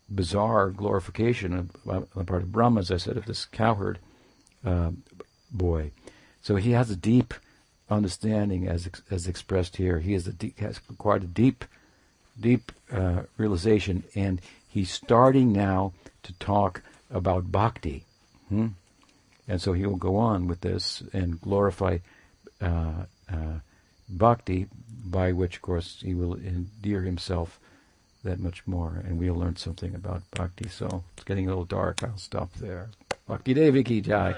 bizarre 0.08 0.70
glorification 0.70 1.54
of, 1.54 1.70
on 1.88 2.06
the 2.14 2.24
part 2.24 2.42
of 2.42 2.52
Brahma, 2.52 2.80
as 2.80 2.90
I 2.90 2.96
said, 2.96 3.16
of 3.16 3.26
this 3.26 3.44
cowherd 3.44 3.98
uh, 4.64 4.90
boy. 5.50 5.90
So 6.42 6.56
he 6.56 6.72
has 6.72 6.90
a 6.90 6.96
deep 6.96 7.34
understanding, 7.88 8.68
as 8.68 8.88
as 9.10 9.26
expressed 9.26 9.76
here. 9.76 9.98
He 9.98 10.14
a 10.14 10.20
deep, 10.20 10.58
has 10.60 10.80
acquired 10.88 11.24
a 11.24 11.26
deep 11.26 11.64
deep 12.40 12.72
uh, 12.92 13.22
realization, 13.36 14.04
and 14.14 14.40
he's 14.68 14.90
starting 14.90 15.52
now 15.52 15.92
to 16.22 16.32
talk 16.34 16.82
about 17.10 17.52
bhakti. 17.52 18.04
Hmm? 18.48 18.68
And 19.48 19.60
so 19.60 19.72
he 19.72 19.86
will 19.86 19.96
go 19.96 20.16
on 20.16 20.46
with 20.46 20.60
this 20.60 21.02
and 21.12 21.40
glorify 21.40 21.98
uh, 22.60 23.04
uh, 23.32 23.58
bhakti, 24.08 24.66
by 25.04 25.32
which, 25.32 25.56
of 25.56 25.62
course, 25.62 25.98
he 26.04 26.14
will 26.14 26.34
endear 26.34 27.02
himself 27.02 27.58
that 28.22 28.38
much 28.38 28.66
more. 28.66 29.02
And 29.04 29.18
we'll 29.18 29.34
learn 29.34 29.56
something 29.56 29.94
about 29.94 30.22
bhakti. 30.30 30.68
So 30.68 31.04
it's 31.14 31.24
getting 31.24 31.46
a 31.46 31.48
little 31.48 31.64
dark. 31.64 32.02
I'll 32.02 32.16
stop 32.16 32.52
there. 32.54 32.90
Bhakti 33.26 33.54
Devi 33.54 33.82
ki 33.82 34.00
jai. 34.02 34.34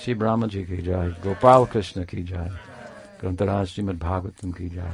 Shri 0.00 0.14
Brahmaji 0.14 0.66
ki 0.66 0.82
jai. 0.82 1.14
Gopal 1.20 1.66
Krishna 1.66 2.06
ki 2.06 2.22
jai. 2.22 2.50
Grantharaj 3.20 3.74
Srimad 3.74 3.98
Bhagavatam 3.98 4.56
ki 4.56 4.68
jai. 4.68 4.92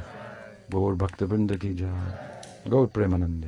Gaur 0.69 0.95
Bhakta 0.95 1.27
ki 1.27 1.73
jai. 1.75 2.34
Gaur 2.69 2.87
Premanande. 2.87 3.47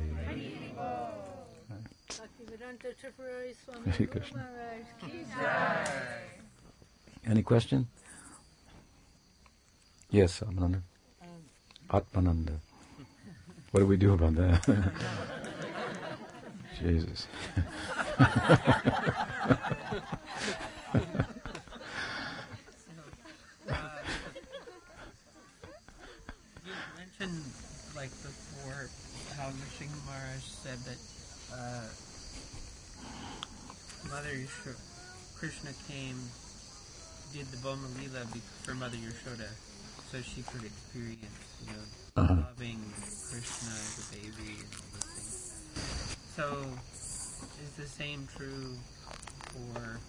Any 7.26 7.42
question? 7.42 7.88
Yes, 10.10 10.40
Atmananda. 10.40 10.80
Atmananda. 11.90 12.58
What 13.72 13.80
do 13.80 13.86
we 13.86 13.96
do 13.96 14.12
about 14.14 14.34
that? 14.36 14.66
Jesus. 16.80 17.26
said 30.68 30.78
that 30.84 30.98
uh, 31.54 31.88
Mother 34.10 34.34
Yashoda, 34.34 34.76
Krishna 35.38 35.70
came, 35.88 36.18
did 37.32 37.46
the 37.52 37.56
Bhauma 37.58 37.88
Lila 37.96 38.26
for 38.64 38.74
Mother 38.74 38.96
Yashoda, 38.96 39.48
so 40.10 40.20
she 40.20 40.42
could 40.42 40.64
experience, 40.64 41.24
you 41.64 41.72
know, 41.72 42.22
uh-huh. 42.22 42.34
loving 42.34 42.80
Krishna 43.30 43.70
as 43.70 44.12
a 44.12 44.16
baby 44.16 44.60
and 44.60 44.68
everything. 44.74 45.18
So, 46.36 46.66
is 47.62 47.70
the 47.78 47.86
same 47.86 48.28
true 48.36 48.74
for 49.52 50.00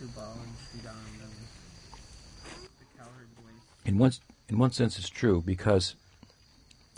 Subal 0.00 0.38
and 0.40 0.54
Sridham, 0.64 1.10
the 2.78 2.98
cowherd 2.98 3.28
boys? 3.36 3.60
In 3.84 3.98
one, 3.98 4.12
in 4.48 4.58
one 4.58 4.70
sense, 4.70 4.98
it's 4.98 5.10
true 5.10 5.42
because 5.44 5.94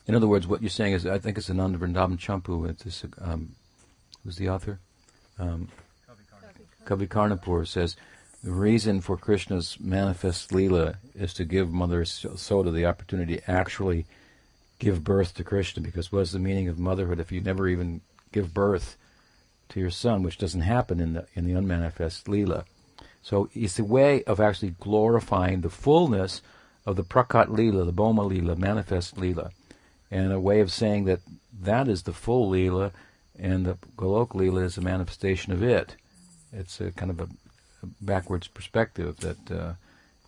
in 0.06 0.14
other 0.14 0.28
words, 0.28 0.46
what 0.46 0.62
you're 0.62 0.70
saying 0.70 0.92
is, 0.92 1.06
I 1.06 1.18
think 1.18 1.36
it's 1.36 1.50
Ananda 1.50 1.78
Vrindavan 1.78 2.18
Champu. 2.18 2.68
It's 2.68 3.04
um, 3.20 3.56
who's 4.24 4.36
the 4.36 4.48
author? 4.48 4.78
Um, 5.38 5.68
Kavi 6.84 7.08
Karnapur 7.08 7.66
says 7.66 7.96
the 8.44 8.52
reason 8.52 9.00
for 9.00 9.16
Krishna's 9.16 9.76
manifest 9.80 10.52
lila 10.52 10.94
is 11.16 11.34
to 11.34 11.44
give 11.44 11.72
Mother 11.72 12.04
Soda 12.04 12.70
the 12.70 12.86
opportunity 12.86 13.38
to 13.38 13.50
actually 13.50 14.06
give 14.78 15.02
birth 15.02 15.34
to 15.34 15.44
Krishna. 15.44 15.82
Because 15.82 16.12
what's 16.12 16.30
the 16.30 16.38
meaning 16.38 16.68
of 16.68 16.78
motherhood 16.78 17.18
if 17.18 17.32
you 17.32 17.40
never 17.40 17.66
even 17.66 18.00
give 18.30 18.54
birth 18.54 18.96
to 19.70 19.80
your 19.80 19.90
son, 19.90 20.22
which 20.22 20.38
doesn't 20.38 20.60
happen 20.60 21.00
in 21.00 21.14
the 21.14 21.26
in 21.34 21.44
the 21.44 21.54
unmanifest 21.54 22.28
lila? 22.28 22.64
So 23.22 23.50
it's 23.52 23.80
a 23.80 23.84
way 23.84 24.22
of 24.22 24.38
actually 24.38 24.76
glorifying 24.78 25.62
the 25.62 25.70
fullness 25.70 26.42
of 26.86 26.94
the 26.94 27.02
prakat 27.02 27.48
lila, 27.48 27.84
the 27.84 27.92
bhauma 27.92 28.24
lila, 28.24 28.54
manifest 28.54 29.18
lila 29.18 29.50
and 30.10 30.32
a 30.32 30.40
way 30.40 30.60
of 30.60 30.72
saying 30.72 31.04
that 31.04 31.20
that 31.62 31.88
is 31.88 32.02
the 32.02 32.12
full 32.12 32.50
Leela, 32.50 32.92
and 33.38 33.66
the 33.66 33.76
Golok 33.96 34.28
Leela 34.28 34.64
is 34.64 34.78
a 34.78 34.80
manifestation 34.80 35.52
of 35.52 35.62
it. 35.62 35.96
It's 36.52 36.80
a 36.80 36.90
kind 36.92 37.10
of 37.10 37.20
a, 37.20 37.24
a 37.82 37.86
backwards 38.00 38.48
perspective 38.48 39.16
that 39.18 39.50
uh, 39.50 39.72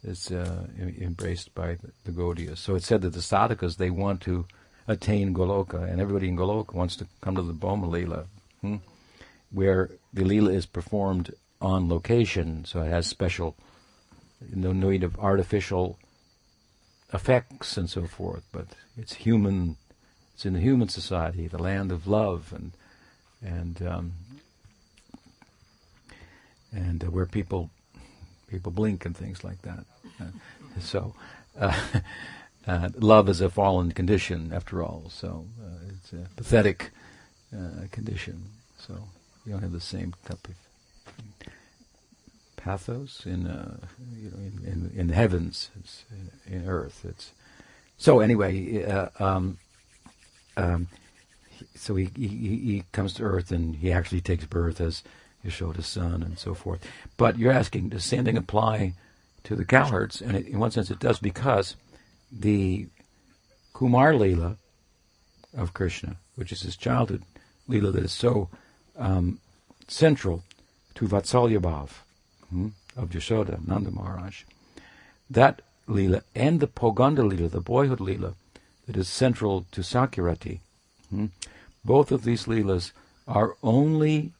is 0.02 0.30
uh, 0.30 0.66
embraced 0.78 1.54
by 1.54 1.76
the, 2.04 2.10
the. 2.10 2.56
So 2.56 2.74
it's 2.74 2.86
said 2.86 3.02
that 3.02 3.12
the 3.12 3.20
sadhakas, 3.20 3.76
they 3.76 3.90
want 3.90 4.20
to 4.22 4.46
attain 4.86 5.34
Goloka, 5.34 5.88
and 5.88 6.00
everybody 6.00 6.28
in 6.28 6.36
Goloka 6.36 6.74
wants 6.74 6.96
to 6.96 7.06
come 7.20 7.36
to 7.36 7.42
the 7.42 7.52
Bhauma 7.52 7.88
Leela, 7.88 8.26
hmm? 8.60 8.76
where 9.50 9.90
the 10.12 10.22
Leela 10.22 10.54
is 10.54 10.66
performed 10.66 11.34
on 11.60 11.88
location, 11.88 12.64
so 12.64 12.82
it 12.82 12.88
has 12.88 13.06
special, 13.06 13.56
no 14.54 14.72
need 14.72 15.02
of 15.02 15.18
artificial 15.18 15.98
effects 17.12 17.76
and 17.76 17.88
so 17.88 18.06
forth, 18.06 18.44
but 18.52 18.66
it's 18.96 19.14
human. 19.14 19.76
It's 20.34 20.46
in 20.46 20.52
the 20.52 20.60
human 20.60 20.88
society, 20.88 21.48
the 21.48 21.62
land 21.62 21.90
of 21.90 22.06
love, 22.06 22.52
and 22.54 22.72
and 23.42 23.86
um, 23.86 24.12
and 26.72 27.04
uh, 27.04 27.10
where 27.10 27.26
people 27.26 27.70
people 28.48 28.72
blink 28.72 29.04
and 29.04 29.16
things 29.16 29.44
like 29.44 29.62
that. 29.62 29.84
Uh, 30.20 30.80
so, 30.80 31.14
uh, 31.58 31.76
uh 32.66 32.88
love 32.96 33.28
is 33.28 33.40
a 33.40 33.50
fallen 33.50 33.92
condition, 33.92 34.52
after 34.52 34.82
all. 34.82 35.04
So 35.10 35.46
uh, 35.62 35.88
it's 35.88 36.12
a 36.12 36.28
pathetic 36.36 36.90
uh, 37.54 37.86
condition. 37.90 38.44
So 38.78 38.94
you 39.44 39.52
don't 39.52 39.62
have 39.62 39.72
the 39.72 39.80
same 39.80 40.14
type 40.24 40.48
of 40.48 40.54
pathos 42.58 43.24
in 43.24 43.46
uh, 43.46 43.78
you 44.14 44.30
know 44.30 44.36
in, 44.36 44.64
in, 44.66 44.92
in 44.94 45.06
the 45.06 45.14
heavens, 45.14 45.70
it's 45.80 46.04
in, 46.46 46.54
in, 46.54 46.68
earth. 46.68 47.04
It's 47.08 47.32
so 47.96 48.20
anyway. 48.20 48.84
Uh, 48.84 49.08
um, 49.18 49.58
um, 50.56 50.88
so 51.74 51.94
he, 51.94 52.10
he 52.14 52.28
he 52.28 52.84
comes 52.92 53.14
to 53.14 53.22
Earth 53.22 53.50
and 53.50 53.76
he 53.76 53.90
actually 53.90 54.20
takes 54.20 54.44
birth 54.44 54.80
as 54.80 55.02
Yashoda's 55.44 55.86
son 55.86 56.22
and 56.22 56.38
so 56.38 56.54
forth. 56.54 56.80
But 57.16 57.38
you're 57.38 57.52
asking, 57.52 57.90
does 57.90 58.08
thing 58.08 58.36
apply 58.36 58.94
to 59.44 59.56
the 59.56 59.64
cowherds? 59.64 60.20
And 60.20 60.36
it, 60.36 60.46
in 60.46 60.58
one 60.58 60.70
sense, 60.70 60.90
it 60.90 60.98
does 60.98 61.18
because 61.18 61.76
the 62.30 62.88
Kumar 63.72 64.12
Leela 64.12 64.56
of 65.56 65.74
Krishna, 65.74 66.16
which 66.34 66.52
is 66.52 66.62
his 66.62 66.76
childhood 66.76 67.22
Leela 67.68 67.92
that 67.92 68.04
is 68.04 68.12
so 68.12 68.48
um, 68.96 69.40
central 69.86 70.42
to 70.94 71.06
Vatsalya 71.06 71.60
Bhav 71.60 71.90
hmm, 72.50 72.68
of 72.96 73.10
Yashoda, 73.10 73.66
Nanda 73.66 73.90
Maharaj, 73.90 74.44
that 75.30 75.62
Leela 75.88 76.22
and 76.34 76.60
the 76.60 76.66
Poganda 76.66 77.20
Leela, 77.20 77.50
the 77.50 77.60
boyhood 77.60 77.98
Leela, 77.98 78.34
that 78.86 78.96
is 78.96 79.08
central 79.08 79.66
to 79.72 79.80
Sakhyarati, 79.80 80.60
hmm, 81.10 81.26
both 81.84 82.10
of 82.10 82.24
these 82.24 82.44
Leelas 82.46 82.92
are 83.26 83.56
only 83.62 84.32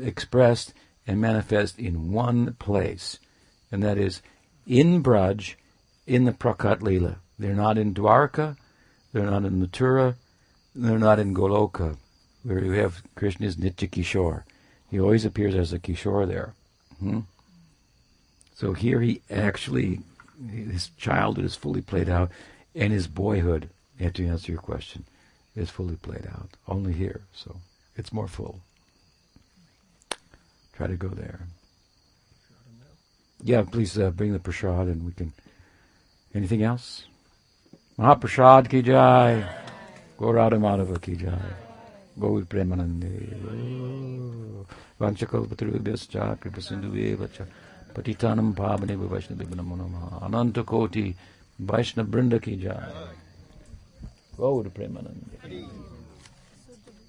expressed 0.00 0.74
and 1.06 1.20
manifest 1.20 1.78
in 1.78 2.12
one 2.12 2.54
place, 2.54 3.18
and 3.72 3.82
that 3.82 3.98
is 3.98 4.22
in 4.66 5.02
Braj, 5.02 5.54
in 6.06 6.24
the 6.24 6.32
Prakat 6.32 6.80
Leela. 6.80 7.16
They're 7.38 7.54
not 7.54 7.78
in 7.78 7.94
Dwarka, 7.94 8.56
they're 9.12 9.30
not 9.30 9.44
in 9.44 9.60
Mathura, 9.60 10.16
they're 10.74 10.98
not 10.98 11.18
in 11.18 11.34
Goloka, 11.34 11.96
where 12.42 12.62
you 12.62 12.72
have 12.72 13.02
Krishna's 13.14 13.56
Nitya 13.56 13.90
Kishore. 13.90 14.42
He 14.90 15.00
always 15.00 15.24
appears 15.24 15.54
as 15.54 15.72
a 15.72 15.78
Kishore 15.78 16.26
there. 16.26 16.54
Hmm? 17.00 17.20
So 18.54 18.72
here 18.72 19.00
he 19.00 19.22
actually, 19.30 20.00
his 20.50 20.90
childhood 20.98 21.44
is 21.44 21.54
fully 21.54 21.80
played 21.80 22.08
out, 22.08 22.30
and 22.74 22.92
his 22.92 23.06
boyhood, 23.06 23.70
to 23.98 24.26
answer 24.26 24.52
your 24.52 24.60
question, 24.60 25.04
is 25.54 25.70
fully 25.70 25.96
played 25.96 26.26
out. 26.26 26.50
Only 26.66 26.92
here, 26.92 27.22
so 27.32 27.56
it's 27.96 28.12
more 28.12 28.28
full. 28.28 28.60
Try 30.72 30.86
to 30.86 30.96
go 30.96 31.08
there. 31.08 31.40
Yeah, 33.42 33.62
please 33.62 33.98
uh, 33.98 34.10
bring 34.10 34.32
the 34.32 34.38
prasad 34.38 34.88
and 34.88 35.04
we 35.04 35.12
can. 35.12 35.32
Anything 36.34 36.62
else? 36.62 37.04
Mahaprasad 37.98 38.68
ki 38.68 38.82
jai. 38.82 39.44
Gaurada 40.18 40.58
Madhava 40.58 41.00
ki 41.00 41.16
jai. 41.16 41.67
गौर 42.18 42.42
प्रेमानंदे 42.44 43.12
वांछकल्पतृभ्यश्च 45.00 46.14
कृपसिन्धुभ्येव 46.42 47.20
च 47.34 47.48
पतितानं 47.96 48.48
पावनेभ्यो 48.52 49.08
वैष्णवेभ्यो 49.08 49.56
नमो 49.56 49.74
नम 49.76 49.94
अनन्तकोटि 50.26 51.06
वैष्णववृन्द 51.70 52.34
की 52.38 52.54
जय। 52.56 53.14
गौर 54.38 54.68
प्रेमानंदे 54.68 55.36